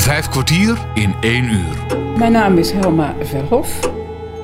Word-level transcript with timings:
Vijf 0.00 0.28
kwartier 0.28 0.78
in 0.94 1.14
één 1.20 1.44
uur. 1.44 1.98
Mijn 2.16 2.32
naam 2.32 2.58
is 2.58 2.72
Helma 2.72 3.14
Verhof. 3.22 3.90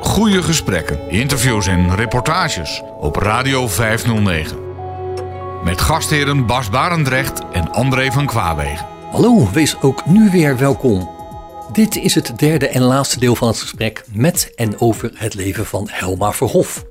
Goede 0.01 0.43
gesprekken, 0.43 1.11
interviews 1.11 1.67
en 1.67 1.95
reportages 1.95 2.83
op 3.01 3.17
Radio 3.17 3.69
509. 3.69 4.59
Met 5.65 5.81
gastheren 5.81 6.47
Bas 6.47 6.71
Barendrecht 6.71 7.41
en 7.53 7.73
André 7.73 8.11
van 8.13 8.27
Kwaabegen. 8.27 8.87
Hallo, 9.11 9.51
wees 9.53 9.81
ook 9.81 10.07
nu 10.07 10.31
weer 10.31 10.59
welkom. 10.59 11.11
Dit 11.73 11.97
is 11.97 12.15
het 12.15 12.33
derde 12.39 12.69
en 12.69 12.83
laatste 12.83 13.19
deel 13.19 13.35
van 13.35 13.49
het 13.49 13.59
gesprek 13.59 14.05
met 14.13 14.53
en 14.55 14.81
over 14.81 15.11
het 15.15 15.35
leven 15.35 15.67
van 15.67 15.89
Helma 15.91 16.33
Verhof. 16.33 16.85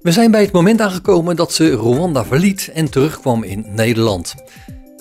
We 0.00 0.12
zijn 0.12 0.30
bij 0.30 0.42
het 0.42 0.52
moment 0.52 0.80
aangekomen 0.80 1.36
dat 1.36 1.52
ze 1.52 1.70
Rwanda 1.70 2.24
verliet 2.24 2.70
en 2.74 2.90
terugkwam 2.90 3.42
in 3.42 3.64
Nederland. 3.68 4.34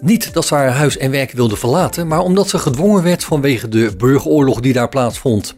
Niet 0.01 0.33
dat 0.33 0.45
ze 0.45 0.55
haar 0.55 0.69
huis 0.69 0.97
en 0.97 1.11
werk 1.11 1.31
wilde 1.31 1.55
verlaten, 1.55 2.07
maar 2.07 2.19
omdat 2.19 2.49
ze 2.49 2.57
gedwongen 2.57 3.03
werd 3.03 3.23
vanwege 3.23 3.67
de 3.67 3.91
burgeroorlog 3.97 4.59
die 4.59 4.73
daar 4.73 4.89
plaatsvond. 4.89 5.55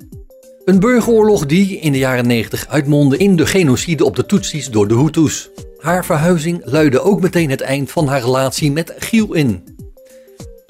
Een 0.65 0.79
burgeroorlog 0.79 1.45
die 1.45 1.79
in 1.79 1.91
de 1.91 1.97
jaren 1.97 2.27
90 2.27 2.67
uitmondde 2.67 3.17
in 3.17 3.35
de 3.35 3.45
genocide 3.45 4.05
op 4.05 4.15
de 4.15 4.25
Tutsis 4.25 4.69
door 4.69 4.87
de 4.87 4.95
Hutus. 4.95 5.49
Haar 5.77 6.05
verhuizing 6.05 6.61
luidde 6.65 7.01
ook 7.01 7.21
meteen 7.21 7.49
het 7.49 7.61
eind 7.61 7.91
van 7.91 8.07
haar 8.07 8.21
relatie 8.21 8.71
met 8.71 8.93
Giel 8.97 9.33
in. 9.33 9.63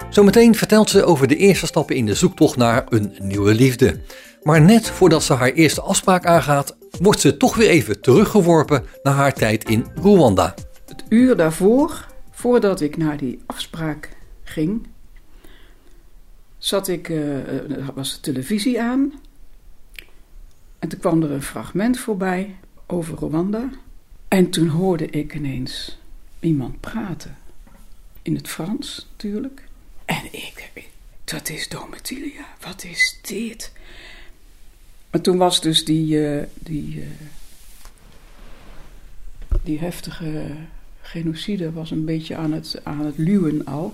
Zometeen 0.10 0.56
vertelt 0.56 0.90
ze 0.90 1.06
over 1.06 1.28
de 1.28 1.36
eerste 1.36 1.66
stappen 1.66 1.96
in 1.96 2.06
de 2.06 2.16
zoektocht 2.16 2.58
naar 2.58 2.86
een 2.90 3.16
nieuwe 3.22 3.54
liefde. 3.54 4.00
Maar 4.44 4.62
net 4.62 4.90
voordat 4.90 5.24
ze 5.24 5.34
haar 5.34 5.52
eerste 5.52 5.82
afspraak 5.82 6.26
aangaat, 6.26 6.76
wordt 7.02 7.20
ze 7.20 7.38
toch 7.38 7.56
weer 7.56 7.70
even 7.70 8.02
teruggeworpen 8.02 8.84
naar 9.04 9.14
haar 9.14 9.34
tijd 9.34 9.70
in 9.70 9.86
Rwanda. 9.96 10.54
Het 10.86 11.04
uur 11.10 11.36
daarvoor, 11.36 12.06
voordat 12.44 12.82
ik 12.82 12.98
naar 12.98 13.18
die 13.18 13.40
afspraak 13.46 14.10
ging, 14.44 14.88
zat 16.58 16.88
ik, 16.88 17.10
uh, 17.10 17.90
was 17.94 18.14
de 18.14 18.20
televisie 18.20 18.82
aan. 18.82 19.14
En 20.80 20.90
toen 20.90 21.00
kwam 21.00 21.24
er 21.24 21.32
een 21.32 21.42
fragment 21.42 22.00
voorbij 22.00 22.56
over 22.86 23.18
Rwanda. 23.18 23.70
En 24.28 24.50
toen 24.50 24.68
hoorde 24.68 25.10
ik 25.10 25.36
ineens 25.36 26.00
iemand 26.40 26.80
praten. 26.80 27.38
In 28.22 28.36
het 28.36 28.48
Frans 28.48 29.08
natuurlijk. 29.12 29.64
En 30.06 30.26
ik, 30.32 30.72
dat 31.24 31.50
is 31.50 31.70
Domitilia, 31.70 32.46
wat 32.62 32.84
is 32.84 33.20
dit? 33.22 33.72
Maar 35.12 35.22
toen 35.22 35.38
was 35.38 35.62
dus 35.62 35.86
die, 35.86 36.18
uh, 36.18 36.44
die, 36.54 37.08
die 39.64 39.80
heftige 39.80 40.56
genocide 41.14 41.72
was 41.72 41.92
een 41.92 42.06
beetje 42.06 42.36
aan 42.36 42.52
het, 42.52 42.80
aan 42.84 43.06
het 43.06 43.18
luwen 43.18 43.66
al. 43.66 43.94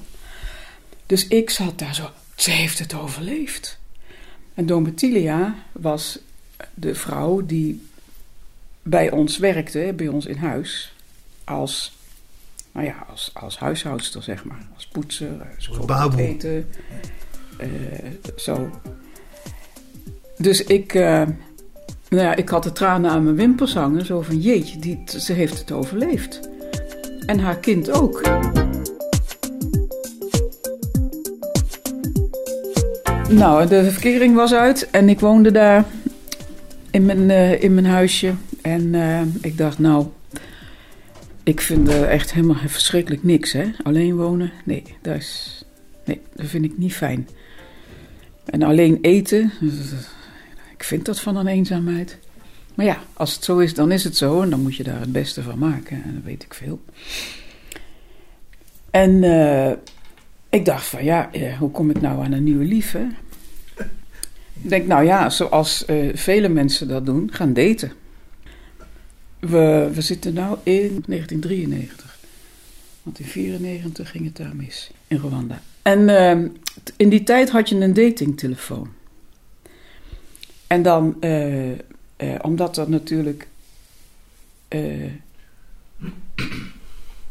Dus 1.05 1.27
ik 1.27 1.49
zat 1.49 1.79
daar 1.79 1.95
zo, 1.95 2.09
ze 2.35 2.51
heeft 2.51 2.79
het 2.79 2.93
overleefd. 2.93 3.79
En 4.53 4.65
Domitilia 4.65 5.55
was 5.71 6.19
de 6.73 6.95
vrouw 6.95 7.45
die 7.45 7.87
bij 8.81 9.11
ons 9.11 9.37
werkte, 9.37 9.93
bij 9.95 10.07
ons 10.07 10.25
in 10.25 10.37
huis, 10.37 10.93
als, 11.43 11.97
nou 12.71 12.85
ja, 12.85 13.05
als, 13.09 13.31
als 13.33 13.57
huishoudster, 13.57 14.23
zeg 14.23 14.43
maar. 14.43 14.67
Als 14.75 14.87
poetser, 14.87 15.47
als 15.55 16.15
eten, 16.15 16.67
uh, 17.61 17.67
zo. 18.37 18.81
Dus 20.37 20.63
ik, 20.63 20.93
uh, 20.93 21.27
nou 22.09 22.23
ja, 22.23 22.35
ik 22.35 22.49
had 22.49 22.63
de 22.63 22.71
tranen 22.71 23.11
aan 23.11 23.23
mijn 23.23 23.35
wimpers 23.35 23.73
hangen, 23.73 24.05
zo 24.05 24.21
van 24.21 24.39
jeetje, 24.39 24.79
die, 24.79 25.03
ze 25.05 25.33
heeft 25.33 25.59
het 25.59 25.71
overleefd. 25.71 26.48
En 27.29 27.39
haar 27.39 27.57
kind 27.57 27.91
ook. 27.91 28.21
Nou, 33.29 33.67
de 33.67 33.91
verkering 33.91 34.35
was 34.35 34.53
uit 34.53 34.89
en 34.91 35.09
ik 35.09 35.19
woonde 35.19 35.51
daar 35.51 35.85
in 36.91 37.05
mijn, 37.05 37.29
uh, 37.29 37.63
in 37.63 37.73
mijn 37.73 37.85
huisje. 37.85 38.33
En 38.61 38.93
uh, 38.93 39.21
ik 39.41 39.57
dacht, 39.57 39.79
nou, 39.79 40.07
ik 41.43 41.61
vind 41.61 41.89
uh, 41.89 42.11
echt 42.11 42.33
helemaal 42.33 42.57
verschrikkelijk 42.67 43.23
niks, 43.23 43.51
hè. 43.51 43.71
Alleen 43.83 44.15
wonen, 44.15 44.51
nee, 44.63 44.83
dat 45.01 45.15
is, 45.15 45.63
nee, 46.05 46.21
dat 46.35 46.45
vind 46.45 46.65
ik 46.65 46.77
niet 46.77 46.93
fijn. 46.93 47.27
En 48.45 48.61
alleen 48.61 48.97
eten, 49.01 49.51
ik 50.77 50.83
vind 50.83 51.05
dat 51.05 51.19
van 51.19 51.35
een 51.35 51.47
eenzaamheid. 51.47 52.17
Maar 52.79 52.87
ja, 52.87 53.01
als 53.13 53.33
het 53.33 53.43
zo 53.43 53.57
is, 53.57 53.73
dan 53.73 53.91
is 53.91 54.03
het 54.03 54.17
zo. 54.17 54.41
En 54.41 54.49
dan 54.49 54.61
moet 54.61 54.75
je 54.75 54.83
daar 54.83 54.99
het 54.99 55.11
beste 55.11 55.43
van 55.43 55.57
maken. 55.57 56.03
En 56.03 56.13
dat 56.13 56.23
weet 56.23 56.43
ik 56.43 56.53
veel. 56.53 56.81
En 58.89 59.23
uh, 59.23 59.71
ik 60.49 60.65
dacht 60.65 60.85
van, 60.85 61.03
ja, 61.03 61.29
hoe 61.59 61.71
kom 61.71 61.89
ik 61.89 62.01
nou 62.01 62.23
aan 62.23 62.31
een 62.31 62.43
nieuwe 62.43 62.63
lief, 62.63 62.91
hè? 62.91 63.07
Ik 64.61 64.69
denk, 64.69 64.87
nou 64.87 65.05
ja, 65.05 65.29
zoals 65.29 65.83
uh, 65.87 66.15
vele 66.15 66.49
mensen 66.49 66.87
dat 66.87 67.05
doen, 67.05 67.29
gaan 67.33 67.53
daten. 67.53 67.91
We, 69.39 69.89
we 69.93 70.01
zitten 70.01 70.33
nu 70.33 70.41
in 70.63 71.03
1993. 71.07 72.17
Want 73.03 73.19
in 73.19 73.25
1994 73.33 74.09
ging 74.09 74.25
het 74.25 74.37
daar 74.37 74.55
mis, 74.55 74.91
in 75.07 75.17
Rwanda. 75.17 75.61
En 75.81 75.99
uh, 75.99 76.49
in 76.97 77.09
die 77.09 77.23
tijd 77.23 77.49
had 77.49 77.69
je 77.69 77.75
een 77.75 77.93
datingtelefoon. 77.93 78.89
En 80.67 80.81
dan, 80.81 81.17
uh, 82.19 82.35
omdat 82.41 82.77
er 82.77 82.89
natuurlijk 82.89 83.47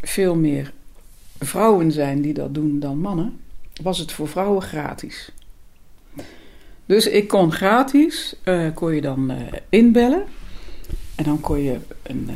veel 0.00 0.34
meer 0.36 0.72
vrouwen 1.38 1.92
zijn 1.92 2.20
die 2.20 2.34
dat 2.34 2.54
doen 2.54 2.80
dan 2.80 2.98
mannen, 2.98 3.40
was 3.82 3.98
het 3.98 4.12
voor 4.12 4.28
vrouwen 4.28 4.62
gratis. 4.62 5.32
Dus 6.86 7.06
ik 7.06 7.28
kon 7.28 7.52
gratis, 7.52 8.36
uh, 8.44 8.74
kon 8.74 8.94
je 8.94 9.00
dan 9.00 9.32
inbellen. 9.68 10.24
En 11.14 11.24
dan 11.24 11.40
kon 11.40 11.62
je 11.62 11.78
een, 12.02 12.30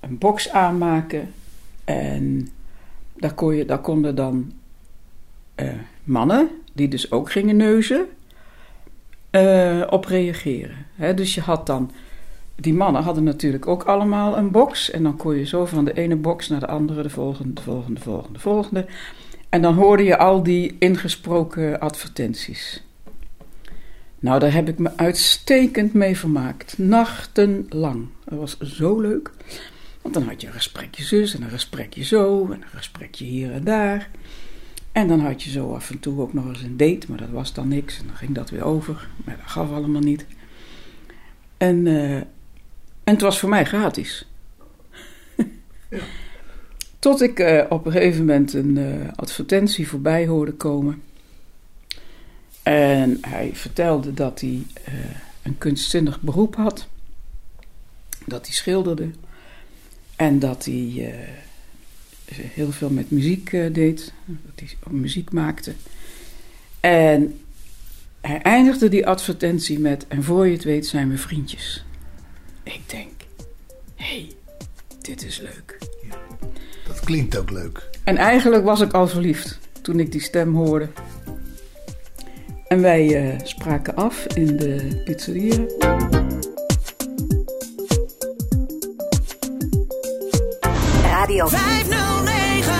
een 0.00 0.18
box 0.18 0.50
aanmaken. 0.50 1.32
En 1.84 2.48
daar, 3.16 3.34
kon 3.34 3.54
je, 3.54 3.64
daar 3.64 3.80
konden 3.80 4.14
dan 4.14 4.52
mannen, 6.04 6.50
die 6.72 6.88
dus 6.88 7.10
ook 7.10 7.30
gingen 7.30 7.56
neuzen, 7.56 8.06
op 9.90 10.04
reageren. 10.04 10.85
Dus 10.96 11.34
je 11.34 11.40
had 11.40 11.66
dan, 11.66 11.90
die 12.54 12.74
mannen 12.74 13.02
hadden 13.02 13.24
natuurlijk 13.24 13.66
ook 13.66 13.82
allemaal 13.82 14.36
een 14.36 14.50
box. 14.50 14.90
En 14.90 15.02
dan 15.02 15.16
kon 15.16 15.36
je 15.36 15.46
zo 15.46 15.66
van 15.66 15.84
de 15.84 15.94
ene 15.94 16.16
box 16.16 16.48
naar 16.48 16.60
de 16.60 16.66
andere, 16.66 17.02
de 17.02 17.10
volgende, 17.10 17.52
de 17.52 17.62
volgende, 17.62 17.94
de 17.94 18.00
volgende, 18.00 18.32
de 18.32 18.40
volgende. 18.40 18.86
En 19.48 19.62
dan 19.62 19.74
hoorde 19.74 20.02
je 20.02 20.18
al 20.18 20.42
die 20.42 20.76
ingesproken 20.78 21.80
advertenties. 21.80 22.84
Nou, 24.18 24.40
daar 24.40 24.52
heb 24.52 24.68
ik 24.68 24.78
me 24.78 24.90
uitstekend 24.96 25.92
mee 25.92 26.16
vermaakt. 26.16 26.78
Nachtenlang. 26.78 28.06
Dat 28.24 28.38
was 28.38 28.58
zo 28.58 29.00
leuk. 29.00 29.30
Want 30.02 30.14
dan 30.14 30.22
had 30.22 30.40
je 30.40 30.46
een 30.46 30.52
gesprekje 30.52 31.02
zus 31.02 31.34
en 31.34 31.42
een 31.42 31.50
gesprekje 31.50 32.04
zo 32.04 32.44
en 32.44 32.62
een 32.62 32.68
gesprekje 32.78 33.24
hier 33.24 33.52
en 33.52 33.64
daar. 33.64 34.10
En 34.92 35.08
dan 35.08 35.20
had 35.20 35.42
je 35.42 35.50
zo 35.50 35.74
af 35.74 35.90
en 35.90 35.98
toe 35.98 36.20
ook 36.20 36.32
nog 36.32 36.48
eens 36.48 36.62
een 36.62 36.76
date, 36.76 37.06
maar 37.08 37.18
dat 37.18 37.30
was 37.30 37.52
dan 37.52 37.68
niks. 37.68 37.98
En 37.98 38.06
dan 38.06 38.16
ging 38.16 38.34
dat 38.34 38.50
weer 38.50 38.64
over. 38.64 39.08
Maar 39.24 39.36
dat 39.36 39.50
gaf 39.50 39.72
allemaal 39.72 40.00
niet. 40.00 40.26
En, 41.56 41.86
uh, 41.86 42.14
en 42.14 42.26
het 43.04 43.20
was 43.20 43.38
voor 43.38 43.48
mij 43.48 43.64
gratis. 43.64 44.26
ja. 45.90 45.98
Tot 46.98 47.22
ik 47.22 47.38
uh, 47.38 47.64
op 47.68 47.86
een 47.86 47.92
gegeven 47.92 48.18
moment 48.20 48.52
een 48.52 48.76
uh, 48.76 49.08
advertentie 49.16 49.88
voorbij 49.88 50.26
hoorde 50.26 50.52
komen. 50.52 51.02
En 52.62 53.18
hij 53.20 53.50
vertelde 53.54 54.14
dat 54.14 54.40
hij 54.40 54.62
een 55.42 55.58
kunstzinnig 55.58 56.20
beroep 56.20 56.56
had. 56.56 56.88
Dat 58.24 58.46
hij 58.46 58.54
schilderde. 58.54 59.10
En 60.16 60.38
dat 60.38 60.64
hij 60.64 61.14
heel 62.24 62.72
veel 62.72 62.90
met 62.90 63.10
muziek 63.10 63.50
deed. 63.50 64.12
Dat 64.24 64.68
hij 64.68 64.68
muziek 64.90 65.32
maakte. 65.32 65.74
En 66.80 67.40
hij 68.26 68.42
eindigde 68.42 68.88
die 68.88 69.06
advertentie 69.06 69.78
met: 69.78 70.06
En 70.08 70.24
voor 70.24 70.46
je 70.46 70.52
het 70.52 70.64
weet 70.64 70.86
zijn 70.86 71.10
we 71.10 71.18
vriendjes. 71.18 71.84
Ik 72.62 72.80
denk: 72.86 73.12
hé, 73.94 74.04
hey, 74.04 74.30
dit 75.00 75.24
is 75.24 75.40
leuk. 75.40 75.78
Ja, 76.08 76.16
dat 76.86 77.00
klinkt 77.00 77.36
ook 77.36 77.50
leuk. 77.50 77.90
En 78.04 78.16
eigenlijk 78.16 78.64
was 78.64 78.80
ik 78.80 78.92
al 78.92 79.08
verliefd 79.08 79.58
toen 79.82 80.00
ik 80.00 80.12
die 80.12 80.20
stem 80.20 80.54
hoorde. 80.54 80.88
En 82.68 82.80
wij 82.80 83.32
uh, 83.32 83.38
spraken 83.42 83.94
af 83.94 84.26
in 84.26 84.56
de 84.56 85.02
pizzeria. 85.04 85.64
Radio 91.02 91.46
509. 91.46 92.74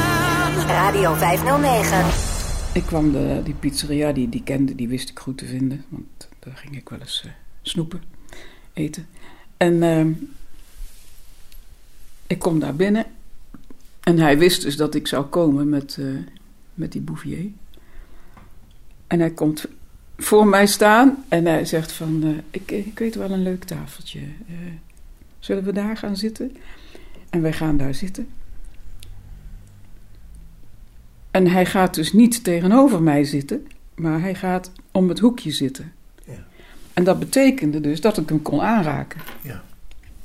Radio 0.67 1.15
509. 1.15 2.36
Ik 2.77 2.83
kwam 2.83 3.13
de, 3.13 3.41
die 3.45 3.55
pizzeria, 3.55 4.13
die, 4.13 4.29
die 4.29 4.43
kende, 4.43 4.75
die 4.75 4.89
wist 4.89 5.09
ik 5.09 5.19
goed 5.19 5.39
te 5.39 5.47
vinden. 5.47 5.85
Want 5.89 6.29
daar 6.39 6.57
ging 6.57 6.77
ik 6.77 6.89
wel 6.89 7.01
eens 7.01 7.23
uh, 7.27 7.33
snoepen, 7.63 8.03
eten. 8.73 9.07
En 9.57 9.75
uh, 9.75 10.07
ik 12.27 12.39
kom 12.39 12.59
daar 12.59 12.77
binnen. 12.77 13.07
En 14.01 14.19
hij 14.19 14.39
wist 14.39 14.63
dus 14.63 14.77
dat 14.77 14.95
ik 14.95 15.07
zou 15.07 15.25
komen 15.25 15.69
met, 15.69 15.97
uh, 16.01 16.19
met 16.75 16.93
die 16.93 17.01
Bouvier. 17.01 17.51
En 19.07 19.21
hij 19.21 19.31
komt 19.31 19.65
voor 20.17 20.47
mij 20.47 20.67
staan 20.67 21.25
en 21.29 21.47
hij 21.47 21.65
zegt 21.65 21.93
van... 21.93 22.23
eh, 22.25 22.31
ik, 22.51 22.71
ik 22.71 22.99
weet 22.99 23.15
wel 23.15 23.31
een 23.31 23.43
leuk 23.43 23.65
tafeltje. 23.65 24.21
Eh, 24.21 24.55
zullen 25.39 25.65
we 25.65 25.73
daar 25.73 25.97
gaan 25.97 26.17
zitten? 26.17 26.57
En 27.31 27.43
wij 27.43 27.53
gaan 27.53 27.77
daar 27.77 27.95
zitten. 27.95 28.29
En 31.37 31.47
hij 31.47 31.67
gaat 31.67 31.95
dus 31.95 32.13
niet 32.13 32.45
tegenover 32.45 33.03
mij 33.03 33.25
zitten, 33.25 33.67
maar 33.95 34.21
hij 34.21 34.35
gaat 34.35 34.71
om 34.91 35.09
het 35.09 35.19
hoekje 35.19 35.51
zitten. 35.51 35.93
Ja. 36.25 36.47
En 36.93 37.05
dat 37.05 37.19
betekende 37.19 37.81
dus 37.81 38.01
dat 38.01 38.19
ik 38.19 38.29
hem 38.29 38.43
kon 38.43 38.63
aanraken. 38.63 39.21
Ja. 39.43 39.63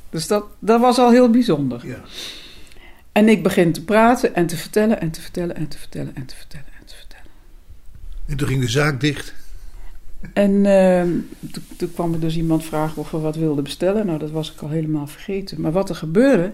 Dus 0.10 0.28
dat, 0.28 0.46
dat 0.60 0.81
was 0.81 0.98
al 0.98 1.12
heel 1.12 1.30
bijzonder. 1.30 1.88
Ja. 1.88 2.02
En 3.12 3.30
ik 3.30 3.44
begin 3.44 3.72
te 3.72 3.84
praten 3.84 4.36
en 4.36 4.48
te 4.48 4.58
vertellen 4.58 5.02
en 5.02 5.12
te 5.12 5.22
vertellen 5.22 5.56
en 5.56 5.68
te 5.68 5.78
vertellen 5.78 6.16
en 6.16 6.25
te 6.25 6.36
vertellen 6.36 6.68
en 6.80 6.86
te 6.86 6.96
vertellen. 6.96 7.25
En 8.25 8.38
toen 8.38 8.48
ging 8.48 8.62
de 8.62 8.69
zaak 8.69 9.02
dicht. 9.02 9.34
En 10.34 10.66
ehm, 10.66 11.10
toen, 11.52 11.63
toen 11.78 11.94
kwam 11.94 12.13
er 12.13 12.19
dus 12.19 12.36
iemand 12.36 12.66
vragen 12.66 12.98
of 12.98 13.12
we 13.12 13.18
wat 13.18 13.36
wilden 13.36 13.63
bestellen. 13.63 14.06
Nou, 14.06 14.19
dat 14.19 14.31
was 14.31 14.54
ik 14.54 14.62
al 14.62 14.69
helemaal 14.69 15.08
vergeten. 15.08 15.62
Maar 15.62 15.72
wat 15.72 15.90
er 15.90 15.96
gebeurde, 15.96 16.52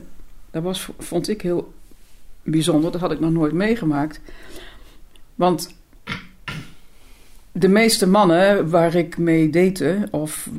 dat 0.51 0.63
was, 0.63 0.89
vond 0.97 1.29
ik 1.29 1.41
heel 1.41 1.73
bijzonder. 2.51 2.91
Dat 2.91 3.01
had 3.01 3.11
ik 3.11 3.19
nog 3.19 3.31
nooit 3.31 3.53
meegemaakt. 3.53 4.21
Want 5.35 5.75
de 7.51 7.67
meeste 7.67 8.07
mannen 8.07 8.69
waar 8.69 8.95
ik 8.95 9.17
mee 9.17 9.49
date, 9.49 10.07
of 10.11 10.49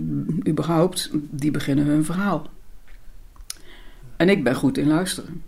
überhaupt, 0.48 1.10
die 1.12 1.50
beginnen 1.50 1.84
hun 1.84 2.04
verhaal. 2.04 2.46
En 4.16 4.28
ik 4.28 4.44
ben 4.44 4.54
goed 4.54 4.78
in 4.78 4.86
luisteren. 4.86 5.42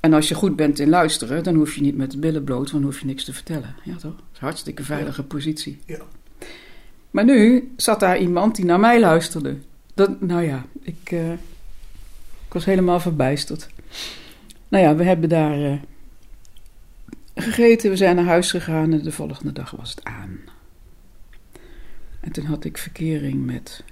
En 0.00 0.12
als 0.12 0.28
je 0.28 0.34
goed 0.34 0.56
bent 0.56 0.78
in 0.78 0.88
luisteren, 0.88 1.44
dan 1.44 1.54
hoef 1.54 1.74
je 1.74 1.80
niet 1.80 1.96
met 1.96 2.10
de 2.10 2.18
billen 2.18 2.44
bloot, 2.44 2.70
dan 2.70 2.82
hoef 2.82 3.00
je 3.00 3.06
niks 3.06 3.24
te 3.24 3.32
vertellen. 3.32 3.74
Ja 3.84 3.92
toch? 3.92 4.00
Dat 4.02 4.24
is 4.32 4.38
een 4.38 4.46
hartstikke 4.46 4.84
veilige 4.84 5.22
positie. 5.22 5.78
Ja. 5.86 5.98
Maar 7.10 7.24
nu 7.24 7.72
zat 7.76 8.00
daar 8.00 8.18
iemand 8.18 8.56
die 8.56 8.64
naar 8.64 8.80
mij 8.80 9.00
luisterde. 9.00 9.56
Dat, 9.94 10.20
nou 10.20 10.42
ja, 10.42 10.66
ik, 10.80 10.98
eh, 11.04 11.32
ik 12.46 12.52
was 12.52 12.64
helemaal 12.64 13.00
verbijsterd. 13.00 13.68
Nou 14.72 14.84
ja, 14.84 14.96
we 14.96 15.04
hebben 15.04 15.28
daar 15.28 15.64
eh, 15.64 15.78
gegeten, 17.34 17.90
we 17.90 17.96
zijn 17.96 18.16
naar 18.16 18.24
huis 18.24 18.50
gegaan 18.50 18.92
en 18.92 19.02
de 19.02 19.12
volgende 19.12 19.52
dag 19.52 19.70
was 19.70 19.90
het 19.90 20.04
aan. 20.04 20.40
En 22.20 22.32
toen 22.32 22.44
had 22.44 22.64
ik 22.64 22.78
verkering 22.78 23.44
met, 23.44 23.84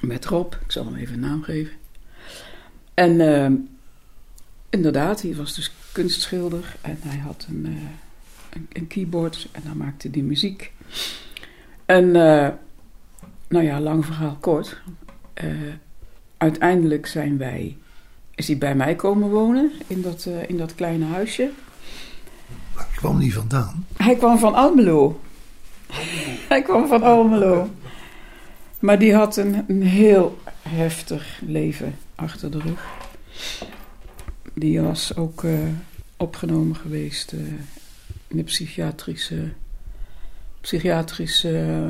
met 0.00 0.24
Rob, 0.24 0.52
ik 0.52 0.72
zal 0.72 0.84
hem 0.84 0.94
even 0.94 1.14
een 1.14 1.20
naam 1.20 1.42
geven. 1.42 1.72
En 2.94 3.20
eh, 3.20 3.50
inderdaad, 4.70 5.22
hij 5.22 5.34
was 5.34 5.54
dus 5.54 5.72
kunstschilder 5.92 6.76
en 6.80 6.98
hij 7.00 7.18
had 7.18 7.46
een, 7.48 7.66
eh, 7.66 8.60
een, 8.72 8.86
keyboard 8.86 9.48
en 9.52 9.62
dan 9.64 9.76
maakte 9.76 10.08
hij 10.12 10.22
muziek. 10.22 10.72
En 11.86 12.10
nou 13.48 13.64
ja, 13.64 13.80
lang 13.80 14.04
verhaal 14.04 14.36
kort. 14.40 14.80
Uiteindelijk 16.36 17.06
zijn 17.06 17.38
wij, 17.38 17.76
is 18.34 18.46
hij 18.46 18.58
bij 18.58 18.74
mij 18.74 18.94
komen 18.94 19.30
wonen 19.30 19.72
in 19.86 20.02
dat, 20.02 20.26
eh, 20.26 20.48
in 20.48 20.56
dat 20.56 20.74
kleine 20.74 21.04
huisje. 21.04 21.50
Maar 22.74 22.86
ik 22.92 22.96
kwam 22.96 23.18
niet 23.18 23.34
vandaan. 23.34 23.86
Hij 23.96 24.16
kwam 24.16 24.38
van 24.38 24.54
Almelo. 24.54 25.20
Hij 26.48 26.62
kwam 26.62 26.86
van 26.86 27.02
Almelo. 27.02 27.70
Maar 28.78 28.98
die 28.98 29.14
had 29.14 29.36
een, 29.36 29.64
een 29.68 29.82
heel 29.82 30.38
heftig 30.68 31.40
leven 31.46 31.94
achter 32.14 32.50
de 32.50 32.58
rug. 32.58 32.86
Die 34.54 34.80
was 34.80 35.16
ook 35.16 35.44
eh, 35.44 35.58
opgenomen 36.16 36.76
geweest 36.76 37.32
eh, 37.32 37.38
in 38.26 38.36
de 38.36 38.42
psychiatrische, 38.42 39.52
psychiatrische 40.60 41.84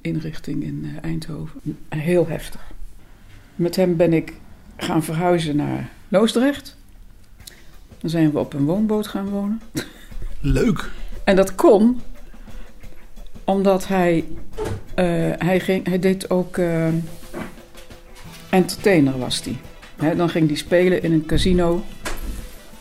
inrichting 0.00 0.62
in 0.62 0.98
Eindhoven. 1.02 1.60
Heel 1.88 2.28
heftig. 2.28 2.72
Met 3.54 3.76
hem 3.76 3.96
ben 3.96 4.12
ik 4.12 4.32
gaan 4.82 5.04
verhuizen 5.04 5.56
naar 5.56 5.88
Loosdrecht. 6.08 6.76
Dan 8.00 8.10
zijn 8.10 8.32
we 8.32 8.38
op 8.38 8.52
een 8.54 8.64
woonboot 8.64 9.06
gaan 9.06 9.28
wonen. 9.28 9.60
Leuk. 10.40 10.90
En 11.24 11.36
dat 11.36 11.54
kon 11.54 12.00
omdat 13.44 13.88
hij, 13.88 14.24
eh, 14.94 15.04
hij, 15.38 15.60
ging, 15.60 15.86
hij 15.86 15.98
deed 15.98 16.30
ook 16.30 16.58
eh, 16.58 16.88
entertainer 18.50 19.18
was 19.18 19.42
hij. 19.44 19.56
Dan 20.16 20.28
ging 20.28 20.46
hij 20.46 20.56
spelen 20.56 21.02
in 21.02 21.12
een 21.12 21.26
casino 21.26 21.84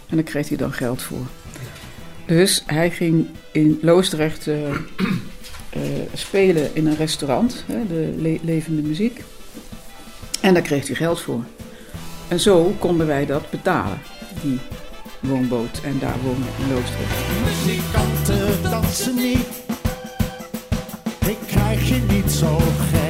en 0.09 0.15
daar 0.15 0.23
kreeg 0.25 0.47
hij 0.47 0.57
dan 0.57 0.73
geld 0.73 1.01
voor. 1.01 1.25
Dus 2.25 2.63
hij 2.65 2.91
ging 2.91 3.27
in 3.51 3.79
Loosdrecht 3.81 4.47
eh, 4.47 4.55
spelen 6.13 6.75
in 6.75 6.87
een 6.87 6.95
restaurant, 6.95 7.63
hè, 7.67 7.87
de 7.87 8.13
le- 8.17 8.39
levende 8.41 8.81
muziek. 8.81 9.23
En 10.41 10.53
daar 10.53 10.63
kreeg 10.63 10.87
hij 10.87 10.95
geld 10.95 11.21
voor. 11.21 11.43
En 12.31 12.39
zo 12.39 12.75
konden 12.79 13.07
wij 13.07 13.25
dat 13.25 13.49
betalen, 13.49 14.01
die 14.41 14.59
woonboot 15.19 15.81
en 15.83 15.99
daar 15.99 16.15
wonen 16.23 16.47
in 16.59 16.73
Loosdrecht. 16.73 17.17
Muzikanten 17.43 18.71
dansen 18.71 19.15
niet. 19.15 19.47
Ik 21.27 21.37
krijg 21.47 21.89
je 21.89 22.01
niet 22.09 22.31
zo 22.31 22.57
gek. 22.57 23.00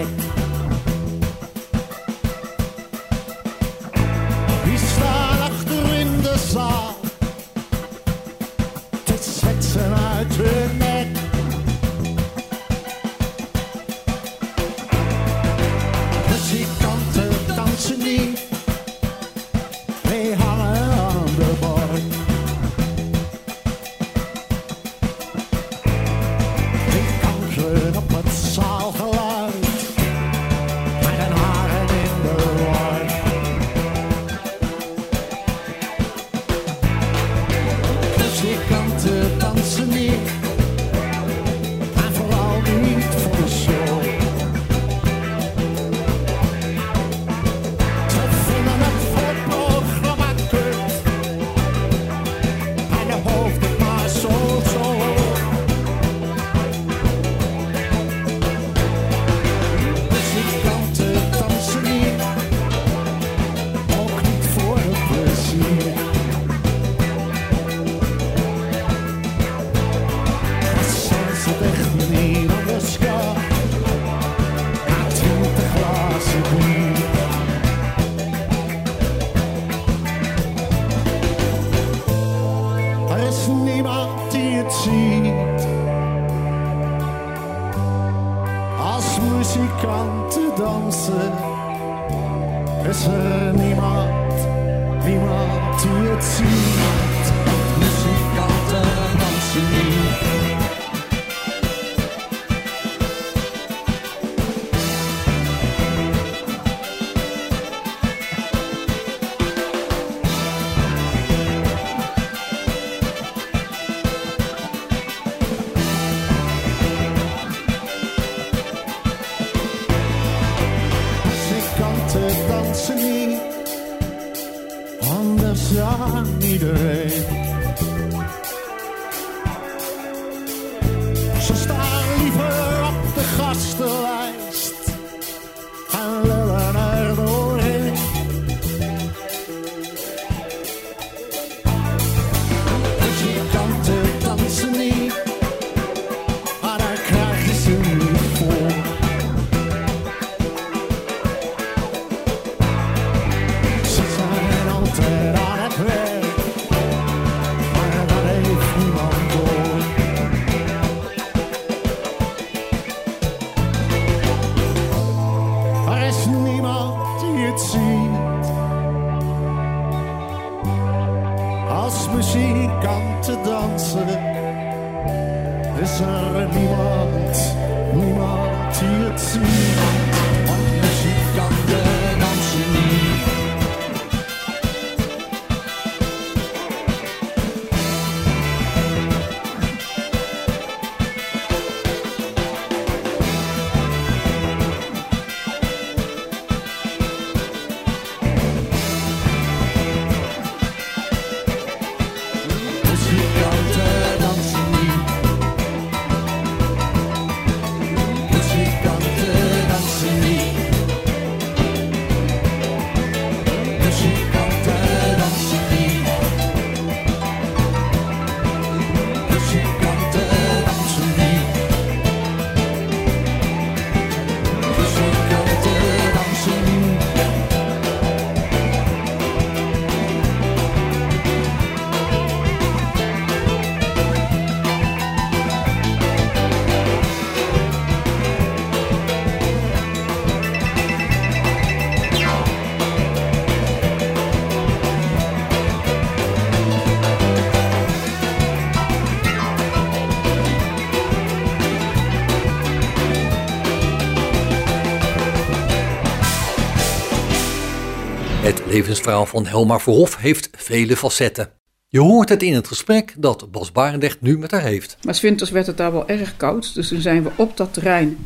Levensverhaal 258.72 259.26
van 259.26 259.46
Helma 259.46 259.80
Verhoef 259.80 260.18
heeft 260.18 260.50
vele 260.52 260.98
facetten. 260.98 261.50
Je 261.88 262.00
hoort 262.00 262.30
het 262.30 262.44
in 262.44 262.54
het 262.54 262.68
gesprek 262.68 263.14
dat 263.18 263.52
Bas 263.52 263.72
Barendrecht 263.72 264.22
nu 264.22 264.38
met 264.38 264.52
haar 264.52 264.62
heeft. 264.62 264.98
Maar 265.04 265.20
winters 265.22 265.50
werd 265.50 265.68
het 265.68 265.78
daar 265.78 265.92
wel 265.92 266.08
erg 266.08 266.38
koud. 266.38 266.74
Dus 266.74 266.88
toen 266.88 267.02
zijn 267.02 267.24
we 267.24 267.30
op 267.36 267.58
dat 267.58 267.74
terrein 267.74 268.18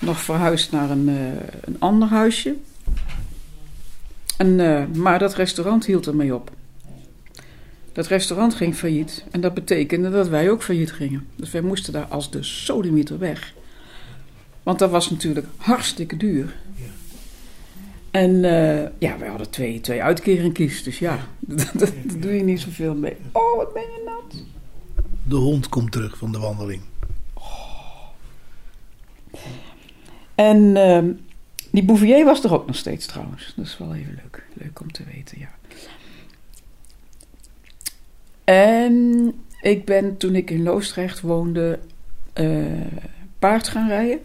nog 0.00 0.20
verhuisd 0.20 0.72
naar 0.72 0.90
een, 0.90 1.08
eh, 1.08 1.14
een 1.60 1.76
ander 1.78 2.08
huisje. 2.08 2.54
Eh, 4.36 4.84
maar 4.94 5.18
dat 5.18 5.34
restaurant 5.34 5.86
hield 5.86 6.06
ermee 6.06 6.34
op. 6.34 6.50
Dat 7.92 8.06
restaurant 8.06 8.54
ging 8.54 8.74
failliet. 8.74 9.24
En 9.30 9.40
dat 9.40 9.54
betekende 9.54 10.10
dat 10.10 10.28
wij 10.28 10.50
ook 10.50 10.62
failliet 10.62 10.92
gingen. 10.92 11.26
Dus 11.36 11.50
wij 11.50 11.60
moesten 11.60 11.92
daar 11.92 12.06
als 12.08 12.30
de 12.30 12.42
sodemieter 12.42 13.18
weg. 13.18 13.52
Want 14.62 14.78
dat 14.78 14.90
was 14.90 15.10
natuurlijk 15.10 15.46
hartstikke 15.56 16.16
duur. 16.16 16.54
En 18.16 18.44
eh, 18.44 18.90
ja, 18.98 19.18
wij 19.18 19.28
hadden 19.28 19.50
twee, 19.50 19.80
twee 19.80 20.02
uitkeringkies. 20.02 20.82
Dus 20.82 20.98
ja, 20.98 21.18
daar 21.78 21.92
doe 22.18 22.32
je 22.32 22.42
niet 22.42 22.60
zoveel 22.60 22.94
mee. 22.94 23.16
Oh, 23.32 23.56
wat 23.56 23.72
ben 23.72 23.82
je 23.82 24.02
nat. 24.04 24.44
De 25.22 25.36
hond 25.36 25.68
komt 25.68 25.92
terug 25.92 26.18
van 26.18 26.32
de 26.32 26.38
wandeling. 26.38 26.82
En 30.34 30.76
ehm, 30.76 31.12
die 31.70 31.84
Bouvier 31.84 32.24
was 32.24 32.44
er 32.44 32.54
ook 32.54 32.66
nog 32.66 32.76
steeds 32.76 33.06
trouwens. 33.06 33.52
Dat 33.56 33.66
is 33.66 33.78
wel 33.78 33.94
even 33.94 34.20
leuk. 34.22 34.46
Leuk 34.52 34.80
om 34.80 34.92
te 34.92 35.02
weten, 35.14 35.38
ja. 35.38 35.50
En 38.44 39.34
ik 39.60 39.84
ben 39.84 40.16
toen 40.16 40.34
ik 40.34 40.50
in 40.50 40.62
Loosdrecht 40.62 41.20
woonde 41.20 41.78
eh, 42.32 42.46
paard 43.38 43.68
gaan 43.68 43.88
rijden. 43.88 44.18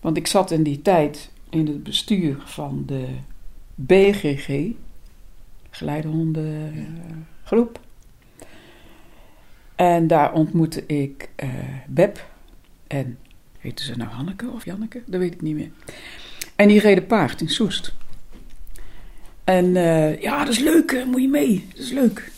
Want 0.00 0.16
ik 0.16 0.26
zat 0.26 0.50
in 0.50 0.62
die 0.62 0.82
tijd 0.82 1.30
in 1.50 1.66
het 1.66 1.82
bestuur 1.82 2.36
van 2.44 2.82
de 2.86 3.06
BGG, 3.74 4.70
geleidehondengroep. 5.70 7.80
En 9.74 10.06
daar 10.06 10.32
ontmoette 10.32 10.86
ik 10.86 11.28
eh 11.36 11.48
Beb 11.86 12.26
en 12.86 13.18
Heette 13.58 13.84
ze 13.84 13.96
nou 13.96 14.10
Hanneke 14.10 14.50
of 14.50 14.64
Janneke? 14.64 15.02
Dat 15.06 15.20
weet 15.20 15.34
ik 15.34 15.42
niet 15.42 15.54
meer. 15.54 15.70
En 16.56 16.68
die 16.68 16.80
reden 16.80 17.06
paard 17.06 17.40
in 17.40 17.48
Soest. 17.48 17.94
En 19.44 19.76
eh, 19.76 20.20
ja, 20.20 20.44
dat 20.44 20.52
is 20.52 20.58
leuk, 20.58 21.04
moet 21.06 21.20
je 21.20 21.28
mee. 21.28 21.66
Dat 21.74 21.84
is 21.84 21.90
leuk. 21.90 22.30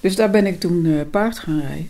Dus 0.00 0.16
daar 0.16 0.30
ben 0.30 0.46
ik 0.46 0.60
toen 0.60 0.86
eh, 0.86 1.00
paard 1.10 1.38
gaan 1.38 1.60
rijden. 1.60 1.88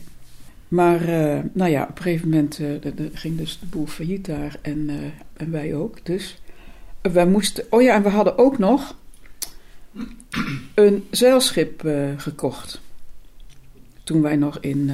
Maar 0.71 1.01
eh, 1.01 1.41
nou 1.53 1.71
ja, 1.71 1.83
op 1.91 1.97
een 1.97 2.03
gegeven 2.03 2.29
moment 2.29 2.59
eh, 2.59 2.67
de- 2.81 2.95
de- 2.95 3.11
ging 3.13 3.39
dus 3.39 3.59
de 3.61 3.67
boel 3.67 3.87
failliet 3.87 4.25
daar 4.25 4.57
en, 4.63 4.89
eh, 4.89 4.97
en 5.37 5.51
wij 5.51 5.75
ook. 5.75 6.05
Dus 6.07 6.41
wij 7.01 7.27
moesten. 7.27 7.65
Oh 7.71 7.83
ja, 7.83 7.95
en 7.95 8.03
we 8.03 8.09
hadden 8.09 8.39
ook 8.39 8.59
nog 8.59 8.95
een 10.75 11.07
zeilschip 11.11 11.83
gekocht. 12.17 12.81
Toen 14.05 14.23
wij 14.23 14.37
nog 14.37 14.59
in, 14.61 14.91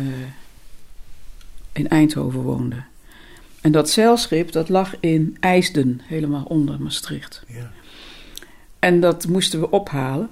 in 1.72 1.88
Eindhoven 1.88 2.40
woonden. 2.40 2.86
En 3.60 3.72
dat 3.72 3.90
zeilschip 3.90 4.52
dat 4.52 4.68
lag 4.68 4.94
in 5.00 5.36
IJsden, 5.40 6.00
helemaal 6.02 6.44
onder 6.44 6.80
Maastricht. 6.80 7.42
Ja. 7.48 7.70
En 8.78 9.00
dat 9.00 9.26
moesten 9.28 9.60
we 9.60 9.70
ophalen. 9.70 10.28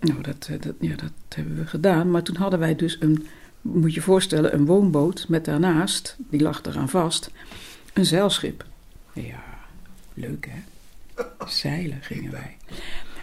Nou, 0.00 0.22
dat, 0.22 0.48
dat, 0.60 0.74
ja, 0.80 0.96
dat 0.96 1.12
hebben 1.28 1.56
we 1.56 1.66
gedaan. 1.66 2.10
Maar 2.10 2.22
toen 2.22 2.36
hadden 2.36 2.58
wij 2.58 2.74
dus 2.76 2.96
een, 3.00 3.26
moet 3.64 3.94
je 3.94 4.00
voorstellen, 4.00 4.54
een 4.54 4.66
woonboot 4.66 5.28
met 5.28 5.44
daarnaast, 5.44 6.16
die 6.18 6.42
lag 6.42 6.62
eraan 6.62 6.88
vast, 6.88 7.30
een 7.92 8.06
zeilschip. 8.06 8.64
Ja, 9.12 9.44
leuk 10.14 10.48
hè? 10.50 10.62
Zeilen 11.46 11.98
gingen 12.00 12.30
wij. 12.30 12.56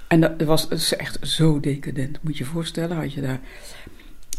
En 0.08 0.20
dat 0.20 0.42
was 0.42 0.96
echt 0.96 1.28
zo 1.28 1.60
decadent. 1.60 2.18
Moet 2.22 2.38
je 2.38 2.44
je 2.44 2.50
voorstellen, 2.50 2.98
had 2.98 3.14
je 3.14 3.22
daar. 3.22 3.40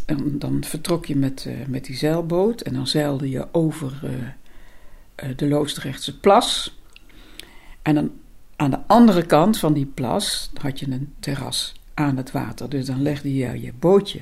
Dan, 0.07 0.39
dan 0.39 0.65
vertrok 0.65 1.07
je 1.07 1.17
met, 1.17 1.47
eh, 1.47 1.67
met 1.67 1.85
die 1.85 1.97
zeilboot 1.97 2.61
en 2.61 2.75
dan 2.75 2.87
zeilde 2.87 3.31
je 3.31 3.47
over 3.53 4.01
eh, 4.03 4.11
eh, 5.15 5.37
de 5.37 5.49
Loosdrechtse 5.49 6.19
plas. 6.19 6.79
En 7.83 7.95
dan 7.95 8.11
aan 8.57 8.71
de 8.71 8.81
andere 8.87 9.27
kant 9.27 9.59
van 9.59 9.73
die 9.73 9.87
plas 9.87 10.51
had 10.61 10.81
je 10.81 10.91
een 10.91 11.15
terras 11.21 11.75
aan 11.95 12.17
het 12.17 12.31
water. 12.31 12.69
Dus 12.69 12.87
dan 12.87 13.03
legde 13.03 13.35
je 13.35 13.61
je 13.61 13.73
bootje 13.79 14.21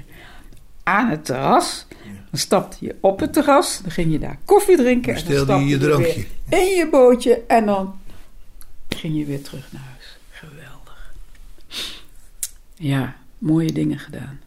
aan 0.82 1.08
het 1.08 1.24
terras. 1.24 1.86
Dan 2.30 2.40
stapte 2.40 2.76
je 2.80 2.96
op 3.00 3.20
het 3.20 3.32
terras. 3.32 3.80
Dan 3.82 3.90
ging 3.90 4.12
je 4.12 4.18
daar 4.18 4.38
koffie 4.44 4.76
drinken. 4.76 5.14
en 5.14 5.24
dan 5.24 5.28
Bestelde 5.28 5.62
je 5.62 5.68
je 5.68 5.78
stapte 5.78 5.86
drankje. 5.86 6.26
weer 6.48 6.60
in 6.60 6.76
je 6.76 6.88
bootje. 6.90 7.42
En 7.46 7.66
dan 7.66 8.00
ging 8.88 9.18
je 9.18 9.24
weer 9.24 9.42
terug 9.42 9.72
naar 9.72 9.82
huis. 9.82 10.18
Geweldig. 10.30 11.14
Ja, 12.74 13.16
mooie 13.38 13.72
dingen 13.72 13.98
gedaan. 13.98 14.40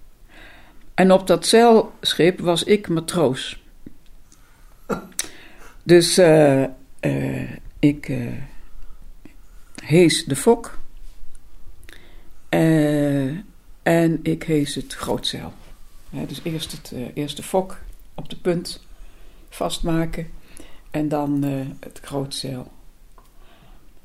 En 0.93 1.11
op 1.11 1.27
dat 1.27 1.45
zeilschip 1.45 2.39
was 2.39 2.63
ik 2.63 2.87
matroos. 2.87 3.61
Dus 5.83 6.17
eh, 6.17 6.63
eh, 6.99 7.49
ik 7.79 8.09
eh, 8.09 8.17
hees 9.83 10.25
de 10.25 10.35
fok. 10.35 10.77
En 13.83 14.19
ik 14.23 14.43
hees 14.43 14.75
het 14.75 14.93
grootzeil. 14.93 15.53
Dus 16.13 16.39
eerst, 16.43 16.71
het, 16.71 16.91
eh, 16.91 17.07
eerst 17.13 17.37
de 17.37 17.43
fok 17.43 17.77
op 18.13 18.29
de 18.29 18.35
punt 18.35 18.85
vastmaken. 19.49 20.29
En 20.91 21.07
dan 21.07 21.43
eh, 21.43 21.65
het 21.79 21.99
grootzeil. 22.03 22.71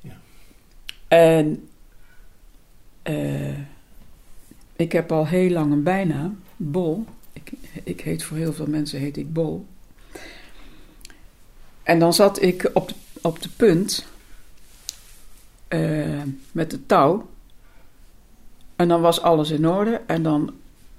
Ja. 0.00 0.16
En 1.08 1.68
eh, 3.02 3.58
ik 4.76 4.92
heb 4.92 5.12
al 5.12 5.26
heel 5.26 5.50
lang 5.50 5.72
een 5.72 5.82
bijnaam, 5.82 6.40
Bol. 6.56 7.04
Ik, 7.32 7.52
ik 7.84 8.00
heet 8.00 8.24
voor 8.24 8.36
heel 8.36 8.52
veel 8.52 8.66
mensen 8.66 9.00
heet 9.00 9.16
ik 9.16 9.32
Bol. 9.32 9.66
En 11.82 11.98
dan 11.98 12.12
zat 12.12 12.42
ik 12.42 12.70
op 12.72 12.88
de, 12.88 12.94
op 13.22 13.42
de 13.42 13.48
punt 13.48 14.06
met 16.52 16.72
het 16.72 16.88
touw. 16.88 17.28
En 18.76 18.88
dan 18.88 19.00
was 19.00 19.20
alles 19.20 19.50
in 19.50 19.68
orde. 19.68 20.00
En 20.06 20.22
dan 20.22 20.54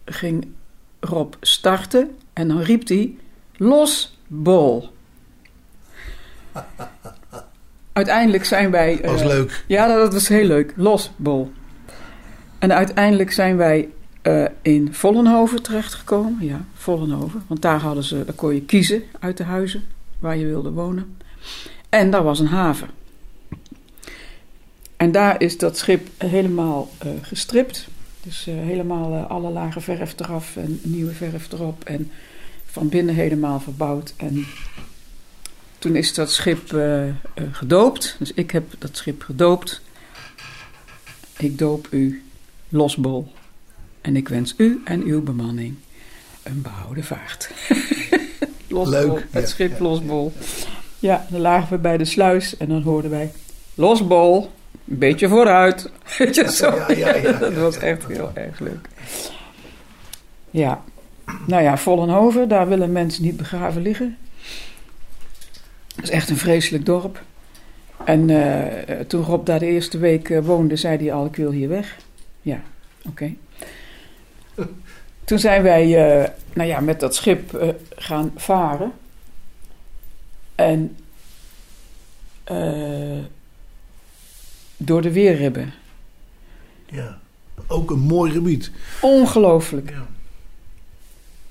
ging 0.06 0.54
Rob 1.00 1.34
starten. 1.42 2.18
En 2.34 2.48
dan 2.48 2.62
riep 2.62 2.88
hij: 2.88 3.16
Los, 3.58 4.18
Bol. 4.28 4.90
Uiteindelijk 7.94 8.46
zijn 8.46 8.72
wij. 8.72 9.00
Was 9.04 9.22
eh, 9.22 9.28
leuk. 9.28 9.64
ja, 9.68 9.88
dat 9.88 10.14
was 10.14 10.28
heel 10.28 10.46
leuk. 10.46 10.74
Los, 10.76 11.12
bol. 11.16 11.52
En 12.60 12.74
uiteindelijk 12.74 13.32
zijn 13.32 13.58
wij 13.58 13.90
eh, 14.22 14.46
in 14.62 14.94
Vollenhoven 14.94 15.64
terechtgekomen. 15.64 16.46
Ja, 16.46 16.66
Vollenhoven. 16.74 17.44
Want 17.48 17.62
daar, 17.62 17.80
hadden 17.80 18.04
ze, 18.04 18.26
daar 18.26 18.36
kon 18.36 18.54
je 18.54 18.62
kiezen 18.62 19.04
uit 19.20 19.38
de 19.38 19.44
huizen 19.44 19.84
waar 20.20 20.38
je 20.38 20.46
wilde 20.46 20.72
wonen. 20.72 21.18
En 21.90 22.12
daar 22.12 22.24
was 22.24 22.40
een 22.40 22.48
haven. 22.48 22.90
En 24.98 25.12
daar 25.12 25.42
is 25.42 25.58
dat 25.58 25.78
schip 25.78 26.08
helemaal 26.18 26.90
eh, 26.98 27.10
gestript. 27.22 27.88
Dus 28.30 28.48
eh, 28.48 28.54
helemaal 28.54 29.14
eh, 29.14 29.30
alle 29.30 29.50
lage 29.50 29.82
verf 29.82 30.20
eraf 30.20 30.56
en 30.56 30.80
nieuwe 30.84 31.12
verf 31.12 31.52
erop. 31.52 31.84
En 31.84 32.12
van 32.66 32.90
binnen 32.90 33.16
helemaal 33.16 33.60
verbouwd. 33.60 34.14
En 34.18 34.46
toen 35.80 35.96
is 35.96 36.14
dat 36.14 36.32
schip 36.32 36.74
eh, 36.74 37.04
gedoopt. 37.52 38.16
Dus 38.20 38.34
ik 38.34 38.52
heb 38.52 38.74
dat 38.80 38.98
schip 38.98 39.22
gedoopt. 39.22 39.82
Ik 41.38 41.58
doop 41.58 41.88
u 41.92 42.24
losbol. 42.70 43.32
En 44.02 44.16
ik 44.16 44.30
wens 44.30 44.54
u 44.58 44.82
en 44.86 45.04
uw 45.04 45.24
bemanning 45.24 45.76
een 46.44 46.62
behouden 46.62 47.04
vaart. 47.04 47.50
losbol, 48.68 48.90
Leuk, 48.90 49.28
het 49.32 49.44
ja, 49.44 49.50
schip 49.50 49.78
ja, 49.78 49.84
losbol. 49.84 50.34
Ja, 51.00 51.26
dan 51.30 51.42
lagen 51.42 51.70
we 51.70 51.78
bij 51.78 51.98
de 51.98 52.06
sluis 52.06 52.58
en 52.58 52.68
dan 52.68 52.82
hoorden 52.82 53.12
wij... 53.12 53.32
Losbol, 53.76 54.50
een 54.90 54.98
beetje 54.98 55.28
vooruit. 55.28 55.92
Weet 56.18 56.36
je, 56.36 56.52
zo. 56.52 56.76
Ja, 56.76 56.92
ja, 56.92 57.16
ja, 57.16 57.32
dat 57.40 57.54
was 57.54 57.78
echt 57.78 58.08
heel 58.08 58.32
erg 58.34 58.60
leuk. 58.60 58.90
Ja. 60.50 60.84
Nou 61.48 61.64
ja, 61.64 61.78
Vollenhoven, 61.78 62.50
daar 62.50 62.68
willen 62.68 62.92
mensen 62.92 63.24
niet 63.24 63.38
begraven 63.38 63.82
liggen. 63.82 64.18
Dat 65.96 66.04
is 66.04 66.10
echt 66.10 66.30
een 66.30 66.38
vreselijk 66.38 66.86
dorp. 66.86 67.22
En 68.04 68.30
eh, 68.30 69.00
toen 69.00 69.24
Rob 69.24 69.46
daar 69.46 69.60
de 69.60 69.66
eerste 69.66 69.98
week 69.98 70.30
eh, 70.30 70.40
woonde, 70.46 70.76
zei 70.76 70.98
hij 70.98 71.14
al, 71.14 71.26
ik 71.26 71.36
wil 71.36 71.52
hier 71.52 71.70
weg. 71.70 71.98
Ja, 72.42 72.62
oké. 73.08 73.34
Toen 75.24 75.40
zijn 75.40 75.64
wij 75.64 75.84
eh, 75.84 76.30
nou 76.54 76.70
ja, 76.70 76.80
met 76.80 77.00
dat 77.00 77.16
schip 77.16 77.76
gaan 77.96 78.32
varen. 78.36 78.92
En 80.56 80.98
eh, 82.44 83.24
door 84.80 85.02
de 85.02 85.12
weerribben. 85.12 85.74
Ja. 86.86 87.20
Ook 87.68 87.92
een 87.92 88.00
mooi 88.00 88.32
gebied. 88.32 88.72
Ongelooflijk. 89.02 89.90
Ja. 89.90 90.08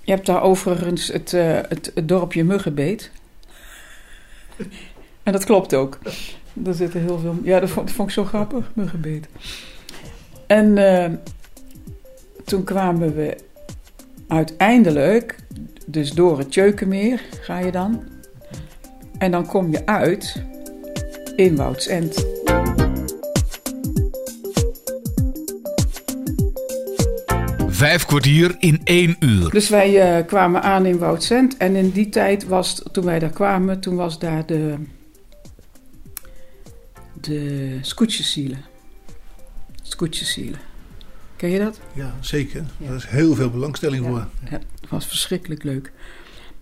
Je 0.00 0.12
hebt 0.12 0.26
daar 0.26 0.42
overigens 0.42 1.08
het, 1.08 1.32
eh, 1.32 1.58
het, 1.68 1.90
het 1.94 2.08
dorpje 2.08 2.44
Muggenbeet. 2.44 3.10
En 5.22 5.34
dat 5.34 5.44
klopt 5.44 5.74
ook. 5.74 5.98
Er 6.64 6.74
zitten 6.74 7.00
heel 7.00 7.18
veel... 7.18 7.38
Ja, 7.42 7.60
dat 7.60 7.70
vond, 7.70 7.86
dat 7.86 7.96
vond 7.96 8.08
ik 8.08 8.14
zo 8.14 8.24
grappig, 8.24 8.70
Muggenbeet. 8.74 9.28
En 10.46 10.78
eh, 10.78 11.10
toen 12.44 12.64
kwamen 12.64 13.14
we 13.14 13.36
uiteindelijk... 14.28 15.36
Dus 15.86 16.12
door 16.12 16.38
het 16.38 16.50
Tjeukenmeer 16.50 17.22
ga 17.40 17.58
je 17.58 17.70
dan. 17.70 18.02
En 19.18 19.30
dan 19.30 19.46
kom 19.46 19.70
je 19.70 19.86
uit 19.86 20.42
in 21.36 21.56
Woudsend. 21.56 22.26
Vijf 27.78 28.04
kwartier 28.04 28.56
in 28.58 28.80
één 28.84 29.16
uur. 29.20 29.50
Dus 29.50 29.68
wij 29.68 30.16
eh, 30.18 30.26
kwamen 30.26 30.62
aan 30.62 30.86
in 30.86 30.98
Woudsend. 30.98 31.56
En 31.56 31.76
in 31.76 31.90
die 31.90 32.08
tijd 32.08 32.44
was, 32.44 32.82
toen 32.92 33.04
wij 33.04 33.18
daar 33.18 33.30
kwamen, 33.30 33.80
toen 33.80 33.96
was 33.96 34.18
daar 34.18 34.46
de, 34.46 34.74
de 37.20 37.78
scootjesielen. 37.80 38.64
Scootjesielen. 39.82 40.60
Ken 41.36 41.50
je 41.50 41.58
dat? 41.58 41.80
ja, 41.92 42.14
zeker. 42.20 42.64
Daar 42.78 42.96
is 42.96 43.06
heel 43.06 43.34
veel 43.34 43.50
belangstelling 43.50 44.06
voor. 44.06 44.26
Ja, 44.50 44.60
het 44.80 44.90
was 44.90 45.06
verschrikkelijk 45.06 45.62
leuk. 45.62 45.92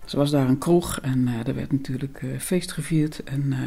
Dus 0.03 0.11
er 0.11 0.17
was 0.17 0.31
daar 0.31 0.47
een 0.47 0.57
kroeg 0.57 0.99
en 0.99 1.27
eh 1.27 1.47
er 1.47 1.55
werd 1.55 1.71
natuurlijk 1.71 2.19
eh, 2.21 2.29
feest 2.39 2.71
gevierd. 2.71 3.23
En, 3.23 3.53
eh, 3.53 3.59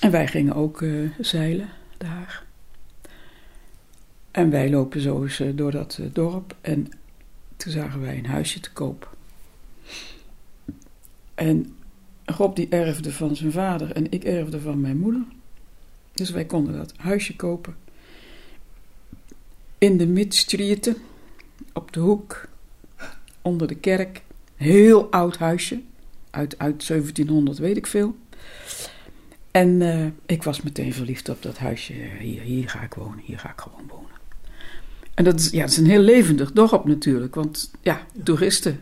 en 0.00 0.10
wij 0.10 0.26
gingen 0.26 0.54
ook 0.54 0.82
eh, 0.82 0.90
zeilen 1.18 1.68
daar. 1.98 2.48
En 4.30 4.50
wij 4.50 4.70
lopen 4.70 5.00
zo 5.00 5.22
eens 5.22 5.40
eh, 5.40 5.48
door 5.54 5.70
dat 5.70 5.98
eh, 6.00 6.06
dorp. 6.12 6.56
En 6.60 6.88
toen 7.56 7.72
zagen 7.72 8.00
wij 8.00 8.18
een 8.18 8.26
huisje 8.26 8.60
te 8.60 8.72
koop. 8.72 9.16
En 11.34 11.74
Rob 12.24 12.56
die 12.56 12.68
erfde 12.68 13.12
van 13.12 13.36
zijn 13.36 13.52
vader 13.52 13.92
en 13.92 14.12
ik 14.12 14.24
erfde 14.24 14.60
van 14.60 14.80
mijn 14.80 14.98
moeder. 14.98 15.24
Dus 16.12 16.30
wij 16.30 16.44
konden 16.44 16.76
dat 16.76 16.92
huisje 16.96 17.36
kopen. 17.36 17.76
In 19.78 19.96
de 19.96 20.06
Midstrieten, 20.06 20.96
op 21.72 21.92
de 21.92 22.00
hoek, 22.00 22.48
onder 23.42 23.68
de 23.68 23.74
kerk. 23.74 24.22
Heel 24.56 25.10
oud 25.10 25.36
huisje, 25.36 25.80
uit, 26.30 26.58
uit 26.58 26.86
1700 26.86 27.58
weet 27.58 27.76
ik 27.76 27.86
veel. 27.86 28.16
En 29.50 29.82
eh, 29.82 30.06
ik 30.26 30.42
was 30.42 30.62
meteen 30.62 30.92
verliefd 30.92 31.28
op 31.28 31.42
dat 31.42 31.58
huisje. 31.58 31.92
Hier, 31.92 32.42
hier 32.42 32.68
ga 32.68 32.82
ik 32.82 32.94
wonen, 32.94 33.18
hier 33.24 33.38
ga 33.38 33.50
ik 33.50 33.60
gewoon 33.60 33.86
wonen. 33.88 34.19
En 35.20 35.26
dat 35.26 35.40
is, 35.40 35.50
ja, 35.50 35.60
dat 35.60 35.70
is 35.70 35.76
een 35.76 35.86
heel 35.86 36.00
levendig 36.00 36.52
dorp 36.52 36.84
natuurlijk, 36.84 37.34
want 37.34 37.70
ja, 37.82 38.06
toeristen. 38.22 38.80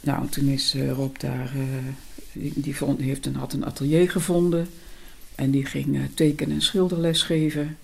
Nou, 0.00 0.28
toen 0.28 0.48
is 0.48 0.74
eh, 0.74 0.90
Rob 0.90 1.18
daar, 1.18 1.52
eh, 1.54 1.62
die, 2.32 2.52
die, 2.56 2.76
vond, 2.76 3.00
heeft 3.00 3.26
een, 3.26 3.34
had 3.34 3.52
een 3.52 3.64
atelier 3.64 4.10
gevonden. 4.10 4.68
En 5.34 5.50
die 5.50 5.66
ging 5.66 5.96
eh, 5.96 6.02
teken- 6.14 6.50
en 6.50 6.62
schilderles 6.62 7.22
geven. 7.22 7.76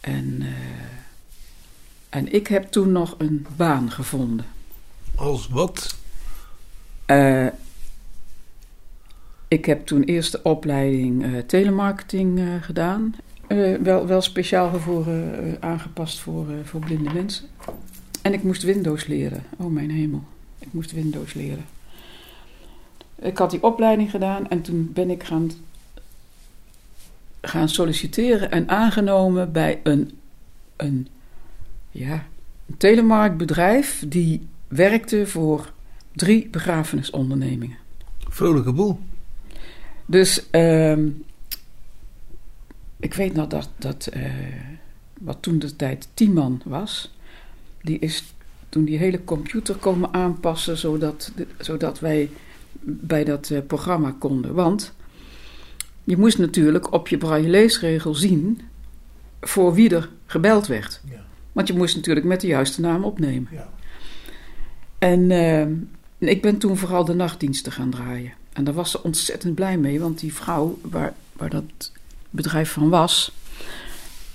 En, 0.00 0.42
en 2.08 2.32
ik 2.32 2.46
heb 2.46 2.70
toen 2.70 2.92
nog 2.92 3.14
een 3.18 3.46
baan 3.56 3.90
gevonden. 3.90 4.46
Als 5.14 5.48
wat? 5.48 5.96
Ik 9.48 9.64
heb 9.64 9.86
toen 9.86 10.02
eerst 10.02 10.32
de 10.32 10.42
opleiding 10.42 11.44
telemarketing 11.46 12.40
gedaan. 12.60 13.14
Eh, 13.46 13.74
wel, 13.74 14.06
wel 14.06 14.20
speciaal 14.20 14.78
voor, 14.78 15.06
eh, 15.06 15.52
aangepast 15.60 16.18
voor, 16.18 16.50
eh, 16.50 16.56
voor 16.64 16.80
blinde 16.80 17.12
mensen. 17.12 17.46
En 18.22 18.32
ik 18.32 18.42
moest 18.42 18.62
Windows 18.62 19.06
leren. 19.06 19.42
Oh 19.56 19.72
mijn 19.72 19.90
hemel. 19.90 20.22
Ik 20.58 20.68
moest 20.70 20.92
Windows 20.92 21.34
leren. 21.34 21.64
Ik 23.18 23.38
had 23.38 23.50
die 23.50 23.62
opleiding 23.62 24.10
gedaan 24.10 24.48
en 24.48 24.62
toen 24.62 24.90
ben 24.92 25.10
ik 25.10 25.22
gaan, 25.22 25.50
gaan 27.40 27.68
solliciteren 27.68 28.50
en 28.50 28.68
aangenomen 28.68 29.52
bij 29.52 29.80
een, 29.82 30.18
een, 30.76 31.08
ja, 31.90 32.26
een 32.66 32.76
telemarktbedrijf 32.76 34.04
die 34.08 34.46
werkte 34.68 35.26
voor 35.26 35.72
drie 36.12 36.48
begrafenisondernemingen. 36.48 37.76
Vrolijke 38.28 38.72
boel. 38.72 38.98
Dus 40.06 40.50
ehm, 40.50 41.08
ik 43.04 43.14
weet 43.14 43.34
nog 43.34 43.46
dat, 43.46 43.68
dat 43.76 44.06
eh, 44.06 44.32
wat 45.20 45.36
toen 45.40 45.58
de 45.58 45.76
tijd 45.76 46.08
Tiemann 46.14 46.60
was, 46.64 47.14
die 47.82 47.98
is 47.98 48.34
toen 48.68 48.84
die 48.84 48.98
hele 48.98 49.24
computer 49.24 49.74
komen 49.74 50.12
aanpassen 50.12 50.76
zodat, 50.76 51.32
zodat 51.58 52.00
wij 52.00 52.30
bij 52.82 53.24
dat 53.24 53.50
eh, 53.50 53.58
programma 53.66 54.14
konden. 54.18 54.54
Want 54.54 54.94
je 56.04 56.16
moest 56.16 56.38
natuurlijk 56.38 56.92
op 56.92 57.08
je 57.08 57.18
braille 57.18 57.48
leesregel 57.48 58.14
zien 58.14 58.60
voor 59.40 59.74
wie 59.74 59.94
er 59.94 60.10
gebeld 60.26 60.66
werd. 60.66 61.00
Ja. 61.10 61.24
Want 61.52 61.68
je 61.68 61.74
moest 61.74 61.96
natuurlijk 61.96 62.26
met 62.26 62.40
de 62.40 62.46
juiste 62.46 62.80
naam 62.80 63.04
opnemen. 63.04 63.48
Ja. 63.52 63.68
En 64.98 65.30
eh, 65.30 66.28
ik 66.28 66.42
ben 66.42 66.58
toen 66.58 66.76
vooral 66.76 67.04
de 67.04 67.14
nachtdiensten 67.14 67.72
gaan 67.72 67.90
draaien. 67.90 68.32
En 68.52 68.64
daar 68.64 68.74
was 68.74 68.90
ze 68.90 69.02
ontzettend 69.02 69.54
blij 69.54 69.78
mee, 69.78 70.00
want 70.00 70.20
die 70.20 70.34
vrouw 70.34 70.78
waar, 70.82 71.14
waar 71.32 71.50
dat 71.50 71.92
bedrijf 72.34 72.72
van 72.72 72.88
was, 72.88 73.32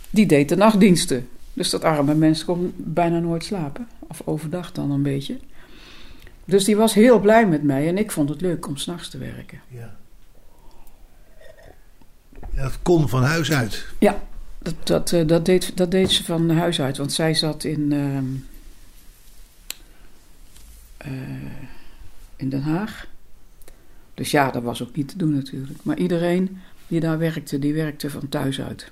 die 0.09 0.25
deed 0.25 0.49
de 0.49 0.55
nachtdiensten. 0.55 1.29
Dus 1.53 1.69
dat 1.69 1.83
arme 1.83 2.15
mens 2.15 2.45
kon 2.45 2.73
bijna 2.75 3.19
nooit 3.19 3.43
slapen. 3.43 3.87
Of 3.99 4.21
overdag 4.25 4.71
dan 4.71 4.91
een 4.91 5.03
beetje. 5.03 5.39
Dus 6.45 6.63
die 6.63 6.75
was 6.75 6.93
heel 6.93 7.19
blij 7.19 7.47
met 7.47 7.63
mij 7.63 7.87
en 7.87 7.97
ik 7.97 8.11
vond 8.11 8.29
het 8.29 8.41
leuk 8.41 8.67
om 8.67 8.77
s'nachts 8.77 9.09
te 9.09 9.17
werken. 9.17 9.61
Ja. 9.67 9.95
Dat 12.55 12.79
kon 12.81 13.09
van 13.09 13.23
huis 13.23 13.51
uit. 13.51 13.85
Ja, 13.99 14.21
dat, 14.57 14.75
dat, 14.83 15.11
eh, 15.11 15.27
dat, 15.27 15.45
deed, 15.45 15.77
dat 15.77 15.91
deed 15.91 16.11
ze 16.11 16.23
van 16.23 16.49
huis 16.49 16.81
uit. 16.81 16.97
Want 16.97 17.13
zij 17.13 17.33
zat 17.33 17.63
in, 17.63 17.91
ehm, 17.91 18.25
eh, 20.97 21.11
in 22.35 22.49
Den 22.49 22.61
Haag. 22.61 23.07
Dus 24.13 24.31
ja, 24.31 24.51
dat 24.51 24.63
was 24.63 24.83
ook 24.83 24.95
niet 24.95 25.07
te 25.07 25.17
doen 25.17 25.33
natuurlijk. 25.33 25.83
Maar 25.83 25.97
iedereen 25.97 26.61
die 26.89 26.99
daar 26.99 27.17
werkte, 27.17 27.59
die 27.59 27.73
werkte 27.73 28.09
van 28.09 28.29
thuis 28.29 28.61
uit. 28.61 28.91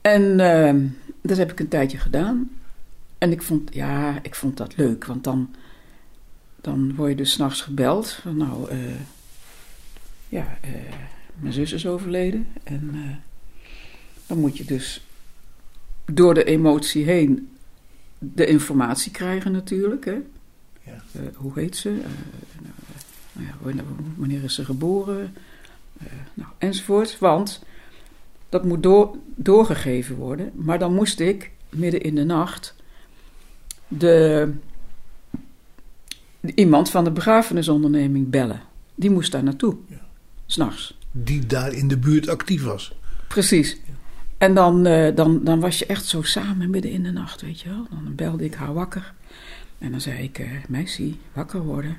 En 0.00 0.40
ehm, 0.40 0.86
dat 1.22 1.36
heb 1.36 1.50
ik 1.50 1.60
een 1.60 1.68
tijdje 1.68 1.98
gedaan. 1.98 2.50
En 3.18 3.32
ik 3.32 3.42
vond, 3.42 3.74
ja, 3.74 4.18
ik 4.22 4.34
vond 4.34 4.56
dat 4.56 4.76
leuk. 4.76 5.04
Want 5.04 5.24
dan, 5.24 5.54
dan 6.60 6.94
word 6.94 7.10
je 7.10 7.16
dus 7.16 7.32
s'nachts 7.32 7.60
gebeld. 7.60 8.10
Van 8.10 8.36
nou, 8.36 8.70
eh, 8.70 8.78
ja, 10.28 10.58
eh, 10.60 10.70
mijn 11.34 11.52
zus 11.52 11.72
is 11.72 11.86
overleden. 11.86 12.46
En 12.62 12.90
eh, 12.92 13.16
dan 14.26 14.38
moet 14.38 14.56
je 14.56 14.64
dus 14.64 15.06
door 16.04 16.34
de 16.34 16.44
emotie 16.44 17.04
heen 17.04 17.48
de 18.18 18.46
informatie 18.46 19.12
krijgen 19.12 19.52
natuurlijk. 19.52 20.04
Hè? 20.04 20.18
Ja. 20.82 21.02
Hoe 21.34 21.52
heet 21.54 21.76
ze? 21.76 22.02
Nou 23.34 23.46
ja, 23.46 23.82
wanneer- 24.16 24.44
is 24.44 24.54
ze 24.54 24.64
geboren? 24.64 25.34
Eh, 25.98 26.06
nou, 26.34 26.48
enzovoort. 26.58 27.18
Want 27.18 27.62
dat 28.48 28.64
moet 28.64 28.82
door, 28.82 29.16
doorgegeven 29.34 30.16
worden. 30.16 30.50
Maar 30.54 30.78
dan 30.78 30.94
moest 30.94 31.20
ik 31.20 31.50
midden 31.68 32.00
in 32.02 32.14
de 32.14 32.24
nacht 32.24 32.74
de, 33.88 34.52
de- 36.40 36.52
iemand 36.54 36.90
van 36.90 37.04
de 37.04 37.10
begrafenisonderneming 37.10 38.30
bellen. 38.30 38.60
Die 38.94 39.10
moest 39.10 39.32
daar 39.32 39.42
naartoe. 39.42 39.76
Ja. 39.88 40.00
S'nachts. 40.46 40.98
Die 41.10 41.46
daar 41.46 41.72
in 41.72 41.88
de 41.88 41.98
buurt 41.98 42.28
actief 42.28 42.62
was. 42.64 42.94
Precies. 43.28 43.76
En 44.38 44.54
dan, 44.54 44.86
eh, 44.86 45.14
dan, 45.16 45.44
dan 45.44 45.60
was 45.60 45.78
je 45.78 45.86
echt 45.86 46.04
zo 46.06 46.22
samen 46.22 46.70
midden 46.70 46.90
in 46.90 47.02
de 47.02 47.10
nacht, 47.10 47.40
weet 47.40 47.60
je 47.60 47.68
wel. 47.68 47.86
Dan 47.90 48.14
belde 48.14 48.44
ik 48.44 48.54
haar 48.54 48.74
wakker. 48.74 49.12
En 49.78 49.90
dan 49.90 50.00
zei 50.00 50.22
ik, 50.22 50.38
eh 50.38 50.50
meisje, 50.68 51.12
wakker 51.32 51.62
worden. 51.62 51.96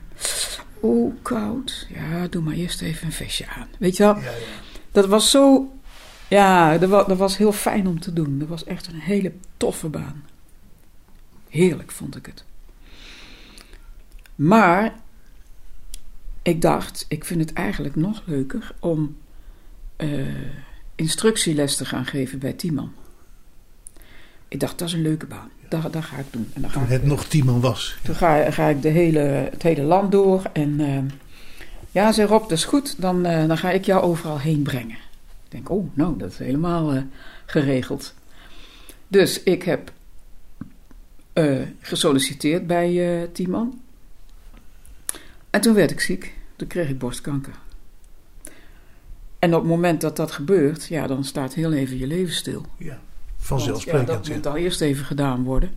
Oeh, 0.86 1.14
koud. 1.22 1.88
Ja, 1.94 2.28
doe 2.28 2.42
maar 2.42 2.54
eerst 2.54 2.82
even 2.82 3.06
een 3.06 3.14
vestje 3.14 3.48
aan. 3.48 3.68
Weet 3.80 3.98
je 3.98 4.04
wel? 4.04 4.16
Ja, 4.16 4.22
ja. 4.22 4.32
Dat 4.92 5.06
was 5.06 5.30
zo... 5.30 5.74
Ja, 6.28 6.78
dat 6.78 6.90
was, 6.90 7.08
dat 7.08 7.18
was 7.18 7.38
heel 7.38 7.52
fijn 7.52 7.88
om 7.88 8.00
te 8.00 8.14
doen. 8.14 8.40
Dat 8.40 8.48
was 8.48 8.64
echt 8.64 8.88
een 8.88 9.00
hele 9.00 9.34
toffe 9.58 9.90
baan. 9.90 10.24
Heerlijk 11.50 11.92
vond 11.92 12.16
ik 12.16 12.26
het. 12.26 12.44
Maar 14.36 14.96
ik 16.42 16.62
dacht, 16.62 17.06
ik 17.08 17.26
vind 17.26 17.40
het 17.40 17.54
eigenlijk 17.54 17.96
nog 17.96 18.22
leuker 18.26 18.72
om 18.80 19.18
eh, 19.96 20.28
instructieles 20.96 21.76
te 21.76 21.86
gaan 21.86 22.06
geven 22.06 22.40
bij 22.40 22.54
Timan. 22.54 22.94
Ik 24.48 24.60
dacht, 24.60 24.80
dat 24.80 24.88
is 24.88 24.94
een 24.94 25.02
leuke 25.02 25.26
baan. 25.26 25.50
Dat, 25.82 25.94
dat 25.94 26.04
ga 26.04 26.18
ik 26.18 26.26
doen. 26.30 26.50
En 26.54 26.62
dan 26.62 26.70
ga 26.70 26.76
Toen 26.80 26.88
ik, 26.88 26.92
het 26.92 27.06
nog 27.06 27.26
Tiemann 27.26 27.62
was. 27.62 27.98
toen 28.04 28.16
ga, 28.16 28.52
ga 28.52 28.68
ik 28.68 28.82
de 28.82 28.90
hele, 28.90 29.20
het 29.52 29.64
hele 29.64 29.82
land 29.82 30.12
door. 30.12 30.42
En 30.54 30.80
eh, 30.80 30.98
ja, 31.96 32.12
zei 32.12 32.28
Rob, 32.28 32.42
dat 32.42 32.52
is 32.52 32.66
goed. 32.66 33.02
Dan, 33.02 33.26
eh, 33.26 33.48
dan 33.48 33.58
ga 33.58 33.72
ik 33.72 33.86
jou 33.86 34.04
overal 34.04 34.40
heen 34.40 34.62
brengen. 34.62 34.98
Ik 35.44 35.52
denk, 35.52 35.70
oh, 35.70 35.90
nou, 35.94 36.18
dat 36.18 36.32
is 36.32 36.38
helemaal 36.38 36.94
eh, 36.94 37.02
geregeld. 37.46 38.14
Dus 39.08 39.44
ik 39.44 39.64
heb 39.64 39.92
eh, 41.34 41.62
gesolliciteerd 41.80 42.68
bij 42.68 43.30
Tiemann. 43.34 43.82
En 45.50 45.62
toen 45.62 45.74
werd 45.74 45.92
ik 45.92 46.00
ziek. 46.00 46.34
Toen 46.56 46.68
kreeg 46.68 46.90
ik 46.90 47.00
borstkanker. 47.00 47.54
En 49.40 49.54
op 49.54 49.62
het 49.62 49.70
moment 49.70 50.02
dat 50.02 50.16
dat 50.16 50.32
gebeurt, 50.32 50.86
ja, 50.86 51.08
dan 51.08 51.24
staat 51.24 51.54
heel 51.54 51.74
even 51.74 51.98
je 51.98 52.08
leven 52.08 52.34
stil. 52.34 52.66
Ja. 52.78 53.00
Want, 53.48 53.62
Vanzelfsprekend. 53.62 54.08
Ja, 54.08 54.16
dat 54.16 54.28
ja. 54.28 54.34
moet 54.34 54.48
al 54.48 54.56
eerst 54.56 54.82
even 54.82 55.06
gedaan 55.06 55.44
worden. 55.44 55.72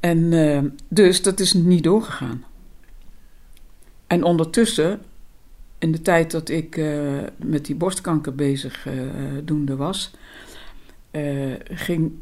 En 0.00 0.32
eh, 0.32 0.62
dus 0.88 1.22
dat 1.22 1.40
is 1.40 1.52
niet 1.52 1.84
doorgegaan. 1.84 2.44
En 4.06 4.22
ondertussen, 4.22 5.00
in 5.78 5.92
de 5.92 6.02
tijd 6.02 6.30
dat 6.30 6.48
ik 6.48 6.76
eh, 6.76 6.94
met 7.36 7.66
die 7.66 7.74
borstkanker 7.74 8.34
bezig 8.34 8.86
eh, 8.86 8.92
doende 9.44 9.76
was, 9.76 10.10
eh, 11.10 11.22
ging 11.64 12.12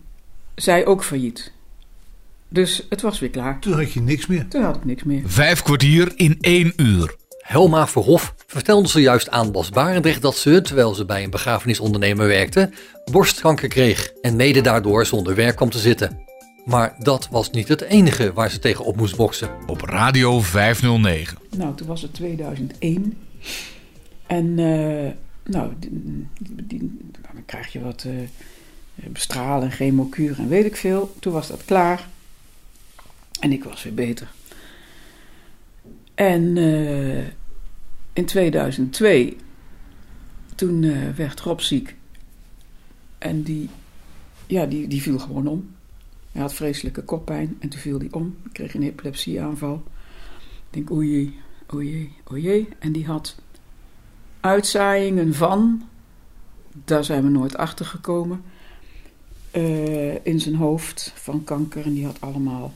zij 0.54 0.86
ook 0.86 1.04
failliet. 1.04 1.52
Dus 2.48 2.86
het 2.88 3.00
was 3.00 3.18
weer 3.18 3.30
klaar. 3.30 3.60
Toen 3.60 3.72
had 3.72 3.92
je 3.92 4.00
niks 4.00 4.26
meer. 4.26 4.48
Toen 4.48 4.62
had 4.62 4.76
ik 4.76 4.84
niks 4.84 5.02
meer. 5.02 5.22
Vijf 5.24 5.62
kwartier 5.62 6.12
in 6.16 6.38
één 6.40 6.72
uur. 6.76 7.16
Helma 7.44 7.86
Verhof 7.86 8.34
vertelde 8.46 8.88
zojuist 8.88 9.30
aan 9.30 9.52
Bas 9.52 9.70
Barendrecht 9.70 10.22
dat 10.22 10.36
ze, 10.36 10.60
terwijl 10.60 10.94
ze 10.94 11.04
bij 11.04 11.24
een 11.24 11.30
begrafenisondernemer 11.30 12.26
werkte, 12.26 12.70
borstkanker 13.10 13.68
kreeg 13.68 14.12
en 14.22 14.36
mede 14.36 14.60
daardoor 14.60 15.06
zonder 15.06 15.34
werk 15.34 15.56
kwam 15.56 15.70
te 15.70 15.78
zitten. 15.78 16.20
Maar 16.64 16.94
dat 16.98 17.28
was 17.30 17.50
niet 17.50 17.68
het 17.68 17.80
enige 17.80 18.32
waar 18.32 18.50
ze 18.50 18.58
tegen 18.58 18.84
op 18.84 18.96
moest 18.96 19.16
boksen. 19.16 19.50
Op 19.66 19.80
Radio 19.80 20.40
509. 20.40 21.38
Nou, 21.56 21.74
toen 21.74 21.86
was 21.86 22.02
het 22.02 22.14
2001. 22.14 23.18
En 24.26 24.58
eh, 24.58 25.10
nou, 25.52 25.72
die, 25.78 25.90
die- 26.62 26.98
nou, 27.22 27.34
dan 27.34 27.44
krijg 27.46 27.72
je 27.72 27.80
wat 27.80 28.04
eh 28.06 28.12
bestralen, 28.94 29.70
chemokuur 29.70 30.38
en 30.38 30.48
weet 30.48 30.64
ik 30.64 30.76
veel. 30.76 31.14
Toen 31.20 31.32
was 31.32 31.48
dat 31.48 31.64
klaar. 31.64 32.06
En 33.40 33.52
ik 33.52 33.64
was 33.64 33.82
weer 33.82 33.94
beter. 33.94 34.28
En 36.14 36.56
eh, 36.56 37.26
in 38.12 38.24
2002, 38.24 39.36
toen 40.54 40.82
eh, 40.82 41.08
werd 41.08 41.40
Rob 41.40 41.60
ziek. 41.60 41.94
En 43.18 43.42
die, 43.42 43.68
ja, 44.46 44.66
die, 44.66 44.88
die 44.88 45.02
viel 45.02 45.18
gewoon 45.18 45.46
om. 45.46 45.74
Hij 46.32 46.42
had 46.42 46.54
vreselijke 46.54 47.02
koppijn 47.02 47.56
en 47.58 47.68
toen 47.68 47.80
viel 47.80 47.98
hij 47.98 48.08
om. 48.10 48.36
Kreeg 48.52 48.74
een 48.74 48.82
epilepsieaanval. 48.82 49.82
Ik 50.70 50.70
denk, 50.70 50.90
oei, 50.90 51.38
oei, 51.74 52.12
oei. 52.32 52.68
En 52.78 52.92
die 52.92 53.06
had 53.06 53.42
uitzaaiingen 54.40 55.34
van, 55.34 55.88
daar 56.84 57.04
zijn 57.04 57.22
we 57.22 57.28
nooit 57.28 57.56
achter 57.56 57.86
gekomen, 57.86 58.42
eh, 59.50 60.26
in 60.26 60.40
zijn 60.40 60.54
hoofd 60.54 61.12
van 61.14 61.44
kanker. 61.44 61.84
En 61.84 61.94
die 61.94 62.04
had 62.04 62.20
allemaal 62.20 62.72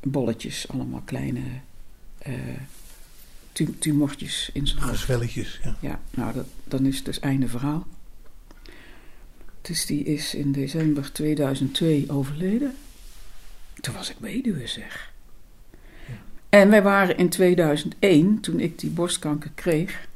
bolletjes, 0.00 0.68
allemaal 0.68 1.02
kleine 1.04 1.42
tu- 3.52 3.76
tumortjes 3.78 4.50
in 4.52 4.66
zijn 4.66 4.82
hoofd. 4.82 4.98
Zwelletjes. 4.98 5.60
Ja. 5.62 5.76
Ja, 5.80 6.00
nou, 6.10 6.32
dat, 6.34 6.46
dan 6.64 6.86
is 6.86 6.96
het 6.96 7.04
dus 7.04 7.20
einde 7.20 7.48
verhaal. 7.48 7.86
Dus 9.62 9.86
die 9.86 10.04
is 10.04 10.34
in 10.34 10.52
december 10.52 11.12
2002 11.12 12.04
overleden. 12.10 12.74
Toen 13.80 13.94
was 13.94 14.10
ik 14.10 14.16
weduwe, 14.20 14.66
zeg. 14.66 15.12
En 16.48 16.70
wij 16.70 16.82
waren 16.82 17.16
in 17.16 17.28
2001, 17.28 18.40
toen 18.40 18.60
ik 18.60 18.78
die 18.78 18.90
borstkanker 18.90 19.50
kreeg. 19.54 20.06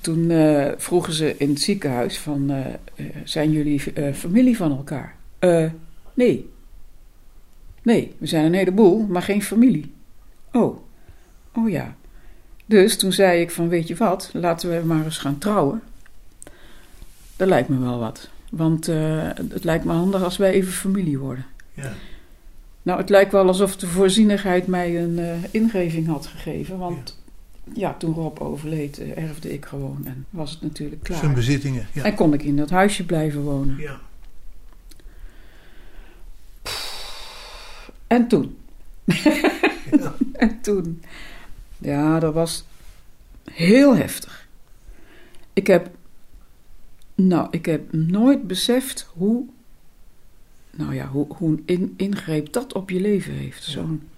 Toen 0.00 0.30
eh, 0.30 0.72
vroegen 0.76 1.12
ze 1.12 1.34
in 1.38 1.48
het 1.48 1.60
ziekenhuis 1.60 2.18
van, 2.18 2.50
eh, 2.50 2.66
eh, 2.94 3.06
zijn 3.24 3.52
jullie 3.52 3.92
eh, 3.92 4.14
familie 4.14 4.56
van 4.56 4.70
elkaar? 4.76 5.16
Eh, 5.38 5.70
nee. 6.14 6.50
Nee, 7.82 8.14
we 8.18 8.26
zijn 8.26 8.44
een 8.44 8.54
heleboel, 8.54 9.06
maar 9.06 9.22
geen 9.22 9.42
familie. 9.42 9.92
Oh, 10.52 10.78
oh 11.54 11.70
ja. 11.70 11.94
Dus 12.66 12.98
toen 12.98 13.12
zei 13.12 13.40
ik 13.40 13.50
van, 13.50 13.68
weet 13.68 13.88
je 13.88 13.96
wat, 13.96 14.30
laten 14.32 14.70
we 14.70 14.86
maar 14.86 15.04
eens 15.04 15.18
gaan 15.18 15.38
trouwen. 15.38 15.82
Dat 17.36 17.48
lijkt 17.48 17.68
me 17.68 17.78
wel 17.78 17.98
wat. 17.98 18.28
Want 18.50 18.88
eh, 18.88 19.28
het 19.48 19.64
lijkt 19.64 19.84
me 19.84 19.92
handig 19.92 20.22
als 20.22 20.36
wij 20.36 20.50
even 20.52 20.72
familie 20.72 21.18
worden. 21.18 21.46
Ja. 21.74 21.92
Nou, 22.82 23.00
het 23.00 23.08
lijkt 23.08 23.32
wel 23.32 23.46
alsof 23.46 23.76
de 23.76 23.86
voorzienigheid 23.86 24.66
mij 24.66 25.02
een 25.02 25.18
eh, 25.18 25.34
ingeving 25.50 26.06
had 26.06 26.26
gegeven. 26.26 26.78
Want 26.78 27.18
ja, 27.74 27.94
toen 27.94 28.14
Rob 28.14 28.40
overleed, 28.40 28.98
eh, 28.98 29.22
erfde 29.24 29.52
ik 29.52 29.64
gewoon. 29.64 30.00
En 30.04 30.26
was 30.30 30.50
het 30.50 30.62
natuurlijk 30.62 31.06
Zijn 31.06 31.20
klaar. 31.20 31.32
bezittingen. 31.34 31.86
Ja. 31.92 32.02
En 32.04 32.14
kon 32.14 32.32
ik 32.34 32.42
in 32.42 32.56
dat 32.56 32.70
huisje 32.70 33.04
blijven 33.06 33.42
wonen. 33.42 33.76
ja. 33.78 34.00
En 38.06 38.28
toen. 38.28 38.56
en 40.32 40.60
toen. 40.60 41.02
Ja, 41.78 42.18
dat 42.18 42.34
was 42.34 42.64
heel 43.52 43.96
heftig. 43.96 44.48
Ik 45.52 45.66
heb. 45.66 45.90
Nou, 47.14 47.48
ik 47.50 47.66
heb 47.66 47.92
nooit 47.92 48.46
beseft 48.46 49.08
hoe. 49.16 49.44
Nou 50.70 50.94
ja, 50.94 51.06
hoe, 51.06 51.26
hoe 51.28 51.48
een 51.48 51.62
in, 51.66 51.94
ingreep 51.96 52.52
dat 52.52 52.72
op 52.72 52.90
je 52.90 53.00
leven 53.00 53.32
heeft. 53.32 53.64
Zo'n. 53.64 54.08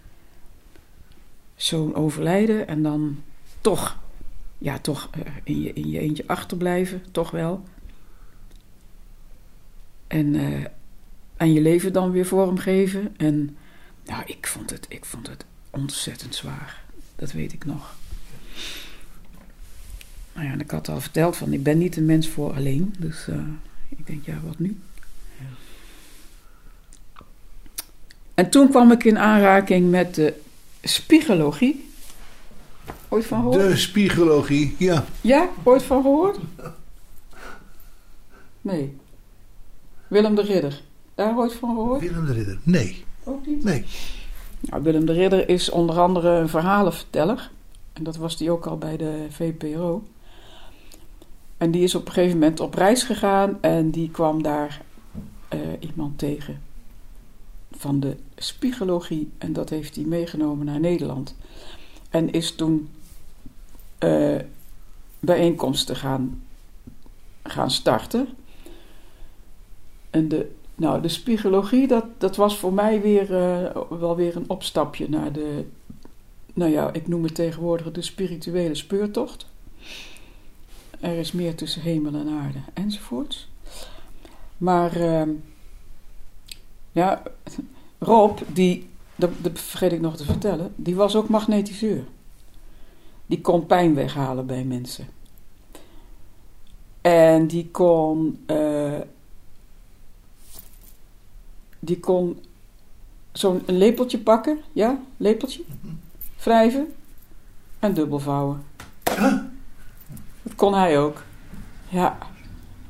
Zo'n 1.56 1.94
overlijden 1.94 2.68
en 2.68 2.82
dan 2.82 3.22
toch. 3.60 3.98
Ja, 4.58 4.78
toch 4.78 5.10
eh, 5.10 5.20
in, 5.44 5.62
je, 5.62 5.72
in 5.72 5.90
je 5.90 5.98
eentje 5.98 6.26
achterblijven, 6.26 7.02
toch 7.10 7.30
wel. 7.30 7.64
En, 10.06 10.34
eh, 10.34 10.64
en 11.36 11.52
je 11.52 11.60
leven 11.60 11.92
dan 11.92 12.10
weer 12.10 12.26
vormgeven. 12.26 13.16
En 13.16 13.56
nou, 14.04 14.22
ik 14.26 14.46
vond 14.46 14.70
het, 14.70 14.86
ik 14.88 15.04
vond 15.04 15.26
het 15.26 15.44
ontzettend 15.70 16.34
zwaar. 16.34 16.82
Dat 17.16 17.32
weet 17.32 17.52
ik 17.52 17.64
nog. 17.64 17.94
Nou 20.32 20.46
ja, 20.46 20.52
en 20.52 20.60
ik 20.60 20.70
had 20.70 20.88
al 20.88 21.00
verteld 21.00 21.36
van, 21.36 21.52
ik 21.52 21.62
ben 21.62 21.78
niet 21.78 21.96
een 21.96 22.06
mens 22.06 22.28
voor 22.28 22.52
alleen. 22.54 22.94
Dus 22.98 23.28
eh, 23.28 23.36
ik 23.88 24.06
denk, 24.06 24.26
ja, 24.26 24.40
wat 24.46 24.58
nu? 24.58 24.78
En 28.34 28.50
toen 28.50 28.68
kwam 28.68 28.92
ik 28.92 29.04
in 29.04 29.18
aanraking 29.18 29.90
met 29.90 30.14
de 30.14 30.34
spiegologie. 30.82 31.88
Ooit 33.08 33.26
van 33.26 33.38
gehoord? 33.40 33.60
De 33.68 33.76
spiegologie, 33.76 34.74
ja. 34.78 35.04
Ja, 35.20 35.48
ooit 35.62 35.82
van 35.82 36.02
gehoord? 36.02 36.38
Nee. 38.60 38.96
Willem 40.08 40.34
de 40.34 40.42
Ridder. 40.42 40.82
Daar 41.14 41.36
ooit 41.36 41.52
van 41.54 41.74
gehoord? 41.74 42.00
Willem 42.00 42.26
de 42.26 42.32
Ridder. 42.32 42.58
Nee, 42.62 43.04
Ook 43.24 43.46
niet? 43.46 43.64
nee. 43.64 43.84
Nou, 44.60 44.82
Willem 44.82 45.06
de 45.06 45.12
Ridder 45.12 45.48
is 45.48 45.70
onder 45.70 45.98
andere 45.98 46.28
een 46.30 46.48
verhalenverteller. 46.48 47.50
En 47.92 48.02
dat 48.02 48.16
was 48.16 48.36
die 48.36 48.50
ook 48.50 48.66
al 48.66 48.78
bij 48.78 48.96
de 48.96 49.26
VPRO. 49.28 50.02
En 51.56 51.70
die 51.70 51.82
is 51.82 51.94
op 51.94 52.06
een 52.06 52.12
gegeven 52.12 52.38
moment 52.38 52.60
op 52.60 52.74
reis 52.74 53.02
gegaan 53.02 53.58
en 53.60 53.90
die 53.90 54.10
kwam 54.10 54.42
daar 54.42 54.82
eh, 55.48 55.58
iemand 55.78 56.18
tegen 56.18 56.62
van 57.72 58.00
de 58.00 58.16
spiegologie. 58.36 59.30
En 59.38 59.52
dat 59.52 59.70
heeft 59.70 59.94
hij 59.94 60.04
meegenomen 60.04 60.66
naar 60.66 60.80
Nederland. 60.80 61.34
En 62.10 62.32
is 62.32 62.54
toen 62.54 62.88
eh, 63.98 64.36
bijeenkomsten 65.20 65.96
gaan, 65.96 66.42
gaan 67.42 67.70
starten. 67.70 68.28
En 70.10 70.28
de, 70.28 70.50
nou, 70.80 71.00
de 71.00 71.08
spiegologie, 71.08 71.86
dat, 71.86 72.04
dat 72.18 72.36
was 72.36 72.58
voor 72.58 72.72
mij 72.72 73.00
weer 73.00 73.34
eh, 73.36 73.76
wel 73.88 74.16
weer 74.16 74.36
een 74.36 74.50
opstapje 74.50 75.08
naar 75.08 75.32
de, 75.32 75.64
nou 76.54 76.70
ja, 76.70 76.92
ik 76.92 77.08
noem 77.08 77.22
het 77.22 77.34
tegenwoordig 77.34 77.92
de 77.92 78.02
spirituele 78.02 78.74
speurtocht. 78.74 79.46
Er 81.00 81.16
is 81.16 81.32
meer 81.32 81.54
tussen 81.54 81.82
hemel 81.82 82.14
en 82.14 82.28
aarde 82.28 82.58
enzovoorts. 82.74 83.48
Maar 84.56 84.96
uh, 84.96 85.22
ja, 86.92 87.22
Rob, 87.98 88.38
die, 88.52 88.88
dat, 89.16 89.30
dat 89.38 89.60
vergeet 89.60 89.92
ik 89.92 90.00
nog 90.00 90.16
te 90.16 90.24
vertellen, 90.24 90.72
die 90.76 90.94
was 90.94 91.16
ook 91.16 91.28
magnetiseur. 91.28 92.04
Die 93.26 93.40
kon 93.40 93.66
pijn 93.66 93.94
weghalen 93.94 94.46
bij 94.46 94.64
mensen. 94.64 95.06
En 97.00 97.46
die 97.46 97.68
kon, 97.70 98.44
uh, 98.46 99.00
die 101.80 102.00
kon 102.00 102.38
zo'n 103.32 103.62
lepeltje 103.66 104.18
pakken, 104.18 104.60
ja, 104.72 105.00
lepeltje, 105.16 105.62
wrijven 106.36 106.94
en 107.78 107.94
dubbel 107.94 108.18
vouwen. 108.18 108.64
Dat 110.42 110.54
kon 110.56 110.74
hij 110.74 110.98
ook. 110.98 111.22
Ja. 111.88 112.18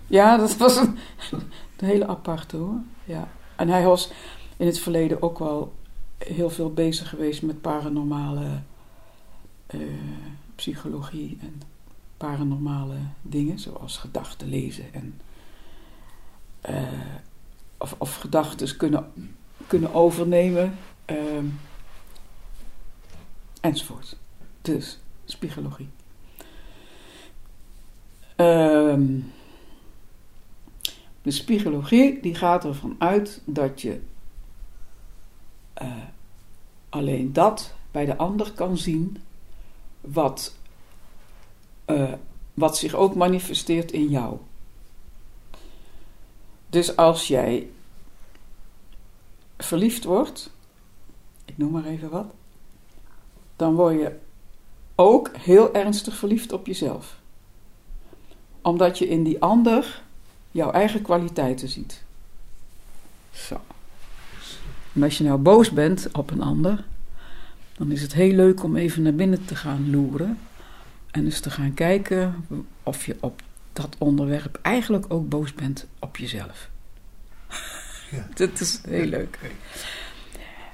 Ja, 0.06 0.36
dat 0.36 0.56
was 0.56 0.76
een, 0.76 0.98
een 1.76 1.86
hele 1.92 2.06
aparte 2.06 2.56
hoor. 2.56 2.80
Ja. 3.04 3.28
En 3.56 3.68
hij 3.68 3.84
was 3.84 4.10
in 4.56 4.66
het 4.66 4.78
verleden 4.78 5.22
ook 5.22 5.38
wel 5.38 5.72
heel 6.18 6.50
veel 6.50 6.72
bezig 6.72 7.08
geweest 7.08 7.42
met 7.42 7.60
paranormale 7.60 8.46
uh, 9.74 9.80
psychologie 10.54 11.38
en 11.40 11.62
paranormale 12.16 12.96
dingen, 13.22 13.58
zoals 13.58 13.96
gedachten 13.96 14.48
lezen 14.48 14.94
en 14.94 15.20
uh, 16.70 16.82
of, 17.80 17.94
of 17.98 18.16
gedachten 18.16 18.76
kunnen, 18.76 19.12
kunnen 19.66 19.94
overnemen 19.94 20.78
uh, 21.06 21.16
enzovoort. 23.60 24.16
Dus 24.62 24.98
psychologie. 25.24 25.88
Um, 28.36 29.32
de 31.22 31.30
psychologie 31.30 32.20
die 32.20 32.34
gaat 32.34 32.64
ervan 32.64 32.96
uit 32.98 33.42
dat 33.44 33.80
je 33.80 34.00
uh, 35.82 35.92
alleen 36.88 37.32
dat 37.32 37.74
bij 37.90 38.04
de 38.04 38.16
ander 38.16 38.52
kan 38.52 38.78
zien 38.78 39.22
wat, 40.00 40.56
uh, 41.86 42.12
wat 42.54 42.76
zich 42.76 42.94
ook 42.94 43.14
manifesteert 43.14 43.92
in 43.92 44.08
jou. 44.08 44.38
Dus 46.70 46.96
als 46.96 47.28
jij 47.28 47.70
verliefd 49.58 50.04
wordt, 50.04 50.50
ik 51.44 51.58
noem 51.58 51.70
maar 51.70 51.84
even 51.84 52.10
wat, 52.10 52.26
dan 53.56 53.74
word 53.74 54.00
je 54.00 54.16
ook 54.94 55.36
heel 55.36 55.74
ernstig 55.74 56.16
verliefd 56.16 56.52
op 56.52 56.66
jezelf 56.66 57.18
omdat 58.62 58.98
je 58.98 59.08
in 59.08 59.22
die 59.22 59.40
ander 59.40 60.02
jouw 60.50 60.70
eigen 60.70 61.02
kwaliteiten 61.02 61.68
ziet. 61.68 62.02
Zo. 63.32 63.60
En 64.92 65.02
als 65.02 65.18
je 65.18 65.24
nou 65.24 65.38
boos 65.38 65.70
bent 65.70 66.08
op 66.12 66.30
een 66.30 66.42
ander, 66.42 66.84
dan 67.76 67.92
is 67.92 68.02
het 68.02 68.14
heel 68.14 68.34
leuk 68.34 68.62
om 68.62 68.76
even 68.76 69.02
naar 69.02 69.14
binnen 69.14 69.44
te 69.44 69.56
gaan 69.56 69.90
loeren. 69.90 70.38
En 71.10 71.24
eens 71.24 71.40
te 71.40 71.50
gaan 71.50 71.74
kijken 71.74 72.46
of 72.82 73.06
je 73.06 73.16
op 73.20 73.42
dat 73.72 73.96
onderwerp 73.98 74.58
eigenlijk 74.62 75.04
ook 75.08 75.28
boos 75.28 75.54
bent 75.54 75.86
op 75.98 76.16
jezelf. 76.16 76.70
Ja. 78.10 78.26
dat 78.34 78.60
is 78.60 78.80
heel 78.88 79.06
leuk. 79.06 79.38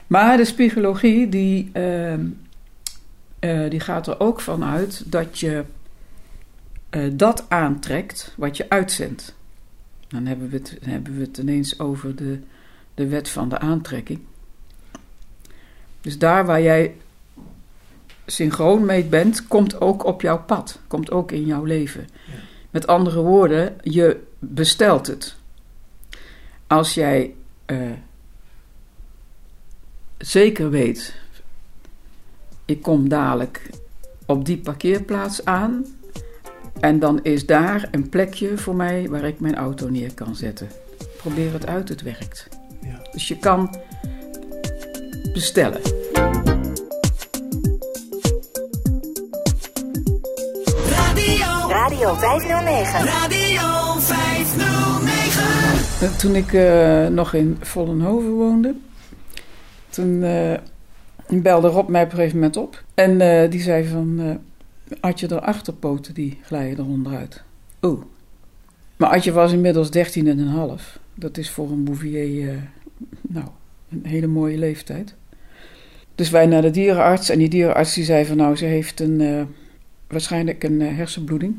Maar 0.06 0.37
de 0.37 0.42
psychologie, 0.42 1.28
die, 1.28 1.70
uh, 1.72 2.12
uh, 2.12 3.70
die 3.70 3.80
gaat 3.80 4.06
er 4.06 4.20
ook 4.20 4.40
van 4.40 4.64
uit 4.64 5.02
dat 5.06 5.38
je 5.38 5.64
uh, 6.90 7.12
dat 7.12 7.44
aantrekt 7.48 8.35
wat 8.37 8.56
je 8.56 8.70
uitzendt. 8.70 9.35
Dan 10.09 10.26
hebben 10.26 10.48
we 10.48 10.56
het, 10.56 10.78
hebben 10.82 11.16
we 11.16 11.20
het 11.20 11.38
ineens 11.38 11.78
over 11.78 12.16
de, 12.16 12.40
de 12.94 13.06
wet 13.09 13.28
van 13.28 13.48
de 13.48 13.59
aantrekking. 13.59 14.20
Dus 16.00 16.18
daar 16.18 16.46
waar 16.46 16.62
jij 16.62 16.94
synchroon 18.26 18.85
mee 18.85 19.04
bent, 19.04 19.46
komt 19.46 19.80
ook 19.80 20.04
op 20.04 20.20
jouw 20.20 20.42
pad, 20.42 20.80
komt 20.87 21.11
ook 21.11 21.32
in 21.32 21.46
jouw 21.46 21.64
leven. 21.64 22.06
Ja. 22.26 22.38
Met 22.76 22.86
andere 22.86 23.20
woorden, 23.20 23.76
je 23.82 24.20
bestelt 24.38 25.06
het. 25.06 25.36
Als 26.66 26.94
jij 26.94 27.34
uh, 27.66 27.90
zeker 30.18 30.70
weet, 30.70 31.14
ik 32.64 32.82
kom 32.82 33.08
dadelijk 33.08 33.70
op 34.26 34.44
die 34.44 34.58
parkeerplaats 34.58 35.44
aan, 35.44 35.86
en 36.80 36.98
dan 36.98 37.22
is 37.22 37.46
daar 37.46 37.88
een 37.90 38.08
plekje 38.08 38.58
voor 38.58 38.76
mij 38.76 39.08
waar 39.08 39.24
ik 39.24 39.40
mijn 39.40 39.56
auto 39.56 39.88
neer 39.88 40.14
kan 40.14 40.36
zetten. 40.36 40.68
Probeer 41.16 41.52
het 41.52 41.66
uit, 41.66 41.88
het 41.88 42.02
werkt. 42.02 42.48
Ja. 42.82 43.08
Dus 43.12 43.28
je 43.28 43.38
kan 43.38 43.76
bestellen. 45.32 45.80
Radio, 51.76 51.98
Radio 51.98 52.14
509. 52.14 53.04
Radio 53.04 53.98
509. 53.98 56.18
Toen 56.18 56.34
ik 56.34 56.52
uh, 56.52 57.06
nog 57.06 57.34
in 57.34 57.56
Vollenhoven 57.60 58.30
woonde, 58.30 58.74
toen 59.88 60.22
uh, 60.22 60.54
belde 61.42 61.68
Rob 61.68 61.88
mij 61.88 62.02
op 62.02 62.10
een 62.10 62.16
gegeven 62.16 62.38
moment 62.38 62.56
op. 62.56 62.82
En 62.94 63.20
uh, 63.20 63.50
die 63.50 63.60
zei 63.60 63.86
van 63.86 64.40
had 65.00 65.20
je 65.20 65.26
er 65.26 65.40
achterpoten 65.40 66.14
die 66.14 66.38
glijden 66.42 66.84
er 66.84 66.90
onderuit. 66.90 67.42
Oeh. 67.82 68.02
Maar 68.96 69.10
Adje 69.10 69.32
was 69.32 69.52
inmiddels 69.52 69.90
13 69.90 70.26
en 70.26 70.38
een 70.38 70.48
half. 70.48 70.98
Dat 71.14 71.38
is 71.38 71.50
voor 71.50 71.70
een 71.70 71.84
Bouvier, 71.84 72.26
uh, 72.26 72.52
nou, 73.22 73.46
een 73.90 74.06
hele 74.06 74.26
mooie 74.26 74.58
leeftijd. 74.58 75.14
Dus 76.14 76.30
wij 76.30 76.46
naar 76.46 76.62
de 76.62 76.70
dierenarts 76.70 77.28
en 77.28 77.38
die 77.38 77.48
dierenarts 77.48 77.94
die 77.94 78.04
zei 78.04 78.24
van 78.24 78.36
nou, 78.36 78.56
ze 78.56 78.64
heeft 78.64 79.00
een, 79.00 79.20
uh, 79.20 79.42
waarschijnlijk 80.06 80.64
een 80.64 80.80
uh, 80.80 80.96
hersenbloeding. 80.96 81.58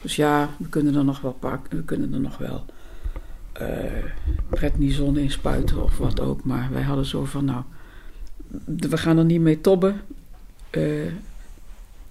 Dus 0.00 0.16
ja, 0.16 0.50
we 0.58 0.68
kunnen 0.68 0.94
er 0.94 1.04
nog 1.04 1.20
wel 1.20 1.32
pakken, 1.32 1.76
we 1.76 1.84
kunnen 1.84 2.12
er 2.12 2.20
nog 2.20 2.38
wel 2.38 2.64
prednison 4.48 5.16
in 5.16 5.30
spuiten 5.30 5.82
of 5.82 5.98
wat 5.98 6.20
ook. 6.20 6.44
Maar 6.44 6.68
wij 6.72 6.82
hadden 6.82 7.06
zo 7.06 7.24
van 7.24 7.44
nou, 7.44 7.62
we 8.64 8.96
gaan 8.96 9.18
er 9.18 9.24
niet 9.24 9.40
mee 9.40 9.60
tobben. 9.60 10.00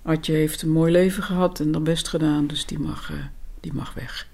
Adje 0.02 0.34
heeft 0.34 0.62
een 0.62 0.72
mooi 0.72 0.92
leven 0.92 1.24
gehad 1.24 1.60
en 1.60 1.72
dan 1.72 1.84
best 1.84 2.08
gedaan, 2.08 2.48
dus 2.48 2.66
die 2.66 2.80
mag, 2.80 3.12
die 3.60 3.74
mag 3.74 3.94
weg. 3.94 4.28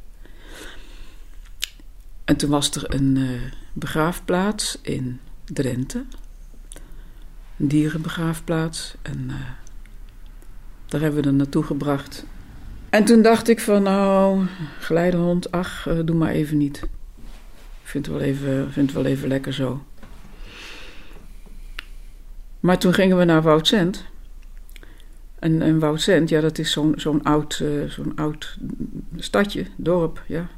En 2.26 2.38
toen 2.38 2.50
was 2.50 2.76
er 2.76 2.94
een 2.94 3.40
begraafplaats 3.74 4.78
in 4.82 5.20
Drenthe. 5.44 6.04
Een 7.58 7.68
dierenbegraafplaats. 7.68 8.96
En 9.02 9.32
daar 10.92 11.02
hebben 11.02 11.22
we 11.22 11.28
er 11.28 11.34
naartoe 11.34 11.64
gebracht. 11.64 12.26
En 12.90 13.06
toen 13.06 13.22
dacht 13.22 13.48
ik 13.48 13.60
van 13.60 13.84
nou, 13.84 14.46
geleidehond, 14.80 15.52
ach, 15.52 15.88
doe 16.06 16.16
maar 16.16 16.32
even 16.32 16.58
niet. 16.58 16.84
vind 17.84 18.06
het 18.06 18.16
wel 18.16 18.24
even, 18.24 18.72
vind 18.72 18.86
het 18.92 18.96
wel 18.96 19.12
even 19.12 19.28
lekker 19.28 19.54
zo. 19.54 19.84
Maar 22.60 22.78
toen 22.78 22.94
gingen 22.94 23.18
we 23.18 23.24
naar 23.24 23.42
Woudsend. 23.42 24.06
En, 25.40 25.62
en 25.62 25.80
Woudsend, 25.80 26.30
ja, 26.30 26.42
dat 26.42 26.58
is 26.58 26.72
zo'n 26.72 26.94
zo'n 26.98 27.24
oud, 27.24 27.60
eh, 27.64 27.90
zo'n 27.90 28.16
oud 28.16 28.58
stadje, 29.16 29.66
dorp, 29.76 30.24
ja. 30.28 30.50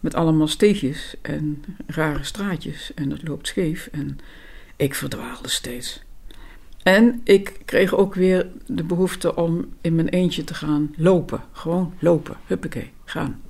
Met 0.00 0.14
allemaal 0.14 0.48
steegjes 0.48 1.14
en 1.22 1.64
rare 1.86 2.24
straatjes. 2.24 2.94
En 2.94 3.08
dat 3.08 3.28
loopt 3.28 3.46
scheef. 3.46 3.88
En 3.92 4.18
ik 4.76 4.94
verdwaalde 4.94 5.48
steeds. 5.48 6.02
En 6.82 7.20
ik 7.24 7.60
kreeg 7.64 7.94
ook 7.94 8.14
weer 8.14 8.46
de 8.66 8.84
behoefte 8.84 9.34
om 9.36 9.66
in 9.80 9.94
mijn 9.94 10.08
eentje 10.08 10.44
te 10.44 10.54
gaan 10.54 10.94
lopen. 10.96 11.40
Gewoon 11.52 11.94
lopen. 11.98 12.36
Huppakee, 12.46 12.90
gaan. 13.04 13.40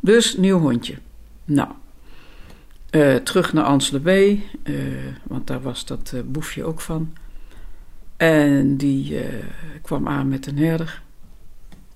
Dus 0.00 0.36
nieuw 0.36 0.58
hondje. 0.58 0.94
Nou, 1.44 1.68
eh, 2.90 3.14
terug 3.14 3.52
naar 3.52 3.64
Anslebee, 3.64 4.48
eh 4.62 4.74
want 5.22 5.46
daar 5.46 5.62
was 5.62 5.84
dat 5.86 6.12
eh, 6.14 6.20
boefje 6.24 6.64
ook 6.64 6.80
van. 6.80 7.12
En 8.16 8.76
die 8.76 9.20
eh, 9.20 9.44
kwam 9.82 10.08
aan 10.08 10.28
met 10.28 10.46
een 10.46 10.58
herder. 10.58 11.02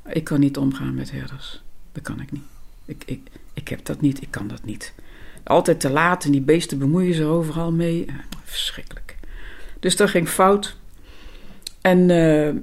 Ik 0.06 0.24
kan 0.24 0.40
niet 0.40 0.56
omgaan 0.56 0.94
met 0.94 1.10
herders. 1.10 1.62
Dat 1.92 2.02
kan 2.02 2.20
ik 2.20 2.32
niet. 2.32 2.42
Ik, 2.84 3.02
ik, 3.06 3.20
ik 3.54 3.68
heb 3.68 3.84
dat 3.84 4.00
niet, 4.00 4.22
ik 4.22 4.30
kan 4.30 4.48
dat 4.48 4.64
niet. 4.64 4.94
Altijd 5.44 5.80
te 5.80 5.90
laat 5.90 6.24
en 6.24 6.30
die 6.30 6.40
beesten 6.40 6.78
bemoeien 6.78 7.14
zich 7.14 7.26
overal 7.26 7.72
mee. 7.72 8.06
Verschrikkelijk. 8.44 9.16
Dus 9.80 9.96
dat 9.96 10.10
ging 10.10 10.28
fout. 10.28 10.76
En 11.80 12.10
eh, 12.10 12.54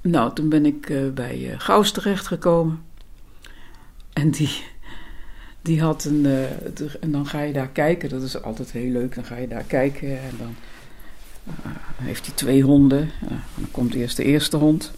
nou, 0.00 0.34
toen 0.34 0.48
ben 0.48 0.66
ik 0.66 0.90
eh, 0.90 1.10
bij 1.14 1.50
eh 1.50 1.60
Gauws 1.60 1.92
terechtgekomen. 1.92 2.84
En 4.12 4.30
die, 4.30 4.62
die 5.62 5.80
had 5.80 6.04
een. 6.04 6.26
en 7.00 7.10
dan 7.10 7.26
ga 7.26 7.40
je 7.40 7.52
daar 7.52 7.68
kijken, 7.68 8.08
dat 8.08 8.22
is 8.22 8.42
altijd 8.42 8.70
heel 8.70 8.90
leuk. 8.90 9.14
Dan 9.14 9.24
ga 9.24 9.36
je 9.36 9.48
daar 9.48 9.64
kijken 9.64 10.20
en 10.20 10.34
dan 10.38 10.54
heeft 11.96 12.26
hij 12.26 12.34
twee 12.34 12.62
honden. 12.62 13.10
Dan 13.54 13.70
komt 13.70 13.94
eerst 13.94 14.16
de 14.16 14.24
eerste 14.24 14.56
hond. 14.56 14.92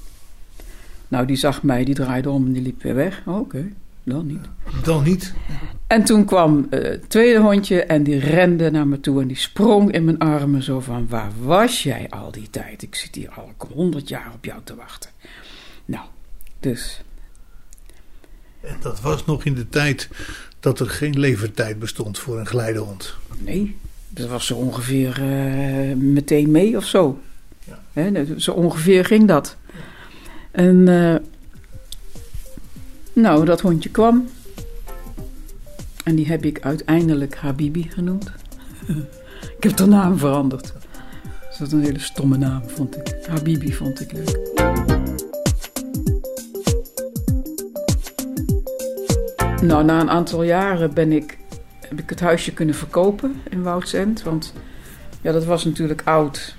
Nou, 1.09 1.27
die 1.27 1.37
zag 1.37 1.63
mij, 1.63 1.85
die 1.85 1.95
draaide 1.95 2.31
om 2.31 2.47
en 2.47 2.53
die 2.53 2.63
liep 2.63 2.83
weer 2.83 2.95
weg. 2.95 3.23
Oh, 3.27 3.39
Oké, 3.39 3.73
dan 4.09 4.27
niet. 4.27 4.49
Dan 4.83 5.05
niet. 5.05 5.35
En 5.87 6.05
toen 6.05 6.25
kwam 6.25 6.67
eh, 6.71 6.83
het 6.83 7.11
tweede 7.11 7.41
hondje 7.41 7.83
en 7.83 8.03
die 8.03 8.19
rende 8.19 8.71
naar 8.71 8.87
me 8.87 9.01
toe 9.01 9.21
en 9.21 9.27
die 9.27 9.37
sprong 9.37 9.93
in 9.93 10.05
mijn 10.05 10.19
armen 10.19 10.63
zo 10.63 10.81
van... 10.81 11.07
Waar 11.09 11.31
was 11.43 11.83
jij 11.83 12.07
al 12.11 12.31
die 12.31 12.51
tijd? 12.51 12.83
Ik 12.83 12.95
zit 12.95 13.15
hier 13.15 13.31
al 13.31 13.53
honderd 13.75 14.09
jaar 14.09 14.33
op 14.35 14.45
jou 14.45 14.61
te 14.65 14.75
wachten. 14.75 15.11
Nou, 15.85 16.05
dus 16.61 17.03
En 18.61 18.77
dat 18.81 19.01
was 19.01 19.25
nog 19.25 19.45
in 19.45 19.55
de 19.55 19.69
tijd 19.69 20.09
dat 20.61 20.81
er 20.81 20.91
geen 20.91 21.19
levertijd 21.19 21.79
bestond 21.79 22.19
voor 22.19 22.39
een 22.39 22.47
geleidehond. 22.47 23.15
nee, 23.39 23.77
dat 24.09 24.29
was 24.29 24.47
zo 24.47 24.55
ongeveer 24.55 25.23
eh, 25.23 25.97
meteen 25.97 26.51
mee 26.51 26.77
of 26.77 26.85
zo. 26.85 27.21
Ja. 27.65 27.79
Hè, 27.93 28.41
zo 28.41 28.53
ongeveer 28.53 29.05
ging 29.05 29.29
dat. 29.29 29.57
En 30.51 30.89
eh, 30.89 31.15
nou, 33.21 33.45
dat 33.45 33.61
hondje 33.61 33.91
kwam. 33.91 34.29
En 36.05 36.15
die 36.15 36.27
heb 36.27 36.45
ik 36.45 36.61
uiteindelijk 36.61 37.37
Habibi 37.37 37.91
genoemd. 37.91 38.33
ik 39.57 39.63
heb 39.63 39.77
de 39.77 39.87
naam 39.87 40.19
veranderd. 40.19 40.73
Dat 41.59 41.67
is 41.67 41.73
een 41.73 41.83
hele 41.83 41.99
stomme 41.99 42.37
naam, 42.37 42.63
vond 42.67 42.97
ik. 42.97 43.27
Habibi 43.29 43.75
vond 43.75 44.01
ik 44.01 44.13
leuk. 44.13 44.67
Nou, 49.63 49.85
na 49.85 50.01
een 50.01 50.11
aantal 50.11 50.43
jaren 50.43 50.95
ben 50.95 51.13
ik, 51.13 51.39
heb 51.81 51.99
ik 51.99 52.11
het 52.11 52.21
huisje 52.21 52.53
kunnen 52.53 52.75
verkopen 52.75 53.41
in 53.51 53.63
Woudsend. 53.63 54.23
Want 54.23 54.53
ja, 55.21 55.33
dat 55.33 55.45
was 55.45 55.65
natuurlijk 55.65 56.03
oud. 56.05 56.57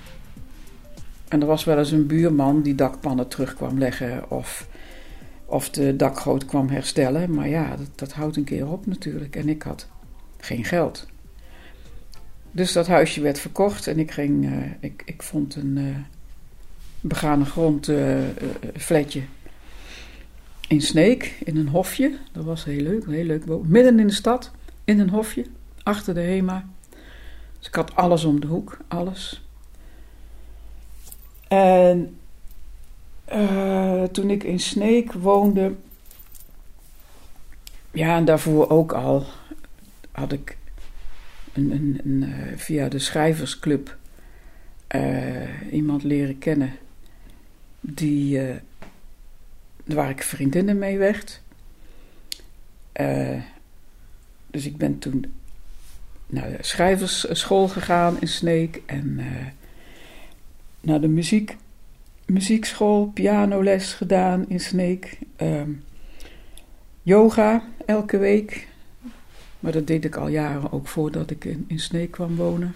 En 1.28 1.40
er 1.40 1.46
was 1.46 1.64
wel 1.64 1.78
eens 1.78 1.90
een 1.90 2.06
buurman 2.06 2.62
die 2.62 2.74
dakpannen 2.74 3.28
terug 3.28 3.54
kwam 3.54 3.78
leggen 3.78 4.30
of, 4.30 4.66
of 5.50 5.70
de 5.70 5.96
dakgoot 5.96 6.44
kwam 6.44 6.68
herstellen. 6.68 7.34
Maar 7.34 7.48
ja, 7.48 7.76
dat, 7.76 7.90
dat 7.94 8.12
houdt 8.12 8.36
een 8.36 8.44
keer 8.44 8.68
op 8.68 8.86
natuurlijk. 8.86 9.36
En 9.36 9.48
ik 9.48 9.62
had 9.62 9.88
geen 10.38 10.64
geld. 10.64 11.06
Dus 12.50 12.72
dat 12.72 12.86
huisje 12.86 13.20
werd 13.20 13.38
verkocht 13.38 13.86
en 13.86 13.98
ik, 13.98 14.10
ging, 14.10 14.46
eh, 14.46 14.70
ik, 14.80 15.02
ik 15.04 15.22
vond 15.22 15.56
een 15.56 15.78
eh, 15.78 15.84
begane 17.00 17.44
grond 17.44 17.90
flatje 18.76 19.22
in 20.70 20.80
Sneek, 20.80 21.36
in 21.44 21.56
een 21.56 21.68
hofje. 21.68 22.18
Dat 22.32 22.44
was 22.44 22.64
heel 22.64 22.82
leuk, 22.82 23.06
heel 23.06 23.24
leuk. 23.24 23.44
Midden 23.62 23.98
in 23.98 24.06
de 24.06 24.12
stad, 24.12 24.50
in 24.84 25.00
een 25.00 25.10
hofje, 25.10 25.44
achter 25.82 26.14
de 26.14 26.20
HEMA. 26.20 26.68
Dus 27.58 27.68
ik 27.68 27.74
had 27.74 27.96
alles 27.96 28.24
om 28.24 28.40
de 28.40 28.46
hoek, 28.46 28.78
alles. 28.88 29.42
En 31.48 32.18
eh, 33.30 34.02
toen 34.02 34.30
ik 34.30 34.42
in 34.42 34.60
Sneek 34.60 35.12
woonde, 35.12 35.74
ja, 37.90 38.16
en 38.16 38.24
daarvoor 38.24 38.70
ook 38.70 38.92
al, 38.92 39.26
had 40.12 40.32
ik 40.32 40.56
een, 41.52 42.00
een, 42.04 42.22
eh, 42.22 42.58
via 42.58 42.88
de 42.88 42.98
schrijversclub 42.98 43.96
eh, 44.86 45.72
iemand 45.72 46.02
leren 46.02 46.38
kennen 46.38 46.72
die, 47.80 48.40
waar 49.84 50.10
ik 50.10 50.22
vriendinnen 50.22 50.78
mee 50.78 50.98
werd. 50.98 51.40
Dus 54.46 54.66
ik 54.66 54.76
ben 54.76 54.98
toen 54.98 55.34
naar 56.26 56.50
de 56.50 56.58
schrijversschool 56.60 57.68
gegaan 57.68 58.20
in 58.20 58.28
Sneek 58.28 58.82
en 58.86 59.20
naar 60.80 61.00
de 61.00 61.08
muziek, 61.08 61.56
muziekschool, 62.32 63.06
pianoles 63.06 63.92
gedaan 63.92 64.48
in 64.48 64.60
Sneek. 64.60 65.18
Ehm, 65.36 65.70
yoga 67.02 67.62
elke 67.86 68.18
week. 68.18 68.68
Maar 69.60 69.72
dat 69.72 69.86
deed 69.86 70.04
ik 70.04 70.16
al 70.16 70.28
jaren, 70.28 70.72
ook 70.72 70.88
voordat 70.88 71.30
ik 71.30 71.44
in, 71.44 71.64
in 71.68 71.78
Sneek 71.78 72.10
kwam 72.10 72.36
wonen. 72.36 72.74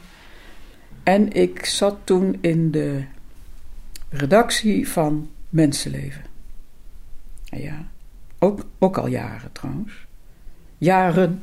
En 1.03 1.33
ik 1.33 1.65
zat 1.65 1.97
toen 2.05 2.39
in 2.41 2.71
de 2.71 3.05
redactie 4.09 4.89
van 4.89 5.31
Mensenleven. 5.49 6.23
En 7.49 7.61
Ja, 7.61 7.87
ook, 8.39 8.67
ook 8.79 8.99
al 8.99 9.07
jaren 9.07 9.53
trouwens. 9.53 9.93
Jaren. 10.79 11.43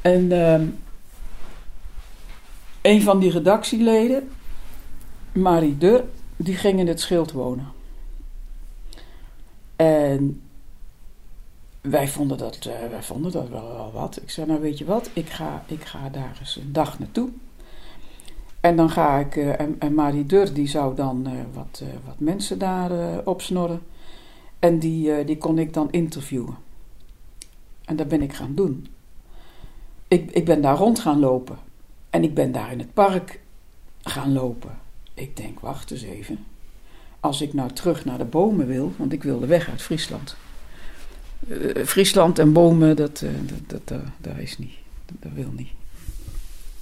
En 0.00 0.32
ehm, 0.32 0.66
een 2.82 3.02
van 3.02 3.20
die 3.20 3.30
redactieleden, 3.30 4.28
Marie 5.32 5.78
Dur, 5.78 6.04
die 6.38 6.56
ging 6.56 6.78
in 6.78 6.86
het 6.86 7.00
schild 7.00 7.32
wonen. 7.32 7.66
En 9.76 10.42
wij 11.80 12.08
vonden 12.08 12.38
dat, 12.38 12.56
eh, 12.56 12.90
wij 12.90 13.02
vonden 13.02 13.32
dat 13.32 13.48
wel, 13.48 13.68
wel 13.72 13.90
wat. 13.92 14.16
Ik 14.22 14.30
zei, 14.30 14.46
nou 14.46 14.60
weet 14.60 14.78
je 14.78 14.84
wat, 14.84 15.10
ik 15.12 15.28
ga, 15.28 15.64
ik 15.66 15.84
ga 15.84 16.08
daar 16.08 16.36
eens 16.40 16.56
een 16.56 16.72
dag 16.72 16.98
naartoe. 16.98 17.28
En 18.60 18.76
dan 18.76 18.90
ga 18.90 19.18
ik, 19.18 19.36
eh, 19.36 19.60
en, 19.60 19.76
en 19.78 19.94
Marie 19.94 20.26
Dur 20.26 20.54
die 20.54 20.68
zou 20.68 20.94
dan 20.94 21.26
eh, 21.26 21.32
wat, 21.52 21.82
wat 22.04 22.18
mensen 22.18 22.58
daar 22.58 23.20
opsnorren. 23.24 23.80
En 24.58 24.78
die, 24.78 25.24
die 25.24 25.38
kon 25.38 25.58
ik 25.58 25.72
dan 25.72 25.90
interviewen. 25.90 26.56
En 27.84 27.96
dat 27.96 28.08
ben 28.08 28.22
ik 28.22 28.32
gaan 28.32 28.54
doen. 28.54 28.86
Ik, 30.08 30.30
ik 30.30 30.44
ben 30.44 30.60
daar 30.60 30.76
rond 30.76 30.98
gaan 30.98 31.18
lopen. 31.18 31.58
En 32.10 32.22
ik 32.22 32.34
ben 32.34 32.52
daar 32.52 32.72
in 32.72 32.78
het 32.78 32.94
park 32.94 33.40
gaan 34.02 34.32
lopen. 34.32 34.78
Ik 35.18 35.36
denk, 35.36 35.60
wacht 35.60 35.90
eens 35.90 36.02
even. 36.02 36.38
Als 37.20 37.40
ik 37.40 37.52
nou 37.52 37.72
terug 37.72 38.04
naar 38.04 38.18
de 38.18 38.24
bomen 38.24 38.66
wil, 38.66 38.92
want 38.96 39.12
ik 39.12 39.22
wilde 39.22 39.46
weg 39.46 39.68
uit 39.68 39.82
Friesland. 39.82 40.36
Eh, 41.48 41.84
Friesland 41.84 42.38
en 42.38 42.52
bomen, 42.52 42.96
dat, 42.96 43.22
eh, 43.22 43.30
dat, 43.66 43.88
dat, 44.20 44.36
is 44.36 44.58
niet. 44.58 44.74
Dat, 45.20 45.32
wil 45.34 45.52
niet. 45.56 45.68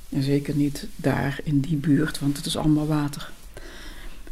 En 0.08 0.22
zeker 0.22 0.54
niet 0.54 0.86
daar 0.96 1.40
in 1.44 1.60
die 1.60 1.76
buurt, 1.76 2.18
want 2.18 2.36
het 2.36 2.46
is 2.46 2.56
allemaal 2.56 2.86
water. 2.86 3.30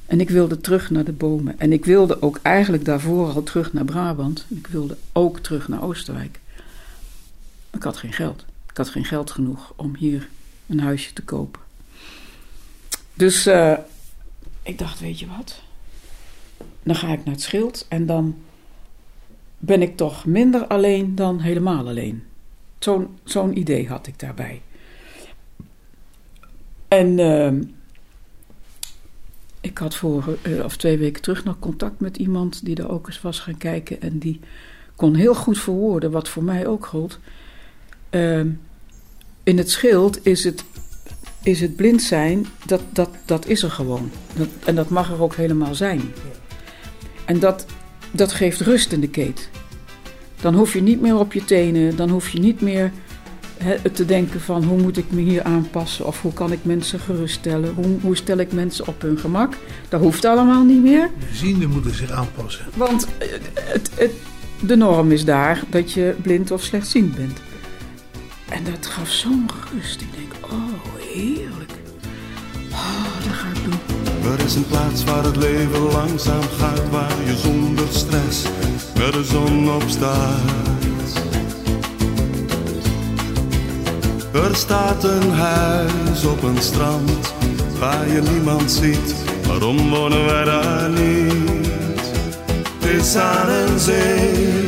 En 0.06 0.20
ik 0.20 0.30
wilde 0.30 0.60
terug 0.60 0.90
naar 0.90 1.04
de 1.04 1.12
bomen. 1.12 1.58
En 1.58 1.72
ik 1.72 1.84
wilde 1.84 2.22
ook 2.22 2.38
eigenlijk 2.42 2.84
daarvoor 2.84 3.32
al 3.32 3.42
terug 3.42 3.72
naar 3.72 3.84
Brabant. 3.84 4.46
Ik 4.48 4.66
wilde 4.66 4.96
ook 5.12 5.38
terug 5.38 5.68
naar 5.68 5.82
Oosterwijk. 5.82 6.40
Maar 7.70 7.80
ik 7.80 7.82
had 7.82 7.96
geen 7.96 8.12
geld. 8.12 8.44
Ik 8.70 8.76
had 8.76 8.88
geen 8.88 9.04
geld 9.04 9.30
genoeg 9.30 9.72
om 9.76 9.96
hier 9.96 10.28
een 10.66 10.80
huisje 10.80 11.12
te 11.12 11.22
kopen. 11.22 11.60
Dus 13.14 13.46
eh, 13.46 13.74
ik 14.64 14.78
dacht, 14.78 15.00
weet 15.00 15.18
je 15.18 15.26
wat? 15.26 15.62
Dan 16.82 16.94
ga 16.94 17.12
ik 17.12 17.24
naar 17.24 17.34
het 17.34 17.42
schild 17.42 17.86
en 17.88 18.06
dan 18.06 18.36
ben 19.58 19.82
ik 19.82 19.96
toch 19.96 20.24
minder 20.24 20.66
alleen 20.66 21.14
dan 21.14 21.40
helemaal 21.40 21.88
alleen. 21.88 22.22
Zo'n 22.78 23.18
zo'n 23.24 23.58
idee 23.58 23.88
had 23.88 24.06
ik 24.06 24.18
daarbij. 24.18 24.62
En 26.88 27.18
ehm, 27.18 27.62
ik 29.60 29.78
had 29.78 29.94
voor 29.94 30.38
eh, 30.42 30.64
of 30.64 30.76
twee 30.76 30.98
weken 30.98 31.22
terug 31.22 31.44
nog 31.44 31.58
contact 31.58 32.00
met 32.00 32.16
iemand 32.16 32.64
die 32.64 32.76
er 32.76 32.90
ook 32.90 33.06
eens 33.06 33.20
was 33.20 33.40
gaan 33.40 33.56
kijken. 33.56 34.00
En 34.00 34.18
die 34.18 34.40
kon 34.96 35.14
heel 35.14 35.34
goed 35.34 35.58
verwoorden, 35.58 36.10
wat 36.10 36.28
voor 36.28 36.44
mij 36.44 36.66
ook 36.66 36.86
gold. 36.86 37.18
Ehm, 38.10 38.50
in 39.42 39.58
het 39.58 39.70
schild 39.70 40.26
is 40.26 40.44
het, 40.44 40.64
is 41.44 41.60
het 41.60 41.76
blind 41.76 42.02
zijn, 42.02 42.46
dat, 42.66 42.80
dat, 42.92 43.10
dat 43.24 43.46
is 43.46 43.62
er 43.62 43.70
gewoon. 43.70 44.10
Dat, 44.36 44.48
en 44.64 44.74
dat 44.74 44.88
mag 44.88 45.10
er 45.10 45.22
ook 45.22 45.34
helemaal 45.34 45.74
zijn. 45.74 46.00
En 47.24 47.38
dat, 47.38 47.66
dat 48.10 48.32
geeft 48.32 48.60
rust 48.60 48.92
in 48.92 49.00
de 49.00 49.08
keet. 49.08 49.48
Dan 50.40 50.54
hoef 50.54 50.72
je 50.72 50.82
niet 50.82 51.00
meer 51.00 51.18
op 51.18 51.32
je 51.32 51.44
tenen, 51.44 51.96
dan 51.96 52.10
hoef 52.10 52.28
je 52.28 52.38
niet 52.38 52.60
meer 52.60 52.92
te 53.92 54.04
denken 54.04 54.40
van 54.40 54.64
hoe 54.64 54.80
moet 54.80 54.96
ik 54.96 55.10
me 55.10 55.20
hier 55.20 55.42
aanpassen 55.42 56.06
of 56.06 56.22
hoe 56.22 56.32
kan 56.32 56.52
ik 56.52 56.58
mensen 56.62 57.00
geruststellen, 57.00 57.74
hoe, 57.74 58.00
hoe 58.00 58.16
stel 58.16 58.38
ik 58.38 58.52
mensen 58.52 58.86
op 58.86 59.02
hun 59.02 59.18
gemak. 59.18 59.54
Dat 59.88 60.00
hoeft 60.00 60.24
allemaal 60.24 60.64
niet 60.64 60.82
meer. 60.82 61.10
De 61.18 61.36
zienden 61.36 61.70
moeten 61.70 61.94
zich 61.94 62.10
aanpassen. 62.10 62.64
Want 62.76 63.08
eh, 63.18 63.28
het, 63.54 63.90
het, 63.94 64.12
de 64.60 64.76
norm 64.76 65.12
is 65.12 65.24
daar 65.24 65.62
dat 65.68 65.92
je 65.92 66.14
blind 66.22 66.50
of 66.50 66.62
slechtziend 66.62 67.14
bent. 67.14 67.38
En 68.48 68.64
dat 68.64 68.86
gaf 68.86 69.10
zo'n 69.10 69.46
rust. 69.74 70.00
Ik 70.00 70.08
denk, 70.12 70.52
oh 70.52 70.93
heerlijk. 71.14 71.72
Oh, 72.72 73.04
dat 73.22 73.64
doen. 73.64 74.32
Er 74.32 74.44
is 74.44 74.54
een 74.54 74.66
plaats 74.66 75.04
waar 75.04 75.24
het 75.24 75.36
leven 75.36 75.80
langzaam 75.80 76.42
gaat, 76.58 76.90
waar 76.90 77.16
je 77.24 77.36
zonder 77.36 77.86
stress 77.90 78.42
met 78.98 79.12
de 79.12 79.24
zon 79.24 79.70
opstaat. 79.70 80.72
Er 84.32 84.56
staat 84.56 85.04
een 85.04 85.30
huis 85.30 86.24
op 86.24 86.42
een 86.42 86.62
strand 86.62 87.34
waar 87.78 88.08
je 88.08 88.22
niemand 88.32 88.70
ziet. 88.70 89.14
Waarom 89.46 89.90
wonen 89.90 90.24
wij 90.24 90.44
daar 90.44 90.90
niet? 90.90 92.12
Het 92.80 93.02
is 93.02 93.16
aan 93.16 93.48
een 93.48 93.78
zee 93.78 94.64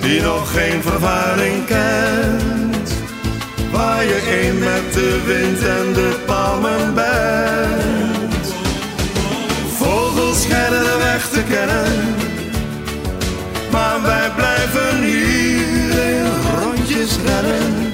die 0.00 0.20
nog 0.20 0.52
geen 0.52 0.82
vervuiling 0.82 1.64
kent. 1.64 2.57
Waar 3.70 4.04
je 4.04 4.20
één 4.40 4.58
met 4.58 4.92
de 4.92 5.20
wind 5.26 5.58
en 5.58 5.92
de 5.92 6.16
palmen 6.26 6.94
bent. 6.94 8.54
Vogels 9.76 10.42
schijnen 10.42 10.80
de 10.82 10.96
weg 10.98 11.28
te 11.28 11.42
kennen, 11.42 12.14
maar 13.70 14.02
wij 14.02 14.30
blijven 14.36 15.02
hier 15.02 16.04
in 16.14 16.26
rondjes 16.60 17.16
rennen. 17.26 17.92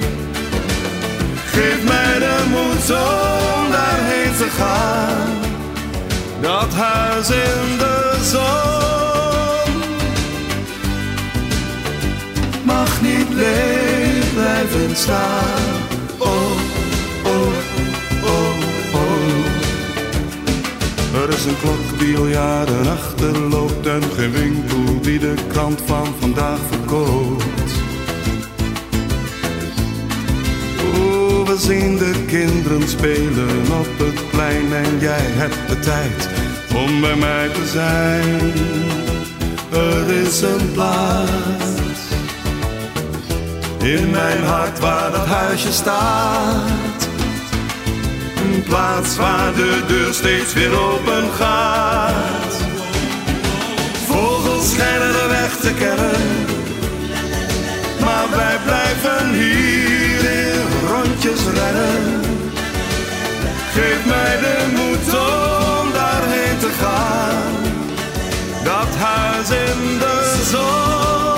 Geef 1.45 1.83
mij 1.83 2.19
de 2.19 2.43
moed 2.49 2.89
om 2.91 3.71
daarheen 3.71 4.35
te 4.37 4.47
gaan. 4.57 5.43
Dat 6.41 6.73
huis 6.73 7.29
in 7.29 7.77
de 7.77 8.17
zon 8.23 8.65
mag 12.63 13.01
niet 13.01 13.29
leeg 13.29 13.84
oh, 16.19 16.51
oh, 17.25 18.55
oh. 18.93 19.45
Er 21.21 21.29
is 21.29 21.45
een 21.45 21.59
klok 21.59 21.99
die 21.99 22.17
al 22.17 22.27
jaren 22.27 22.87
achterloopt 22.87 23.87
en 23.87 24.03
geen 24.15 24.31
winkel 24.31 25.01
die 25.01 25.19
de 25.19 25.33
krant 25.47 25.81
van 25.85 26.07
vandaag 26.19 26.59
verkoopt. 26.69 27.71
Oh, 30.93 31.47
we 31.47 31.55
zien 31.57 31.97
de 31.97 32.23
kinderen 32.27 32.87
spelen 32.87 33.71
op 33.79 33.87
het 33.97 34.29
plein 34.29 34.73
en 34.73 34.99
jij 34.99 35.25
hebt 35.25 35.69
de 35.69 35.79
tijd 35.79 36.29
om 36.75 37.01
bij 37.01 37.15
mij 37.15 37.49
te 37.49 37.67
zijn. 37.67 38.53
Er 39.71 40.09
is 40.09 40.41
een 40.41 40.71
plaats 40.73 41.74
in 43.85 44.09
mijn 44.09 44.43
hart 44.43 44.79
waar 44.79 45.11
dat 45.11 45.25
huisje 45.25 45.71
staat. 45.71 47.07
Een 48.35 48.63
plaats 48.63 49.17
waar 49.17 49.53
de 49.53 49.83
deur 49.87 50.13
steeds 50.13 50.53
weer 50.53 50.79
open 50.79 51.31
gaat. 51.37 52.53
Vogels 54.07 54.71
schijnen 54.71 55.11
de 55.11 55.27
weg 55.29 55.55
te 55.57 55.73
kennen, 55.73 56.21
maar 57.99 58.29
wij 58.35 58.57
blijven 58.63 59.33
hier 59.33 60.19
in 60.43 60.87
rondjes 60.87 61.41
rennen. 61.43 62.21
Geef 63.73 64.05
mij 64.05 64.37
de 64.39 64.57
moed 64.75 65.13
om 65.13 65.91
daarheen 65.93 66.57
te 66.59 66.69
gaan. 66.81 67.53
Dat 68.63 68.95
huis 68.95 69.49
in 69.49 69.99
de 69.99 70.41
zon 70.51 71.34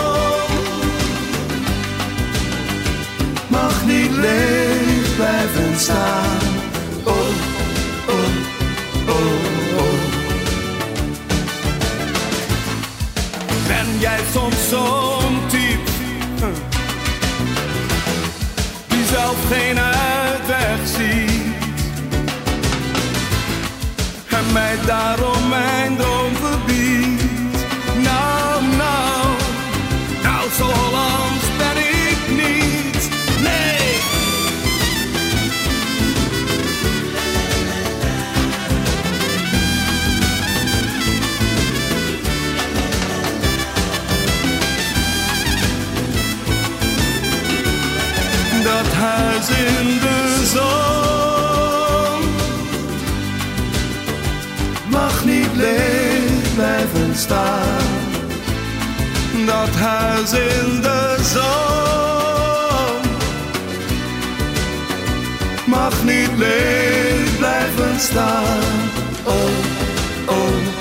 niet 3.87 4.11
leeg 4.11 5.15
blijven 5.15 5.79
staan. 5.79 6.37
Oh, 7.03 7.13
oh, 8.07 8.29
oh, 9.07 9.77
oh. 9.77 9.93
Ben 13.67 13.99
jij 13.99 14.19
soms 14.33 14.69
zo'n 14.69 15.39
type 15.47 15.91
die 18.87 19.05
zelf 19.05 19.37
geen 19.51 19.79
uitweg 19.79 20.87
ziet 20.95 21.55
en 24.29 24.53
mij 24.53 24.75
daarom 24.85 25.47
mijn 25.49 25.97
droom 25.97 26.35
verbiedt? 26.35 27.16
In 49.49 49.99
de 49.99 50.45
zon 50.53 52.29
mag 54.89 55.25
niet 55.25 55.55
leeg 55.55 56.53
blijven 56.55 57.15
staan. 57.15 57.95
Dat 59.45 59.75
huis 59.75 60.31
in 60.31 60.81
de 60.81 61.15
zon 61.33 63.01
mag 65.65 66.03
niet 66.03 66.37
leeg 66.37 67.37
blijven 67.37 67.99
staan. 67.99 68.89
Oh, 69.23 69.33
oh, 70.25 70.76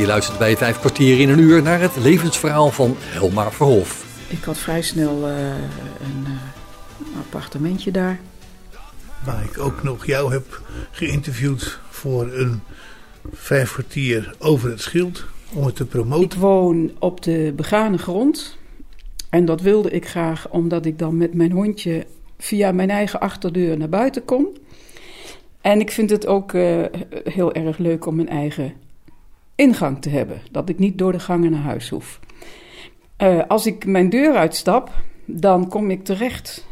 Je 0.00 0.06
luistert 0.06 0.38
bij 0.38 0.56
vijf 0.56 0.78
kwartier 0.78 1.20
in 1.20 1.28
een 1.28 1.38
uur 1.38 1.62
naar 1.62 1.80
het 1.80 1.96
levensverhaal 1.96 2.70
van 2.70 2.96
Helma 2.98 3.50
Verhof. 3.50 4.04
Ik 4.28 4.44
had 4.44 4.58
vrij 4.58 4.82
snel 4.82 5.28
eh, 5.28 5.34
een 6.00 6.26
eh, 6.26 7.18
appartementje 7.18 7.90
daar. 7.90 8.20
Waar 9.24 9.44
ik 9.44 9.58
ook 9.58 9.82
nog 9.82 10.06
jou 10.06 10.32
heb 10.32 10.62
geïnterviewd 10.90 11.78
voor 11.90 12.32
een 12.32 12.62
vijf 13.32 13.72
kwartier 13.72 14.34
over 14.38 14.70
het 14.70 14.80
schild. 14.80 15.24
Om 15.54 15.64
het 15.64 15.76
te 15.76 15.82
Ik 15.82 15.88
promoten. 15.88 16.40
woon 16.40 16.90
op 16.98 17.22
de 17.22 17.52
begane 17.56 17.98
grond. 17.98 18.58
En 19.30 19.44
dat 19.44 19.60
wilde 19.60 19.90
ik 19.90 20.06
graag 20.06 20.50
omdat 20.50 20.86
ik 20.86 20.98
dan 20.98 21.16
met 21.16 21.34
mijn 21.34 21.52
hondje 21.52 22.06
via 22.38 22.72
mijn 22.72 22.90
eigen 22.90 23.20
achterdeur 23.20 23.76
naar 23.78 23.88
buiten 23.88 24.24
kom. 24.24 24.48
En 25.60 25.80
ik 25.80 25.90
vind 25.90 26.10
het 26.10 26.26
ook 26.26 26.52
eh, 26.52 26.84
heel 27.24 27.52
erg 27.54 27.78
leuk 27.78 28.06
om 28.06 28.14
mijn 28.14 28.28
eigen 28.28 28.72
ingang 29.54 30.02
te 30.02 30.08
hebben. 30.08 30.40
Dat 30.50 30.68
ik 30.68 30.78
niet 30.78 30.98
door 30.98 31.12
de 31.12 31.20
gangen 31.20 31.50
naar 31.50 31.60
huis 31.60 31.88
hoef. 31.88 32.20
Eh, 33.16 33.42
als 33.48 33.66
ik 33.66 33.86
mijn 33.86 34.10
deur 34.10 34.34
uitstap, 34.34 34.90
dan 35.24 35.68
kom 35.68 35.90
ik 35.90 36.04
terecht 36.04 36.66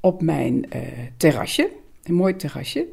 op 0.00 0.22
mijn 0.22 0.70
eh, 0.70 0.82
terrasje. 1.16 1.70
Een 2.02 2.14
mooi 2.14 2.36
terrasje. 2.36 2.86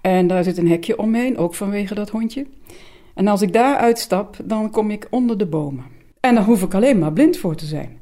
En 0.00 0.26
daar 0.26 0.44
zit 0.44 0.58
een 0.58 0.68
hekje 0.68 0.98
omheen, 0.98 1.36
ook 1.36 1.54
vanwege 1.54 1.94
dat 1.94 2.10
hondje. 2.10 2.46
En 3.14 3.26
als 3.26 3.42
ik 3.42 3.52
daar 3.52 3.76
uitstap, 3.76 4.36
dan 4.44 4.70
kom 4.70 4.90
ik 4.90 5.06
onder 5.10 5.38
de 5.38 5.46
bomen. 5.46 5.84
En 6.20 6.34
dan 6.34 6.44
hoef 6.44 6.62
ik 6.62 6.74
alleen 6.74 6.98
maar 6.98 7.12
blind 7.12 7.36
voor 7.36 7.54
te 7.54 7.66
zijn. 7.66 7.98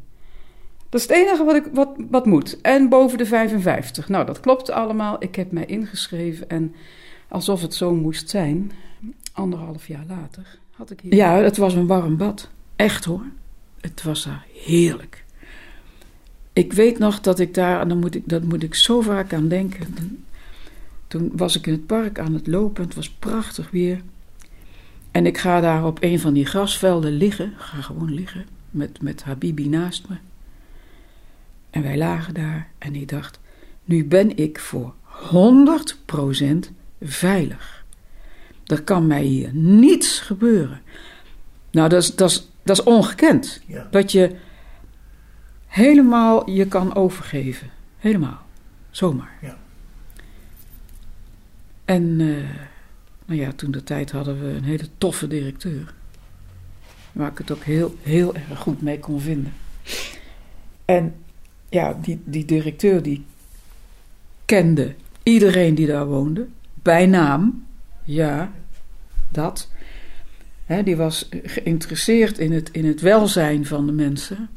Dat 0.89 1.01
is 1.01 1.07
het 1.07 1.17
enige 1.17 1.45
wat, 1.45 1.55
ik, 1.55 1.69
wat, 1.73 1.89
wat 2.11 2.27
moet. 2.27 2.61
En 2.61 2.89
boven 2.89 3.19
de 3.19 3.27
55. 3.27 4.09
Nou, 4.09 4.27
dat 4.27 4.41
klopt 4.41 4.71
allemaal. 4.71 5.17
Ik 5.19 5.35
heb 5.35 5.53
mij 5.53 5.67
ingeschreven 5.67 6.49
en 6.49 6.75
alsof 7.29 7.63
het 7.63 7.75
zo 7.75 7.95
moest 7.95 8.31
zijn, 8.31 8.73
anderhalf 9.33 9.87
jaar 9.87 10.05
later, 10.09 10.59
had 10.71 10.91
ik 10.91 11.01
hier... 11.01 11.15
Ja, 11.15 11.37
het 11.37 11.57
was 11.57 11.75
een 11.75 11.87
warm 11.87 12.17
bad. 12.17 12.51
Echt 12.77 13.05
hoor. 13.05 13.25
Het 13.81 14.03
was 14.03 14.25
daar 14.25 14.47
heerlijk. 14.55 15.25
Ik 16.53 16.73
weet 16.73 16.99
nog 16.99 17.21
dat 17.21 17.39
ik 17.39 17.55
daar, 17.55 17.81
en 17.81 17.89
dan 17.89 17.99
moet 17.99 18.15
ik, 18.15 18.29
dat 18.29 18.43
moet 18.43 18.63
ik 18.63 18.75
zo 18.75 19.01
vaak 19.01 19.33
aan 19.33 19.49
denken. 19.49 20.19
Toen 21.07 21.33
was 21.37 21.57
ik 21.57 21.67
in 21.67 21.73
het 21.73 21.87
park 21.87 22.19
aan 22.19 22.35
het 22.35 22.47
lopen, 22.47 22.85
het 22.85 22.95
was 22.95 23.11
prachtig 23.11 23.71
weer. 23.71 24.03
En 25.13 25.27
ik 25.27 25.39
ga 25.39 25.61
daar 25.61 25.85
op 25.85 25.99
een 26.03 26.21
van 26.21 26.33
die 26.33 26.47
grasvelden 26.47 27.13
liggen, 27.13 27.55
ga 27.57 27.81
gewoon 27.81 28.15
liggen, 28.15 28.47
met, 28.71 29.03
met 29.03 29.23
Habibi 29.23 29.69
naast 29.69 30.09
me. 30.09 30.17
En 31.71 31.83
wij 31.83 31.97
lagen 31.97 32.35
daar 32.35 32.69
en 32.79 32.95
ik 32.95 33.09
dacht, 33.09 33.41
nu 33.85 34.05
ben 34.05 34.37
ik 34.37 34.59
voor 34.59 34.95
100% 35.31 36.73
veilig. 37.01 37.85
Er 38.67 38.83
kan 38.83 39.07
mij 39.07 39.23
hier 39.23 39.51
niets 39.55 40.21
gebeuren. 40.21 40.81
Nou, 41.71 41.89
dat 41.89 42.03
is, 42.03 42.15
dat 42.15 42.31
is, 42.31 42.51
dat 42.63 42.79
is 42.79 42.85
ongekend. 42.85 43.63
Ja. 43.67 43.89
Dat 43.91 44.13
je 44.13 44.37
helemaal 45.67 46.51
je 46.51 46.67
kan 46.67 46.95
overgeven. 46.95 47.71
Helemaal. 47.99 48.47
Zomaar. 48.91 49.39
Ja. 49.41 49.59
En 51.85 52.21
eh, 52.21 52.72
nou 53.37 53.45
ja, 53.45 53.53
toen 53.57 53.70
de 53.70 53.85
tijd 53.85 54.11
hadden 54.11 54.41
we 54.41 54.49
een 54.49 54.64
hele 54.64 54.89
toffe 54.99 55.26
directeur. 55.26 55.95
Waar 57.12 57.30
ik 57.30 57.39
het 57.39 57.51
ook 57.51 57.62
heel, 57.62 57.95
heel 58.03 58.35
erg 58.35 58.59
goed 58.59 58.83
mee 58.83 58.99
kon 58.99 59.20
vinden. 59.20 59.53
En 60.85 61.14
ja, 61.68 61.99
die, 62.03 62.20
die 62.24 62.45
directeur 62.45 63.03
die 63.03 63.24
kende 64.45 64.95
iedereen 65.22 65.74
die 65.74 65.87
daar 65.87 66.07
woonde. 66.07 66.47
Bij 66.74 67.07
naam. 67.07 67.66
Ja, 68.05 68.53
dat. 69.28 69.70
Die 70.85 70.97
was 70.97 71.28
geïnteresseerd 71.43 72.39
in 72.39 72.53
het, 72.53 72.70
in 72.70 72.85
het 72.87 73.01
welzijn 73.01 73.66
van 73.66 73.87
de 73.87 73.93
mensen. 73.93 74.49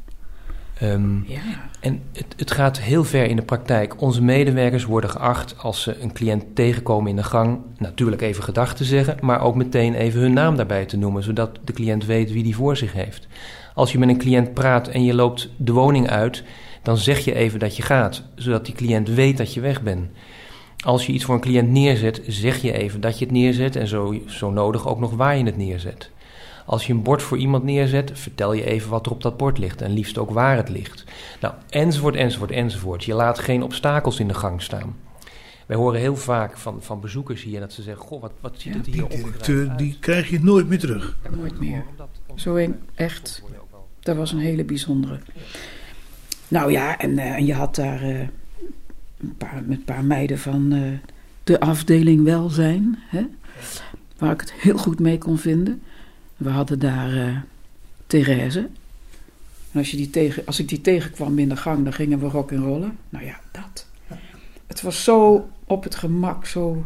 Ehm, 0.80 1.16
Ja. 1.26 1.40
En 1.80 2.02
het, 2.14 2.26
het 2.38 2.52
gaat 2.52 2.80
heel 2.80 3.04
ver 3.04 3.26
in 3.26 3.36
de 3.36 3.42
praktijk. 3.42 4.02
Onze 4.02 4.22
medewerkers 4.24 4.86
worden 4.86 5.10
geacht 5.10 5.56
als 5.58 5.82
ze 5.82 6.02
een 6.02 6.14
cliënt 6.14 6.44
tegenkomen 6.54 7.10
in 7.10 7.16
de 7.16 7.24
gang, 7.24 7.60
natuurlijk 7.78 8.22
even 8.22 8.44
gedag 8.44 8.76
te 8.76 8.84
zeggen, 8.84 9.18
maar 9.22 9.42
ook 9.42 9.56
meteen 9.56 9.94
even 9.94 10.20
hun 10.22 10.34
naam 10.34 10.56
daarbij 10.56 10.86
te 10.86 10.98
noemen, 10.98 11.24
zodat 11.24 11.60
de 11.64 11.74
cliënt 11.74 12.06
weet 12.06 12.32
wie 12.32 12.44
die 12.44 12.56
voor 12.56 12.78
zich 12.78 12.94
heeft. 12.94 13.28
Als 13.74 13.92
je 13.92 14.00
met 14.00 14.10
een 14.10 14.18
cliënt 14.18 14.54
praat 14.54 14.88
en 14.88 15.04
je 15.04 15.14
loopt 15.14 15.50
de 15.58 15.72
woning 15.72 16.10
uit, 16.10 16.44
dan 16.82 16.98
zeg 16.98 17.20
je 17.20 17.36
even 17.36 17.60
dat 17.60 17.76
je 17.76 17.84
gaat, 17.84 18.24
zodat 18.36 18.66
die 18.66 18.76
cliënt 18.76 19.10
weet 19.10 19.38
dat 19.38 19.54
je 19.54 19.62
weg 19.62 19.82
bent. 19.82 20.10
Als 20.86 21.06
je 21.06 21.12
iets 21.14 21.24
voor 21.24 21.36
een 21.36 21.42
cliënt 21.42 21.70
neerzet, 21.70 22.22
zeg 22.28 22.62
je 22.62 22.74
even 22.74 23.02
dat 23.02 23.20
je 23.20 23.26
het 23.26 23.34
neerzet 23.34 23.76
en 23.76 23.88
zo, 23.88 24.16
zo 24.28 24.52
nodig 24.52 24.88
ook 24.88 25.00
nog 25.00 25.12
waar 25.12 25.38
je 25.38 25.44
het 25.44 25.58
neerzet. 25.58 26.12
Als 26.66 26.88
je 26.88 26.94
een 26.94 27.04
bord 27.04 27.22
voor 27.22 27.38
iemand 27.38 27.64
neerzet, 27.64 28.12
vertel 28.14 28.54
je 28.54 28.66
even 28.66 28.90
wat 28.90 29.06
er 29.06 29.12
op 29.12 29.22
dat 29.22 29.38
bord 29.38 29.58
ligt 29.58 29.82
en 29.82 29.92
liefst 29.92 30.18
ook 30.18 30.32
waar 30.32 30.56
het 30.56 30.70
ligt. 30.70 31.04
Nou, 31.42 31.54
enzovoort, 31.70 32.16
enzovoort, 32.16 32.52
enzovoort. 32.52 33.04
Je 33.04 33.14
laat 33.14 33.40
geen 33.40 33.64
obstakels 33.64 34.20
in 34.20 34.28
de 34.28 34.34
gang 34.34 34.62
staan. 34.62 34.96
Wij 35.66 35.78
horen 35.78 36.00
heel 36.00 36.16
vaak 36.16 36.58
van, 36.58 36.78
van 36.82 37.00
bezoekers 37.00 37.44
hier 37.44 37.60
dat 37.60 37.74
ze 37.74 37.82
zeggen: 37.82 38.06
Goh, 38.06 38.22
wat, 38.22 38.32
wat 38.40 38.54
ziet 38.58 38.72
Ja, 38.74 38.78
het 38.78 38.86
Die 38.86 38.94
hier 38.94 39.08
directeur, 39.08 39.70
uit. 39.70 39.78
die 39.78 39.98
krijg 40.00 40.30
je 40.30 40.40
nooit 40.44 40.68
meer 40.68 40.80
terug. 40.80 41.18
Nooit 41.36 41.60
meer. 41.60 41.84
Zo 42.36 42.56
een, 42.56 42.76
echt. 42.96 43.44
Dat 44.00 44.16
was 44.16 44.32
een 44.32 44.40
hele 44.40 44.64
bijzondere. 44.64 45.20
Nou 46.48 46.72
ja, 46.72 46.98
en, 47.00 47.18
eh, 47.18 47.32
en 47.36 47.46
je 47.46 47.54
had 47.54 47.76
daar 47.76 48.02
eh, 48.02 48.20
een 49.20 49.36
paar, 49.38 49.64
met 49.66 49.78
een 49.78 49.84
paar 49.84 50.04
meiden 50.04 50.40
van 50.40 50.72
eh, 50.74 50.82
de 51.44 51.60
afdeling 51.60 52.24
welzijn, 52.24 53.00
hè, 53.08 53.26
waar 54.18 54.32
ik 54.32 54.40
het 54.40 54.54
heel 54.54 54.78
goed 54.78 55.00
mee 55.00 55.18
kon 55.18 55.38
vinden. 55.38 55.82
We 56.36 56.50
hadden 56.50 56.80
daar 56.80 57.14
eh 57.14 57.38
Therese. 58.08 58.60
En 59.72 59.80
als, 59.80 59.92
je 59.92 59.98
die 59.98 60.10
tegen, 60.10 60.46
als 60.46 60.60
ik 60.60 60.68
die 60.68 60.82
tegenkwam 60.82 61.40
in 61.40 61.50
de 61.50 61.58
gang, 61.58 61.84
dan 61.84 61.94
gingen 61.94 62.20
we 62.20 62.28
rock 62.28 62.52
en 62.52 62.64
rollen. 62.64 62.98
Nou 63.10 63.26
ja, 63.26 63.40
dat. 63.52 63.88
Het 64.68 64.82
was 64.82 65.04
zo 65.04 65.50
op 65.66 65.84
het 65.84 65.96
gemak, 65.96 66.46
zo... 66.46 66.86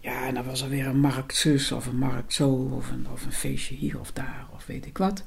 Ja, 0.00 0.26
en 0.26 0.34
dan 0.34 0.44
was 0.44 0.62
er 0.62 0.68
weer 0.68 0.86
een 0.86 1.00
markt 1.00 1.36
zus 1.36 1.72
of 1.72 1.86
een 1.86 1.98
markt 1.98 2.32
zo, 2.32 2.50
of 2.50 2.90
een, 2.90 3.06
of 3.12 3.24
een 3.24 3.32
feestje 3.32 3.74
hier 3.74 4.00
of 4.00 4.12
daar, 4.12 4.46
of 4.54 4.66
weet 4.66 4.86
ik 4.86 4.98
wat. 4.98 5.22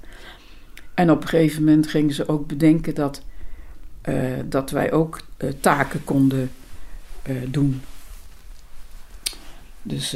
En 0.93 1.11
op 1.11 1.21
een 1.21 1.27
gegeven 1.27 1.63
moment 1.63 1.87
gingen 1.87 2.13
ze 2.13 2.27
ook 2.27 2.47
bedenken 2.47 2.95
dat, 2.95 3.23
eh, 4.01 4.39
dat 4.45 4.71
wij 4.71 4.91
ook 4.91 5.21
eh, 5.37 5.49
taken 5.59 6.03
konden 6.03 6.51
doen. 7.47 7.81
Dus 9.81 10.15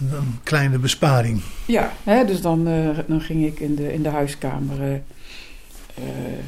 Een, 0.00 0.40
kleine 0.42 0.78
besparing. 0.78 1.42
ja, 1.66 1.92
hè, 2.04 2.24
dus 2.24 2.40
dan, 2.40 2.66
eh, 2.66 2.98
dan 3.06 3.20
ging 3.20 3.46
ik 3.46 3.60
in 3.60 3.74
de, 3.74 3.92
in 3.92 4.02
de 4.02 4.08
huiskamer 4.08 4.82
eh, 4.82 4.94
eh, 4.94 6.44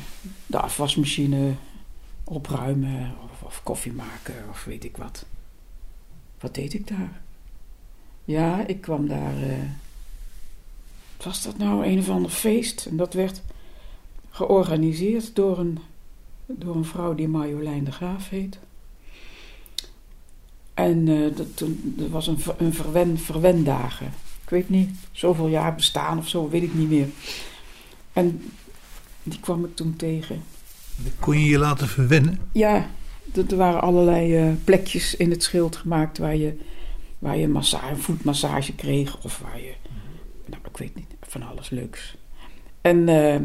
de 0.47 0.59
afwasmachine 0.59 1.55
opruimen 2.25 3.13
of, 3.25 3.43
of 3.43 3.63
koffie 3.63 3.93
maken 3.93 4.35
of 4.51 4.65
weet 4.65 4.85
ik 4.85 4.97
wat. 4.97 5.27
Wat 6.41 6.55
deed 6.55 6.75
ik 6.75 6.89
daar? 6.89 7.21
Ja, 8.25 8.67
ik 8.67 8.81
kwam 8.81 9.09
daar. 9.09 9.35
was 11.25 11.43
dat 11.43 11.59
nou 11.59 11.87
een 11.87 11.99
of 11.99 12.09
ander 12.09 12.31
feest? 12.31 12.87
En 12.87 12.97
dat 12.97 13.15
werd 13.15 13.43
georganiseerd 14.31 15.35
door 15.35 15.59
een, 15.59 15.79
door 16.47 16.77
een 16.77 16.85
vrouw 16.85 17.15
die 17.15 17.29
Marjolein 17.29 17.85
de 17.85 17.93
Graaf 17.93 18.29
heet. 18.29 18.59
En 20.81 21.09
eh, 21.09 21.37
dat, 21.37 21.57
toen, 21.57 21.95
er 21.99 22.09
was 22.09 22.27
een, 22.27 22.39
een 22.59 22.75
verwen, 22.75 23.19
verwendagen. 23.19 24.07
Ik 24.43 24.51
weet 24.51 24.69
niet, 24.69 24.91
zoveel 25.13 25.49
jaar 25.49 25.75
bestaan 25.75 26.19
of 26.19 26.29
zo, 26.29 26.49
weet 26.49 26.63
ik 26.63 26.75
niet 26.75 26.89
meer. 26.89 27.09
En 28.13 28.43
die 29.23 29.41
kwam 29.41 29.65
ik 29.65 29.77
toen 29.77 29.97
tegen. 29.97 30.43
Kon 31.19 31.39
je 31.39 31.49
je 31.49 31.59
laten 31.59 31.89
verwennen? 31.89 32.39
Ja, 32.53 32.91
er 33.35 33.57
waren 33.57 33.81
allerlei 33.81 34.37
eh, 34.37 34.53
plekjes 34.65 35.17
in 35.17 35.31
het 35.31 35.43
schild 35.43 35.77
gemaakt 35.77 36.19
waar 36.19 36.37
je, 36.37 36.59
waar 37.19 37.37
je 37.37 37.49
massa, 37.49 37.91
een 37.91 37.99
voetmassage 37.99 38.75
kreeg. 38.75 39.25
Of 39.25 39.39
waar 39.39 39.61
je, 39.61 39.73
nou 40.47 40.63
ik 40.71 40.77
weet 40.77 40.95
niet, 40.95 41.15
van 41.21 41.43
alles 41.43 41.71
leuks. 41.71 42.17
En 42.81 43.09
eh, 43.09 43.41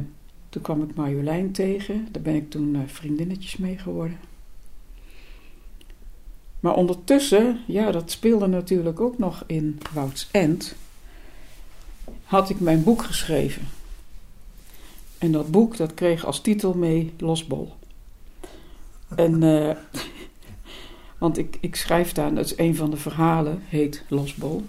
toen 0.50 0.62
kwam 0.62 0.84
ik 0.84 0.96
Marjolein 0.96 1.52
tegen. 1.52 2.08
Daar 2.12 2.24
ben 2.24 2.36
ik 2.36 2.50
toen 2.50 2.84
vriendinnetjes 2.88 3.58
mee 3.58 3.78
geworden. 3.78 4.18
Maar 6.66 6.76
ondertussen, 6.76 7.59
ja, 7.68 7.91
dat 7.91 8.11
speelde 8.11 8.47
natuurlijk 8.47 8.99
ook 8.99 9.18
nog 9.18 9.43
in 9.47 9.80
Wouds 9.93 10.28
End. 10.32 10.76
Had 12.24 12.49
ik 12.49 12.59
mijn 12.59 12.84
boek 12.84 13.03
geschreven. 13.03 13.61
En 15.18 15.32
dat 15.32 15.51
boek, 15.51 15.78
dat 15.78 15.93
kreeg 15.93 16.26
als 16.26 16.41
titel 16.41 16.74
mee 16.74 17.13
Losbol. 17.18 17.74
En, 19.16 19.43
eh, 19.43 19.76
want 21.18 21.38
ik, 21.38 21.57
ik 21.59 21.76
schrijf 21.76 22.11
daar, 22.11 22.34
dat 22.34 22.45
is 22.45 22.57
een 22.57 22.76
van 22.76 22.89
de 22.89 22.97
verhalen, 22.97 23.61
heet 23.66 24.03
Losbol. 24.07 24.63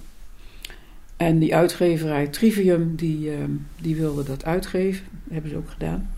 En 1.16 1.38
die 1.38 1.55
uitgeverij 1.55 2.26
Trivium, 2.26 2.97
die, 2.97 3.30
eh, 3.30 3.44
die 3.80 3.97
wilde 3.97 4.22
dat 4.22 4.44
uitgeven. 4.44 5.07
Dat 5.11 5.32
hebben 5.32 5.51
ze 5.51 5.57
ook 5.57 5.70
gedaan. 5.70 6.11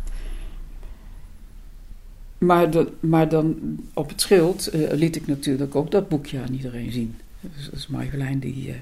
Maar, 2.39 2.69
maar 3.01 3.29
dan 3.29 3.79
op 3.95 4.09
het 4.09 4.21
schild 4.21 4.67
eh, 4.67 4.93
liet 4.93 5.17
ik 5.17 5.27
natuurlijk 5.27 5.75
ook 5.75 5.91
dat 5.91 6.09
boekje 6.09 6.41
aan 6.41 6.53
iedereen 6.53 6.93
zien. 6.93 7.17
Dus 7.41 7.65
dat 7.65 7.75
is 7.75 7.87
Marjolein, 7.87 8.39
die, 8.39 8.69
eh, 8.69 8.75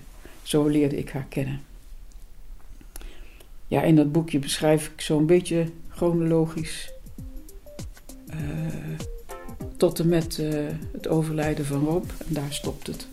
zo 0.42 0.66
leerde 0.66 0.98
ik 0.98 1.10
haar 1.10 1.26
kennen. 1.28 1.60
Ja, 3.68 3.82
in 3.82 3.96
dat 3.96 4.12
boekje 4.12 4.38
beschrijf 4.38 4.86
ik 4.94 5.00
zo'n 5.00 5.26
beetje 5.26 5.66
chronologisch 5.88 6.92
eh, 8.26 8.38
tot 9.76 9.98
en 9.98 10.08
met 10.08 10.36
het 10.92 11.08
overlijden 11.08 11.64
van 11.66 11.84
Rob. 11.84 12.04
En 12.28 12.34
daar 12.34 12.52
stopt 12.52 12.86
het. 12.86 13.06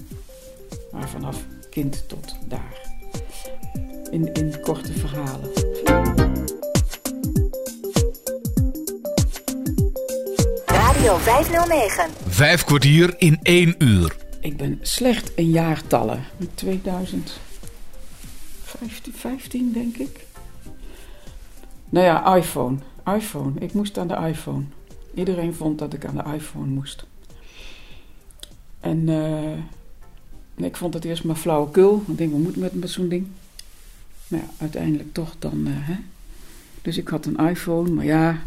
Maar 0.92 1.10
vanaf 1.10 1.46
kind 1.70 2.04
tot 2.08 2.36
daar. 2.48 2.92
In, 4.12 4.34
in 4.34 4.60
korte 4.62 4.94
verhalen. 4.94 6.33
Radio 11.04 11.18
509. 11.18 12.10
Vijf 12.28 12.64
kwartier 12.64 13.14
in 13.18 13.40
één 13.42 13.76
uur. 13.78 14.16
Ik 14.40 14.58
ben 14.58 14.80
slecht 14.82 15.32
in 15.36 15.50
jaartallen. 15.50 16.24
2000, 16.54 17.40
15, 18.64 19.14
15 19.14 19.72
denk 19.74 19.98
ik. 19.98 20.26
Nou 21.90 22.06
ja, 22.06 22.36
iPhone. 22.36 22.78
iPhone. 23.16 23.60
Ik 23.60 23.74
moest 23.74 23.98
aan 23.98 24.08
de 24.08 24.16
iPhone. 24.28 24.64
Iedereen 25.14 25.54
vond 25.54 25.80
dat 25.80 25.94
ik 25.94 26.06
aan 26.06 26.16
de 26.16 26.34
iPhone 26.36 26.66
moest. 26.66 27.06
En 28.80 29.10
eh, 29.10 30.66
ik 30.66 30.78
vond 30.78 30.94
het 30.94 31.06
eerst 31.06 31.24
maar 31.24 31.36
flauwekul. 31.36 32.04
Ik 32.08 32.18
denk, 32.18 32.32
wat 32.32 32.42
moet 32.42 32.56
met, 32.58 32.74
met 32.74 32.90
zo'n 32.90 33.10
ding? 33.10 33.28
Maar 34.28 34.40
ja, 34.40 34.46
uiteindelijk 34.58 35.14
toch 35.14 35.36
dan. 35.40 35.64
eh, 35.68 35.74
hè? 35.76 35.96
Dus 36.82 36.98
ik 36.98 37.08
had 37.08 37.26
een 37.26 37.48
iPhone, 37.50 37.90
maar 37.90 38.06
ja. 38.06 38.38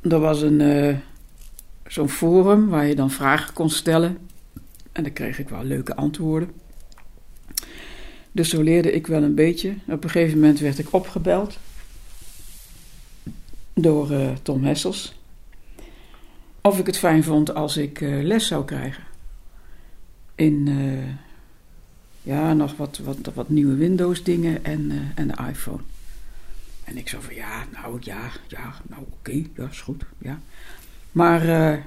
Er 0.00 0.18
was 0.18 0.42
een, 0.42 0.60
eh, 0.60 0.96
zo'n 1.86 2.08
forum 2.08 2.68
waar 2.68 2.86
je 2.86 2.94
dan 2.94 3.10
vragen 3.10 3.54
kon 3.54 3.70
stellen. 3.70 4.18
En 4.92 5.02
dan 5.02 5.12
kreeg 5.12 5.38
ik 5.38 5.48
wel 5.48 5.64
leuke 5.64 5.96
antwoorden. 5.96 6.50
Dus 8.32 8.48
zo 8.48 8.62
leerde 8.62 8.92
ik 8.92 9.06
wel 9.06 9.22
een 9.22 9.34
beetje. 9.34 9.74
Op 9.86 10.04
een 10.04 10.10
gegeven 10.10 10.38
moment 10.38 10.58
werd 10.58 10.78
ik 10.78 10.92
opgebeld 10.92 11.58
door 13.74 14.10
eh, 14.10 14.30
Tom 14.42 14.64
Hessels. 14.64 15.14
Of 16.60 16.78
ik 16.78 16.86
het 16.86 16.98
fijn 16.98 17.24
vond 17.24 17.54
als 17.54 17.76
ik 17.76 18.00
eh, 18.00 18.22
les 18.22 18.46
zou 18.46 18.64
krijgen. 18.64 19.04
In 20.34 20.68
ja, 22.22 22.52
nog 22.52 22.76
wat, 22.76 22.98
wat, 22.98 23.18
wat 23.34 23.48
nieuwe 23.48 23.74
Windows 23.74 24.22
dingen 24.22 24.64
en, 24.64 25.12
en 25.14 25.28
de 25.28 25.34
iPhone. 25.48 25.82
En 26.88 26.96
ik 26.96 27.08
zo 27.08 27.20
van 27.20 27.34
ja, 27.34 27.64
nou 27.72 27.98
ja, 28.00 28.30
ja, 28.46 28.74
nou 28.88 29.02
oké, 29.10 29.42
ja, 29.56 29.68
is 29.70 29.80
goed, 29.80 30.04
ja. 30.18 30.40
Maar 31.12 31.48
eh, 31.48 31.78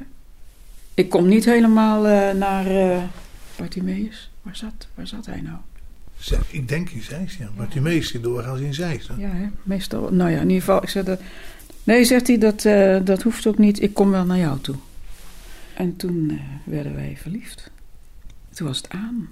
ik 0.94 1.10
kom 1.10 1.28
niet 1.28 1.46
helemaal 1.46 2.08
eh, 2.08 2.34
naar 2.34 2.66
eh 2.66 3.04
Bartimeus. 3.58 4.32
Waar 4.42 4.56
zat, 4.56 4.88
waar 4.94 5.08
zat 5.08 5.26
hij 5.26 5.42
nou? 5.42 5.58
Ik 6.48 6.68
denk 6.68 6.90
in 6.90 7.02
Zeist, 7.02 7.38
ja. 7.38 7.50
Die 7.70 7.82
meeste 7.82 8.20
doorgaans 8.20 8.60
in 8.60 8.74
Zeist. 8.74 9.08
hè? 9.08 9.14
Ja, 9.18 9.30
hè? 9.30 9.48
meestal. 9.64 10.14
Nou 10.14 10.30
ja, 10.30 10.36
in 10.40 10.50
ieder 10.50 10.60
geval. 10.64 10.84
Ik 10.84 10.90
zei 10.90 11.06
dat, 11.06 11.22
nee, 11.84 12.04
zegt 12.04 12.28
hij, 12.28 12.38
dat, 12.38 12.62
dat 13.06 13.22
hoeft 13.22 13.48
ook 13.48 13.58
niet. 13.58 13.82
Ik 13.82 13.94
kom 13.94 14.12
wel 14.12 14.26
naar 14.26 14.38
jou 14.38 14.60
toe. 14.60 14.76
En 15.74 15.96
toen 15.96 16.40
werden 16.64 16.96
wij 16.96 17.18
verliefd. 17.22 17.72
Toen 18.50 18.68
was 18.68 18.78
het 18.78 18.90
aan. 18.90 19.30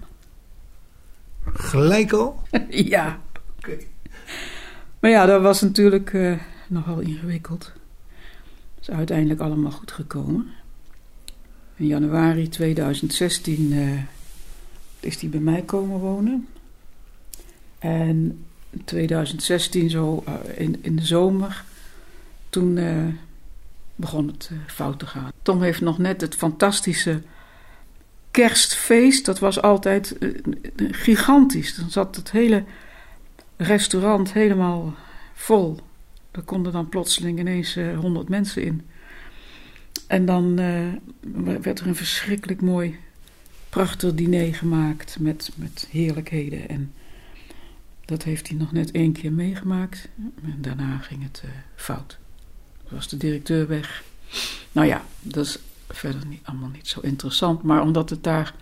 Gelijk 1.53 2.11
al? 2.11 2.43
ja. 2.69 3.19
Oké. 3.57 3.77
Maar 4.99 5.11
ja, 5.11 5.25
dat 5.25 5.41
was 5.41 5.61
natuurlijk 5.61 6.13
eh, 6.13 6.33
nogal 6.67 6.99
ingewikkeld. 6.99 7.73
Het 8.75 8.89
is 8.89 8.89
uiteindelijk 8.89 9.39
allemaal 9.39 9.71
goed 9.71 9.91
gekomen. 9.91 10.47
In 11.75 11.87
januari 11.87 12.49
2016 12.49 13.73
eh, 13.73 14.03
is 14.99 15.21
hij 15.21 15.29
bij 15.29 15.39
mij 15.39 15.61
komen 15.61 15.99
wonen. 15.99 16.47
En 17.79 18.45
in 18.69 18.83
2016, 18.83 19.89
zo 19.89 20.23
eh, 20.25 20.33
in, 20.55 20.77
in 20.81 20.95
de 20.95 21.05
zomer, 21.05 21.63
toen 22.49 22.77
eh, 22.77 23.05
begon 23.95 24.27
het 24.27 24.49
eh, 24.51 24.57
fout 24.67 24.99
te 24.99 25.05
gaan. 25.05 25.31
Tom 25.41 25.61
heeft 25.61 25.81
nog 25.81 25.97
net 25.97 26.21
het 26.21 26.35
fantastische 26.35 27.21
kerstfeest. 28.31 29.25
Dat 29.25 29.39
was 29.39 29.61
altijd 29.61 30.17
eh, 30.17 30.29
gigantisch. 30.91 31.75
Dan 31.75 31.89
zat 31.89 32.15
het 32.15 32.31
hele 32.31 32.63
restaurant 33.61 34.33
helemaal 34.33 34.95
vol. 35.33 35.79
Er 36.31 36.41
konden 36.41 36.71
dan 36.71 36.89
plotseling 36.89 37.39
ineens 37.39 37.75
eh, 37.75 37.97
honderd 37.97 38.29
mensen 38.29 38.63
in. 38.63 38.87
En 40.07 40.25
dan 40.25 40.59
eh, 40.59 40.85
werd 41.61 41.79
er 41.79 41.87
een 41.87 41.95
verschrikkelijk 41.95 42.61
mooi, 42.61 42.99
prachtig 43.69 44.13
diner 44.13 44.55
gemaakt 44.55 45.19
met, 45.19 45.51
met 45.55 45.87
heerlijkheden. 45.91 46.69
En 46.69 46.93
dat 48.05 48.23
heeft 48.23 48.47
hij 48.47 48.57
nog 48.57 48.71
net 48.71 48.91
één 48.91 49.11
keer 49.11 49.31
meegemaakt. 49.31 50.09
En 50.43 50.57
daarna 50.57 50.97
ging 50.97 51.23
het 51.23 51.41
eh, 51.43 51.49
fout. 51.75 52.17
Toen 52.87 52.97
was 52.97 53.07
de 53.07 53.17
directeur 53.17 53.67
weg. 53.67 54.03
Nou 54.71 54.87
ja, 54.87 55.05
dat 55.21 55.45
is 55.45 55.59
verder 55.89 56.25
niet, 56.25 56.41
allemaal 56.43 56.69
niet 56.69 56.87
zo 56.87 56.99
interessant. 56.99 57.63
Maar 57.63 57.81
omdat 57.81 58.09
het 58.09 58.23
daar 58.23 58.53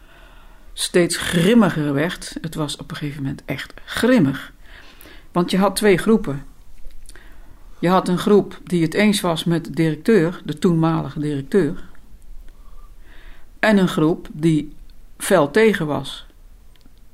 steeds 0.73 1.17
grimmiger 1.17 1.93
werd, 1.93 2.37
het 2.41 2.55
was 2.55 2.77
op 2.77 2.91
een 2.91 2.97
gegeven 2.97 3.21
moment 3.21 3.41
echt 3.45 3.73
grimmig. 3.85 4.53
Want 5.37 5.51
je 5.51 5.57
had 5.57 5.75
twee 5.75 5.97
groepen. 5.97 6.45
Je 7.79 7.89
had 7.89 8.07
een 8.07 8.17
groep 8.17 8.59
die 8.63 8.81
het 8.81 8.93
eens 8.93 9.21
was 9.21 9.43
met 9.43 9.65
de 9.65 9.71
directeur, 9.71 10.41
de 10.45 10.59
toenmalige 10.59 11.19
directeur. 11.19 11.83
En 13.59 13.77
een 13.77 13.87
groep 13.87 14.27
die 14.33 14.73
fel 15.17 15.51
tegen 15.51 15.87
was. 15.87 16.25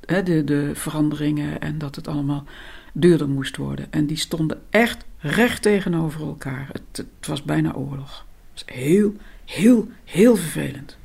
De, 0.00 0.44
de 0.44 0.70
veranderingen 0.74 1.60
en 1.60 1.78
dat 1.78 1.96
het 1.96 2.08
allemaal 2.08 2.44
duurder 2.92 3.28
moest 3.28 3.56
worden. 3.56 3.92
En 3.92 4.06
die 4.06 4.16
stonden 4.16 4.62
echt 4.70 5.04
recht 5.18 5.62
tegenover 5.62 6.20
elkaar. 6.20 6.68
Het, 6.72 6.96
het 6.96 7.26
was 7.26 7.42
bijna 7.42 7.72
oorlog. 7.74 8.26
Het 8.52 8.64
was 8.66 8.76
heel, 8.76 9.14
heel, 9.44 9.88
heel 10.04 10.36
vervelend. 10.36 10.96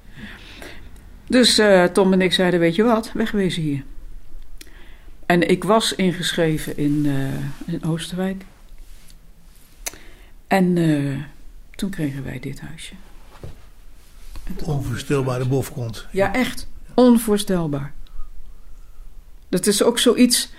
Dus 1.27 1.57
eh, 1.57 1.83
Tom 1.83 2.13
en 2.13 2.21
ik 2.21 2.33
zeiden, 2.33 2.59
weet 2.59 2.75
je 2.75 2.83
wat, 2.83 3.11
wegwezen 3.13 3.61
hier. 3.61 3.83
En 5.29 5.49
ik 5.49 5.63
was 5.63 5.95
ingeschreven 5.95 6.77
in, 6.77 7.05
eh, 7.05 7.73
in 7.73 7.83
Oosterwijk. 7.83 8.43
En 10.47 10.77
eh, 10.77 11.17
toen 11.75 11.89
kregen 11.89 12.23
wij 12.23 12.39
dit 12.39 12.59
huisje. 12.59 12.93
Onvoorstelbare 14.63 15.45
bofkont. 15.45 16.05
Ja, 16.11 16.33
echt. 16.33 16.67
Onvoorstelbaar. 16.93 17.93
Dat 19.49 19.67
is 19.67 19.83
ook 19.83 19.99
zoiets 19.99 20.51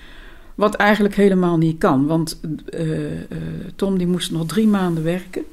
wat 0.55 0.75
eigenlijk 0.75 1.15
helemaal 1.15 1.59
niet 1.59 1.79
kan. 1.79 2.07
Want 2.07 2.41
eh, 2.69 2.87
Tom 3.77 3.99
die 3.99 4.07
moest 4.07 4.31
nog 4.31 4.47
drie 4.47 4.67
maanden 4.67 5.03
werken. 5.03 5.45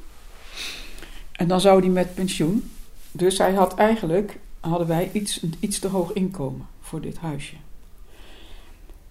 En 1.32 1.48
dan 1.48 1.62
zou 1.62 1.80
hij 1.80 1.90
met 1.90 2.16
pensioen. 2.16 2.72
Dus 3.12 3.38
hij 3.38 3.54
had 3.54 3.76
eigenlijk, 3.76 4.38
hadden 4.60 4.88
wij 4.88 5.10
iets, 5.14 5.40
iets 5.60 5.80
te 5.80 5.88
hoog 5.88 6.14
inkomen 6.14 6.68
voor 6.82 7.02
dit 7.02 7.18
huisje. 7.18 7.56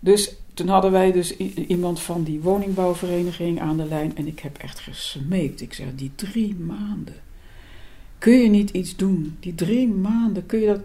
Dus 0.07 0.37
toen 0.55 0.69
hadden 0.69 0.91
wij 0.91 1.13
dus 1.13 1.37
iemand 1.37 2.01
van 2.01 2.23
die 2.23 2.41
woningbouwvereniging 2.41 3.61
aan 3.61 3.77
de 3.77 3.85
lijn. 3.85 4.17
En 4.17 4.27
ik 4.27 4.39
heb 4.39 4.59
echt 4.59 4.79
gesmeekt. 4.79 5.61
Ik 5.61 5.73
zeg, 5.73 5.87
die 5.95 6.11
drie 6.15 6.55
maanden. 6.55 7.15
Kun 8.19 8.33
je 8.33 8.49
niet 8.49 8.71
iets 8.71 8.97
doen? 8.97 9.37
Die 9.41 9.55
drie 9.55 9.89
maanden, 9.89 10.47
kun 10.47 10.61
je 10.61 10.67
dat, 10.67 10.81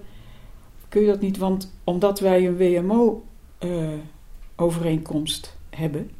kun 0.89 1.01
je 1.01 1.07
dat 1.07 1.21
niet? 1.21 1.37
Want 1.37 1.73
omdat 1.83 2.19
wij 2.19 2.47
een 2.47 2.57
WMO-overeenkomst 2.57 5.57
hebben, 5.69 6.11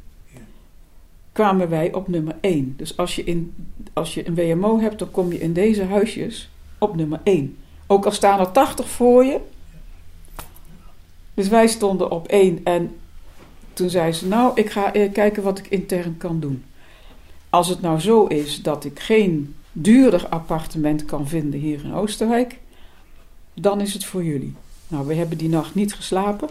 kwamen 1.32 1.70
wij 1.70 1.94
op 1.94 2.08
nummer 2.08 2.36
1. 2.42 2.74
Dus 2.78 2.98
als 2.98 3.16
je, 3.16 3.24
in, 3.24 3.54
als 3.94 4.14
je 4.14 4.28
een 4.28 4.36
WMO 4.36 4.80
hebt, 4.80 5.00
dan 5.00 5.12
kom 5.12 5.32
je 5.32 5.40
in 5.40 5.54
deze 5.54 5.84
huisjes 5.84 6.50
op 6.78 6.96
nummer 6.96 7.20
1. 7.24 7.58
Ook 7.88 8.06
al 8.06 8.12
staan 8.12 8.40
er 8.40 8.52
80 8.52 8.90
voor 8.90 9.26
je. 9.26 9.40
Dus 11.34 11.48
wij 11.48 11.68
stonden 11.68 12.12
op 12.12 12.28
1 12.28 12.60
en 12.64 12.96
toen 13.74 13.90
zei 13.90 14.12
ze, 14.12 14.28
nou, 14.28 14.52
ik 14.56 14.70
ga 14.70 14.94
eh, 14.94 15.12
kijken 15.12 15.44
wat 15.44 15.60
ik 15.60 15.68
intern 15.68 16.18
kan 16.18 16.40
doen. 16.40 16.64
Als 17.50 17.68
het 17.68 17.82
nou 17.82 18.00
zo 18.00 18.26
is 18.26 18.62
dat 18.62 18.86
ik 18.86 19.00
geen 19.00 19.56
duurder 19.72 20.28
appartement 20.28 21.06
kan 21.06 21.28
vinden 21.28 21.60
hier 21.60 21.84
in 21.84 21.94
Oosterwijk, 21.94 22.60
dan 23.54 23.82
is 23.82 23.94
het 23.94 24.06
voor 24.06 24.24
jullie. 24.24 24.56
Nou, 24.88 25.08
we 25.08 25.14
hebben 25.14 25.38
die 25.38 25.50
nacht 25.50 25.76
niet 25.76 25.94
geslapen. 25.94 26.50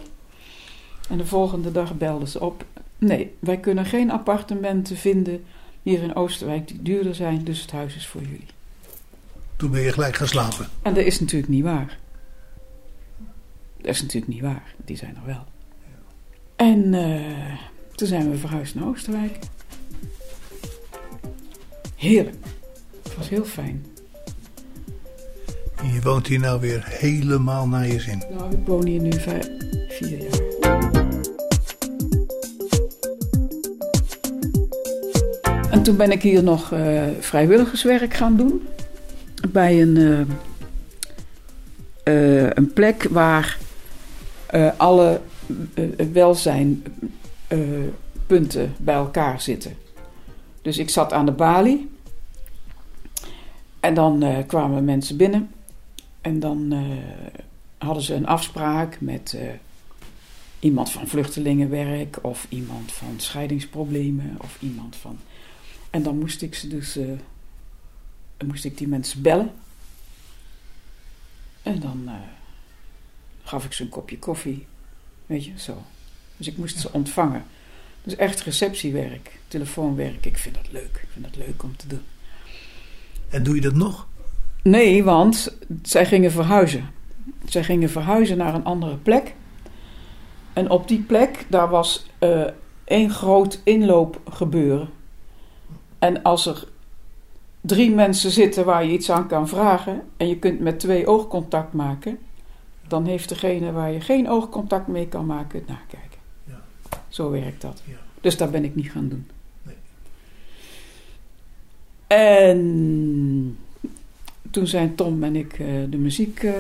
En 1.08 1.18
de 1.18 1.26
volgende 1.26 1.72
dag 1.72 1.96
belden 1.96 2.28
ze 2.28 2.40
op. 2.40 2.64
Nee, 2.98 3.34
wij 3.38 3.56
kunnen 3.56 3.84
geen 3.84 4.10
appartementen 4.10 4.96
vinden 4.96 5.44
hier 5.82 6.02
in 6.02 6.14
Oosterwijk 6.14 6.68
die 6.68 6.82
duurder 6.82 7.14
zijn, 7.14 7.44
dus 7.44 7.60
het 7.60 7.70
huis 7.70 7.96
is 7.96 8.06
voor 8.06 8.20
jullie. 8.20 8.46
Toen 9.56 9.70
ben 9.70 9.80
je 9.80 9.92
gelijk 9.92 10.16
gaan 10.16 10.28
slapen. 10.28 10.68
En 10.82 10.94
dat 10.94 11.04
is 11.04 11.20
natuurlijk 11.20 11.52
niet 11.52 11.64
waar. 11.64 11.98
Dat 13.82 13.94
is 13.94 14.02
natuurlijk 14.02 14.32
niet 14.32 14.42
waar. 14.42 14.74
Die 14.84 14.96
zijn 14.96 15.16
er 15.16 15.26
wel. 15.26 15.44
En 16.56 16.94
eh, 16.94 17.58
toen 17.94 18.08
zijn 18.08 18.30
we 18.30 18.36
verhuisd 18.36 18.74
naar 18.74 18.86
Oosterwijk. 18.86 19.38
Heerlijk. 21.96 22.36
Het 23.02 23.16
was 23.16 23.28
heel 23.28 23.44
fijn. 23.44 23.86
En 25.76 25.92
je 25.92 26.00
woont 26.02 26.26
hier 26.26 26.38
nou 26.38 26.60
weer 26.60 26.84
helemaal 26.86 27.68
naar 27.68 27.86
je 27.86 28.00
zin. 28.00 28.22
Nou, 28.36 28.52
ik 28.52 28.66
woon 28.66 28.86
hier 28.86 29.00
nu 29.00 29.12
vijf, 29.12 29.48
vier 29.88 30.18
jaar. 30.18 30.40
En 35.70 35.82
toen 35.82 35.96
ben 35.96 36.10
ik 36.10 36.22
hier 36.22 36.42
nog 36.42 36.72
eh, 36.72 37.02
vrijwilligerswerk 37.20 38.14
gaan 38.14 38.36
doen. 38.36 38.62
Bij 39.48 39.82
een, 39.82 40.26
eh, 42.04 42.50
een 42.50 42.72
plek 42.72 43.06
waar 43.10 43.58
eh, 44.50 44.70
alle 44.76 45.20
eh, 45.74 45.84
welzijnpunten 46.12 48.74
bij 48.78 48.94
elkaar 48.94 49.40
zitten. 49.40 49.76
Dus 50.62 50.78
ik 50.78 50.90
zat 50.90 51.12
aan 51.12 51.26
de 51.26 51.32
balie. 51.32 51.90
En 53.80 53.94
dan 53.94 54.22
eh, 54.22 54.46
kwamen 54.46 54.84
mensen 54.84 55.16
binnen. 55.16 55.50
En 56.20 56.40
dan 56.40 56.72
eh, 56.72 56.80
hadden 57.78 58.02
ze 58.02 58.14
een 58.14 58.26
afspraak 58.26 59.00
met, 59.00 59.34
eh, 59.34 59.48
iemand 60.60 60.90
van 60.90 61.06
vluchtelingenwerk 61.06 62.18
of 62.22 62.46
iemand 62.48 62.92
van 62.92 63.14
scheidingsproblemen 63.16 64.36
of 64.38 64.56
iemand 64.60 64.96
van. 64.96 65.18
En 65.90 66.02
dan 66.02 66.18
moest 66.18 66.42
ik 66.42 66.54
ze 66.54 66.68
dus, 66.68 66.96
eh, 66.96 67.06
moest 68.46 68.64
ik 68.64 68.78
die 68.78 68.88
mensen 68.88 69.22
bellen. 69.22 69.50
En 71.62 71.80
dan 71.80 72.02
eh, 72.06 72.14
gaf 73.50 73.64
ik 73.64 73.72
ze 73.72 73.82
een 73.82 73.88
kopje 73.88 74.18
koffie, 74.18 74.66
weet 75.26 75.44
je, 75.44 75.52
zo. 75.56 75.82
Dus 76.36 76.46
ik 76.46 76.56
moest 76.56 76.78
ze 76.78 76.92
ontvangen. 76.92 77.44
Dus 78.02 78.16
echt 78.16 78.40
receptiewerk, 78.40 79.38
telefoonwerk. 79.48 80.26
Ik 80.26 80.38
vind 80.38 80.54
dat 80.54 80.72
leuk. 80.72 81.00
Ik 81.02 81.08
vind 81.12 81.24
dat 81.24 81.36
leuk 81.36 81.62
om 81.62 81.76
te 81.76 81.86
doen. 81.86 82.02
En 83.28 83.42
doe 83.42 83.54
je 83.54 83.60
dat 83.60 83.74
nog? 83.74 84.06
Nee, 84.62 85.04
want 85.04 85.56
zij 85.82 86.06
gingen 86.06 86.30
verhuizen. 86.30 86.90
Zij 87.44 87.64
gingen 87.64 87.90
verhuizen 87.90 88.36
naar 88.36 88.54
een 88.54 88.64
andere 88.64 88.96
plek. 88.96 89.34
En 90.52 90.70
op 90.70 90.88
die 90.88 91.00
plek, 91.00 91.46
daar 91.48 91.68
was 91.68 92.06
eh 92.18 92.44
één 92.84 93.10
groot 93.10 93.60
inloopgebeuren. 93.64 94.88
En 95.98 96.22
als 96.22 96.46
er 96.46 96.68
drie 97.60 97.90
mensen 97.90 98.30
zitten 98.30 98.64
waar 98.64 98.84
je 98.84 98.92
iets 98.92 99.10
aan 99.10 99.28
kan 99.28 99.48
vragen... 99.48 100.02
en 100.16 100.28
je 100.28 100.38
kunt 100.38 100.60
met 100.60 100.80
twee 100.80 101.06
oogcontact 101.06 101.72
maken... 101.72 102.18
dan 102.90 103.06
heeft 103.06 103.28
degene 103.28 103.72
waar 103.72 103.92
je 103.92 104.00
geen 104.00 104.28
oogcontact 104.28 104.86
mee 104.86 105.06
kan 105.06 105.26
maken 105.26 105.58
het 105.58 105.68
nakijken. 105.68 106.18
Ja. 106.44 106.60
Zo 107.08 107.30
werkt 107.30 107.62
dat. 107.62 107.82
Ja. 107.84 107.96
Dus 108.20 108.36
dat 108.36 108.50
ben 108.50 108.64
ik 108.64 108.74
niet 108.74 108.90
gaan 108.90 109.08
doen. 109.08 109.26
Nee. 109.62 109.76
En 112.06 113.58
toen 114.50 114.66
zijn 114.66 114.94
Tom 114.94 115.22
en 115.22 115.36
ik 115.36 115.52
eh, 115.52 115.66
de 115.90 115.96
muziek 115.96 116.42
eh, 116.42 116.54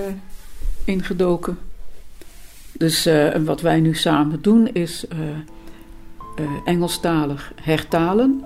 ingedoken. 0.84 1.58
Dus 2.72 3.06
eh, 3.06 3.34
en 3.34 3.44
wat 3.44 3.60
wij 3.60 3.80
nu 3.80 3.94
samen 3.94 4.42
doen 4.42 4.68
is 4.72 5.06
Engelstalig 6.64 7.52
hertalen. 7.60 8.44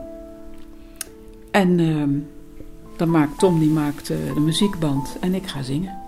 En 1.51 1.81
ehm, 1.81 2.11
dan 2.97 3.11
maakt 3.11 3.39
Tom 3.39 3.59
die 3.59 3.69
maakt 3.69 4.07
de 4.07 4.41
muziekband 4.41 5.17
en 5.21 5.35
ik 5.35 5.47
ga 5.47 5.63
zingen. 5.63 6.04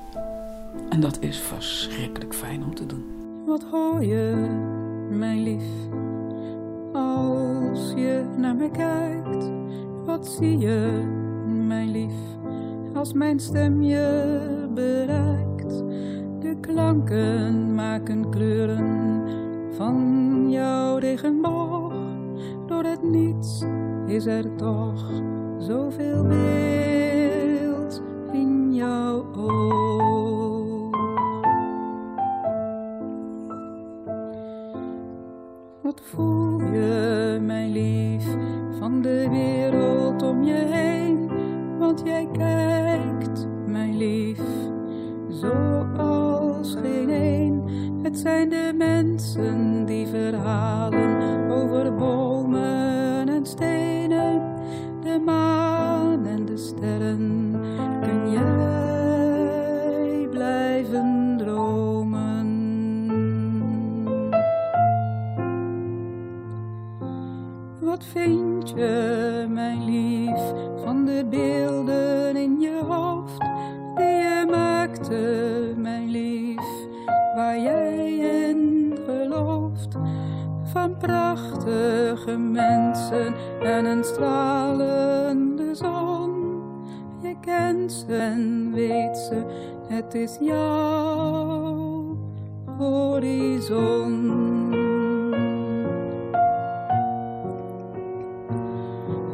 En 0.89 1.01
dat 1.01 1.17
is 1.21 1.39
verschrikkelijk 1.39 2.35
fijn 2.35 2.65
om 2.65 2.75
te 2.75 2.87
doen. 2.87 3.05
Wat 3.47 3.65
hoor 3.71 4.05
je, 4.05 4.49
mijn 5.11 5.43
lief, 5.43 5.65
als 6.93 7.93
je 7.97 8.25
naar 8.37 8.57
me 8.57 8.71
kijkt? 8.71 9.51
Wat 10.05 10.27
zie 10.27 10.59
je, 10.59 11.03
mijn 11.67 11.91
lief, 11.91 12.15
als 12.95 13.13
mijn 13.13 13.41
stem 13.41 13.83
je 13.83 14.69
bereikt? 14.75 15.85
De 16.41 16.57
klanken 16.61 17.75
maken 17.75 18.31
kleuren 18.31 19.23
van 19.77 20.47
jouw 20.51 20.97
regenboog. 20.97 21.93
Door 22.67 22.85
het 22.85 23.03
niets 23.03 23.65
is 24.07 24.27
er 24.27 24.55
toch 24.57 25.11
zoveel 25.59 26.27
beeld 26.27 28.03
in 28.33 28.75
jouw 28.75 29.27
oog. 29.35 30.06
Voel 36.03 36.61
je, 36.61 37.39
mijn 37.43 37.73
lief, 37.73 38.25
van 38.79 39.03
de 39.03 39.29
wereld 39.31 40.23
om 40.23 40.43
je 40.43 40.65
heen? 40.71 41.31
Want 41.79 42.03
jij 42.05 42.29
kijkt, 42.33 43.49
mijn 43.67 43.97
lief, 43.97 44.41
zoals 45.29 46.77
geen 46.83 47.11
een. 47.11 47.63
Het 48.03 48.19
zijn 48.19 48.49
de 48.49 48.73
mensen 48.77 49.85
die 49.85 50.07
verhalen 50.07 51.51
over 51.51 51.95
bomen 51.95 53.29
en 53.29 53.47
stenen, 53.47 54.55
de 55.01 55.23
maan 55.25 56.27
en 56.27 56.45
de 56.45 56.57
sterren. 56.57 57.46
Wat 67.97 68.05
vind 68.05 68.69
je, 68.69 69.47
mijn 69.49 69.85
lief, 69.85 70.53
van 70.85 71.05
de 71.05 71.27
beelden 71.31 72.37
in 72.37 72.61
je 72.61 72.81
hoofd 72.89 73.41
die 73.95 74.07
je 74.07 74.47
maakte, 74.51 75.73
mijn 75.77 76.11
lief, 76.11 76.87
waar 77.35 77.59
jij 77.59 78.17
in 78.49 78.93
gelooft? 79.07 79.97
Van 80.63 80.97
prachtige 80.97 82.37
mensen 82.37 83.35
en 83.61 83.85
een 83.85 84.05
stralende 84.05 85.75
zon. 85.75 86.31
Je 87.23 87.37
kent 87.41 87.93
ze 87.93 88.17
en 88.17 88.73
weet 88.75 89.17
ze, 89.17 89.45
het 89.89 90.15
is 90.15 90.37
jouw 90.41 92.17
horizon. 92.79 94.25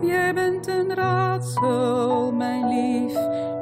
Jij 0.03 0.35
bent 0.35 0.67
een 0.67 0.95
raadsel, 0.95 2.33
mijn 2.33 2.69
lief, 2.69 3.17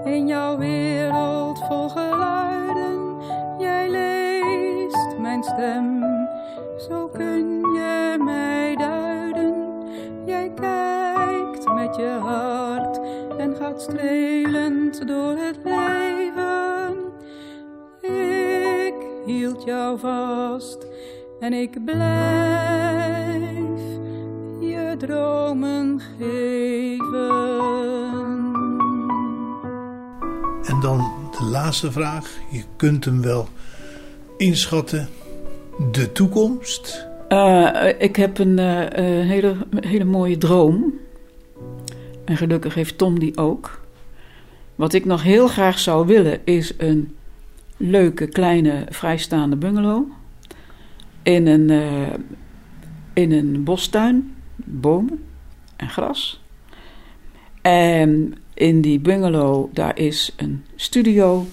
in 0.05 0.26
jouw 0.26 0.59
wereld 0.59 1.59
vol 1.59 1.88
geluiden. 1.88 3.16
Jij 3.59 3.91
leest 3.91 5.18
mijn 5.18 5.43
stem, 5.43 6.05
zo 6.88 7.09
kun 7.09 7.61
je 7.61 8.16
mij 8.18 8.76
duiden. 8.76 9.55
Jij 10.26 10.53
kijkt 10.55 11.74
met 11.74 11.97
je 11.97 12.18
hart 12.22 13.01
en 13.38 13.57
gaat 13.57 13.82
strelend 13.82 15.07
door 15.09 15.36
het 15.36 15.59
leven. 15.64 16.97
Ik 18.86 18.95
hield 19.26 19.64
jou 19.64 19.99
vast 19.99 20.86
en 21.41 21.53
ik 21.53 21.84
blijf 21.84 23.39
dromen 25.01 26.01
geven. 26.18 27.30
En 30.64 30.80
dan 30.80 31.12
de 31.38 31.44
laatste 31.51 31.92
vraag. 31.92 32.38
Je 32.51 32.62
kunt 32.76 33.05
hem 33.05 33.22
wel 33.22 33.48
inschatten. 34.36 35.09
De 35.92 36.12
toekomst. 36.12 37.09
Eh, 37.28 37.88
ik 37.98 38.16
heb 38.16 38.38
een 38.38 38.59
eh, 38.59 38.82
eh, 38.82 39.28
hele, 39.28 39.57
hele 39.80 40.05
mooie 40.05 40.38
droom. 40.38 40.94
En 42.24 42.36
gelukkig 42.36 42.74
heeft 42.74 42.98
Tom 42.98 43.18
die 43.18 43.36
ook. 43.36 43.80
Wat 44.74 44.92
ik 44.92 45.05
nog 45.05 45.22
heel 45.22 45.48
graag 45.48 45.78
zou 45.78 46.07
willen 46.07 46.40
is 46.44 46.74
een 46.78 47.16
leuke 47.76 48.26
kleine 48.26 48.86
vrijstaande 48.88 49.57
bungalow. 49.57 50.11
In 51.22 51.46
een, 51.46 51.70
eh, 51.70 52.14
in 53.12 53.32
een 53.32 53.64
bostuin, 53.64 54.34
bomen 54.70 55.24
en 55.76 55.88
gras. 55.88 56.40
En 57.62 58.34
in 58.54 58.80
die 58.80 58.98
bungalow, 58.98 59.74
daar 59.74 59.98
is 59.98 60.32
een 60.36 60.64
studio. 60.76 61.46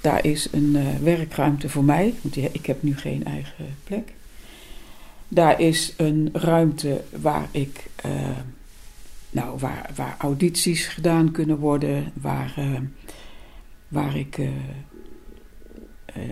Daar 0.00 0.24
is 0.24 0.48
een 0.52 0.76
eh, 0.76 0.96
werkruimte 1.02 1.68
voor 1.68 1.84
mij, 1.84 2.14
want 2.22 2.36
ik 2.36 2.66
heb 2.66 2.82
nu 2.82 2.96
geen 2.96 3.24
eigen 3.24 3.76
plek. 3.84 4.12
Daar 5.28 5.60
is 5.60 5.94
een 5.96 6.28
ruimte 6.32 7.04
waar 7.20 7.48
ik, 7.50 7.86
eh, 7.96 8.10
nou, 9.30 9.58
waar, 9.58 9.90
waar 9.94 10.14
audities 10.18 10.86
gedaan 10.86 11.30
kunnen 11.30 11.58
worden, 11.58 12.12
waar, 12.14 12.52
eh, 12.56 12.80
waar 13.88 14.16
ik 14.16 14.38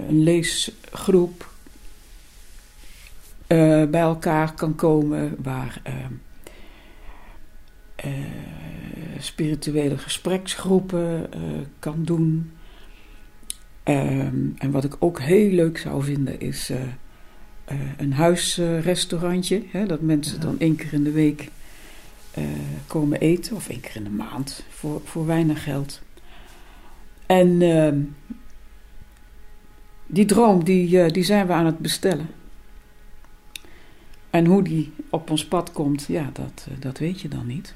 een 0.09 0.23
leesgroep 0.23 1.50
eh, 3.51 3.85
bij 3.85 4.01
elkaar 4.01 4.55
kan 4.55 4.75
komen, 4.75 5.37
waar 5.43 5.81
eh, 5.83 5.95
eh, 7.95 8.15
spirituele 9.19 9.99
gespreksgroepen 9.99 11.29
kan 11.79 12.05
doen. 12.05 12.53
Ehm, 13.83 14.37
en 14.59 14.71
wat 14.71 14.85
ik 14.85 14.97
ook 14.99 15.21
heel 15.21 15.51
leuk 15.51 15.79
zou 15.79 16.03
vinden 16.05 16.41
is 16.41 16.73
een 17.97 18.13
huisrestaurantje. 18.13 19.63
hè, 19.71 19.87
dat 19.87 20.01
mensen 20.01 20.41
dan 20.41 20.59
één 20.59 20.77
keer 20.77 20.93
in 20.93 21.05
de 21.05 21.13
week 21.13 21.49
komen 22.87 23.21
eten, 23.21 23.57
of 23.57 23.69
één 23.69 23.81
keer 23.81 23.97
in 23.97 24.05
de 24.05 24.11
maand, 24.11 24.65
voor, 24.69 25.01
voor 25.05 25.27
weinig 25.27 25.63
geld. 25.63 26.01
En 27.27 27.63
ehm, 27.63 28.01
die 30.07 30.25
droom, 30.25 30.65
die, 30.65 31.13
die 31.13 31.25
zijn 31.25 31.47
we 31.47 31.53
aan 31.53 31.67
het 31.67 31.79
bestellen. 31.79 32.39
En 34.31 34.47
hoe 34.47 34.63
die 34.63 34.93
op 35.11 35.31
ons 35.31 35.45
pad 35.45 35.73
komt, 35.73 36.05
ja, 36.09 36.31
dat, 36.33 36.67
eh, 36.69 36.75
dat 36.81 36.99
weet 36.99 37.21
je 37.21 37.29
dan 37.29 37.47
niet. 37.47 37.75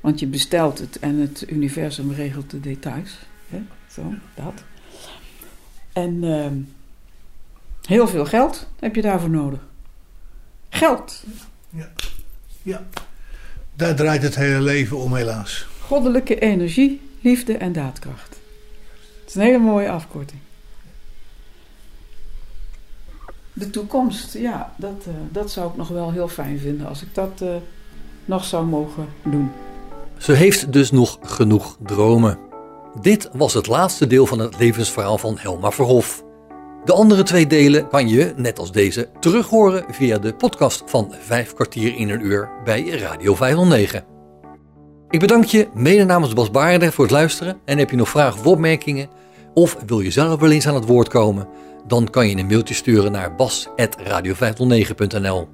Want 0.00 0.20
je 0.20 0.26
bestelt 0.26 0.78
het 0.78 0.98
en 0.98 1.16
het 1.16 1.50
universum 1.50 2.12
regelt 2.12 2.50
de 2.50 2.60
details. 2.60 3.18
Hè? 3.48 3.62
Zo, 3.90 4.14
dat. 4.34 4.62
En, 5.92 6.24
ehm, 6.24 6.56
Heel 7.86 8.08
veel 8.08 8.24
geld 8.24 8.68
heb 8.78 8.94
je 8.94 9.02
daarvoor 9.02 9.30
nodig. 9.30 9.60
Geld. 10.68 11.24
Ja, 12.62 12.86
daar 13.74 13.94
draait 13.94 14.22
het 14.22 14.34
hele 14.34 14.60
leven 14.60 14.96
om 14.96 15.14
helaas. 15.14 15.66
Goddelijke 15.80 16.38
energie, 16.38 17.00
liefde 17.20 17.56
en 17.56 17.72
daadkracht. 17.72 18.36
Het 19.20 19.28
is 19.28 19.34
een 19.34 19.40
hele 19.40 19.58
mooie 19.58 19.90
afkorting. 19.90 20.40
De 23.58 23.70
toekomst, 23.70 24.32
ja, 24.32 24.72
dat, 24.76 25.04
eh, 25.06 25.12
dat 25.32 25.50
zou 25.50 25.70
ik 25.70 25.76
nog 25.76 25.88
wel 25.88 26.12
heel 26.12 26.28
fijn 26.28 26.58
vinden 26.58 26.86
als 26.86 27.02
ik 27.02 27.14
dat 27.14 27.40
eh, 27.40 27.48
nog 28.24 28.44
zou 28.44 28.66
mogen 28.66 29.06
doen. 29.22 29.50
Ze 30.18 30.32
heeft 30.32 30.72
dus 30.72 30.90
nog 30.90 31.18
genoeg 31.22 31.76
dromen. 31.84 32.38
Dit 33.00 33.28
was 33.32 33.54
het 33.54 33.66
laatste 33.66 34.06
deel 34.06 34.26
van 34.26 34.38
het 34.38 34.58
levensverhaal 34.58 35.18
van 35.18 35.38
Helma 35.38 35.70
Verhof. 35.70 36.24
De 36.84 36.92
andere 36.92 37.22
twee 37.22 37.46
delen 37.46 37.88
kan 37.88 38.08
je, 38.08 38.32
net 38.36 38.58
als 38.58 38.72
deze, 38.72 39.08
terughoren 39.20 39.84
via 39.90 40.18
de 40.18 40.34
podcast 40.34 40.82
van 40.86 41.14
5 41.20 41.52
kwartier 41.52 41.96
in 41.96 42.10
een 42.10 42.26
uur 42.26 42.50
bij 42.64 42.88
Radio 42.88 43.34
509. 43.34 44.04
Ik 45.10 45.20
bedank 45.20 45.44
je 45.44 45.68
mede 45.74 46.04
namens 46.04 46.32
Bas 46.32 46.50
Baarder 46.50 46.92
voor 46.92 47.04
het 47.04 47.12
luisteren 47.12 47.58
en 47.64 47.78
heb 47.78 47.90
je 47.90 47.96
nog 47.96 48.08
vragen 48.08 48.40
of 48.40 48.46
opmerkingen 48.46 49.08
of 49.54 49.76
wil 49.86 50.00
je 50.00 50.10
zelf 50.10 50.40
wel 50.40 50.50
eens 50.50 50.68
aan 50.68 50.74
het 50.74 50.86
woord 50.86 51.08
komen, 51.08 51.48
dan 51.86 52.10
kan 52.10 52.28
je 52.28 52.36
een 52.36 52.46
mailtje 52.46 52.74
sturen 52.74 53.12
naar 53.12 53.34
bas.radio509.nl. 53.34 55.48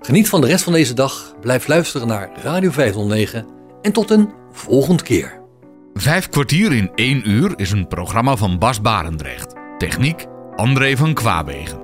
Geniet 0.00 0.28
van 0.28 0.40
de 0.40 0.46
rest 0.46 0.64
van 0.64 0.72
deze 0.72 0.94
dag, 0.94 1.34
blijf 1.40 1.66
luisteren 1.66 2.08
naar 2.08 2.30
Radio 2.42 2.70
509 2.70 3.46
en 3.82 3.92
tot 3.92 4.10
een 4.10 4.30
volgende 4.52 5.02
keer. 5.02 5.40
Vijf 5.94 6.28
kwartier 6.28 6.72
in 6.72 6.90
één 6.94 7.30
uur 7.30 7.52
is 7.56 7.70
een 7.70 7.88
programma 7.88 8.36
van 8.36 8.58
Bas 8.58 8.80
Barendrecht. 8.80 9.54
Techniek 9.78 10.26
André 10.56 10.96
van 10.96 11.14
Kwaabegen. 11.14 11.78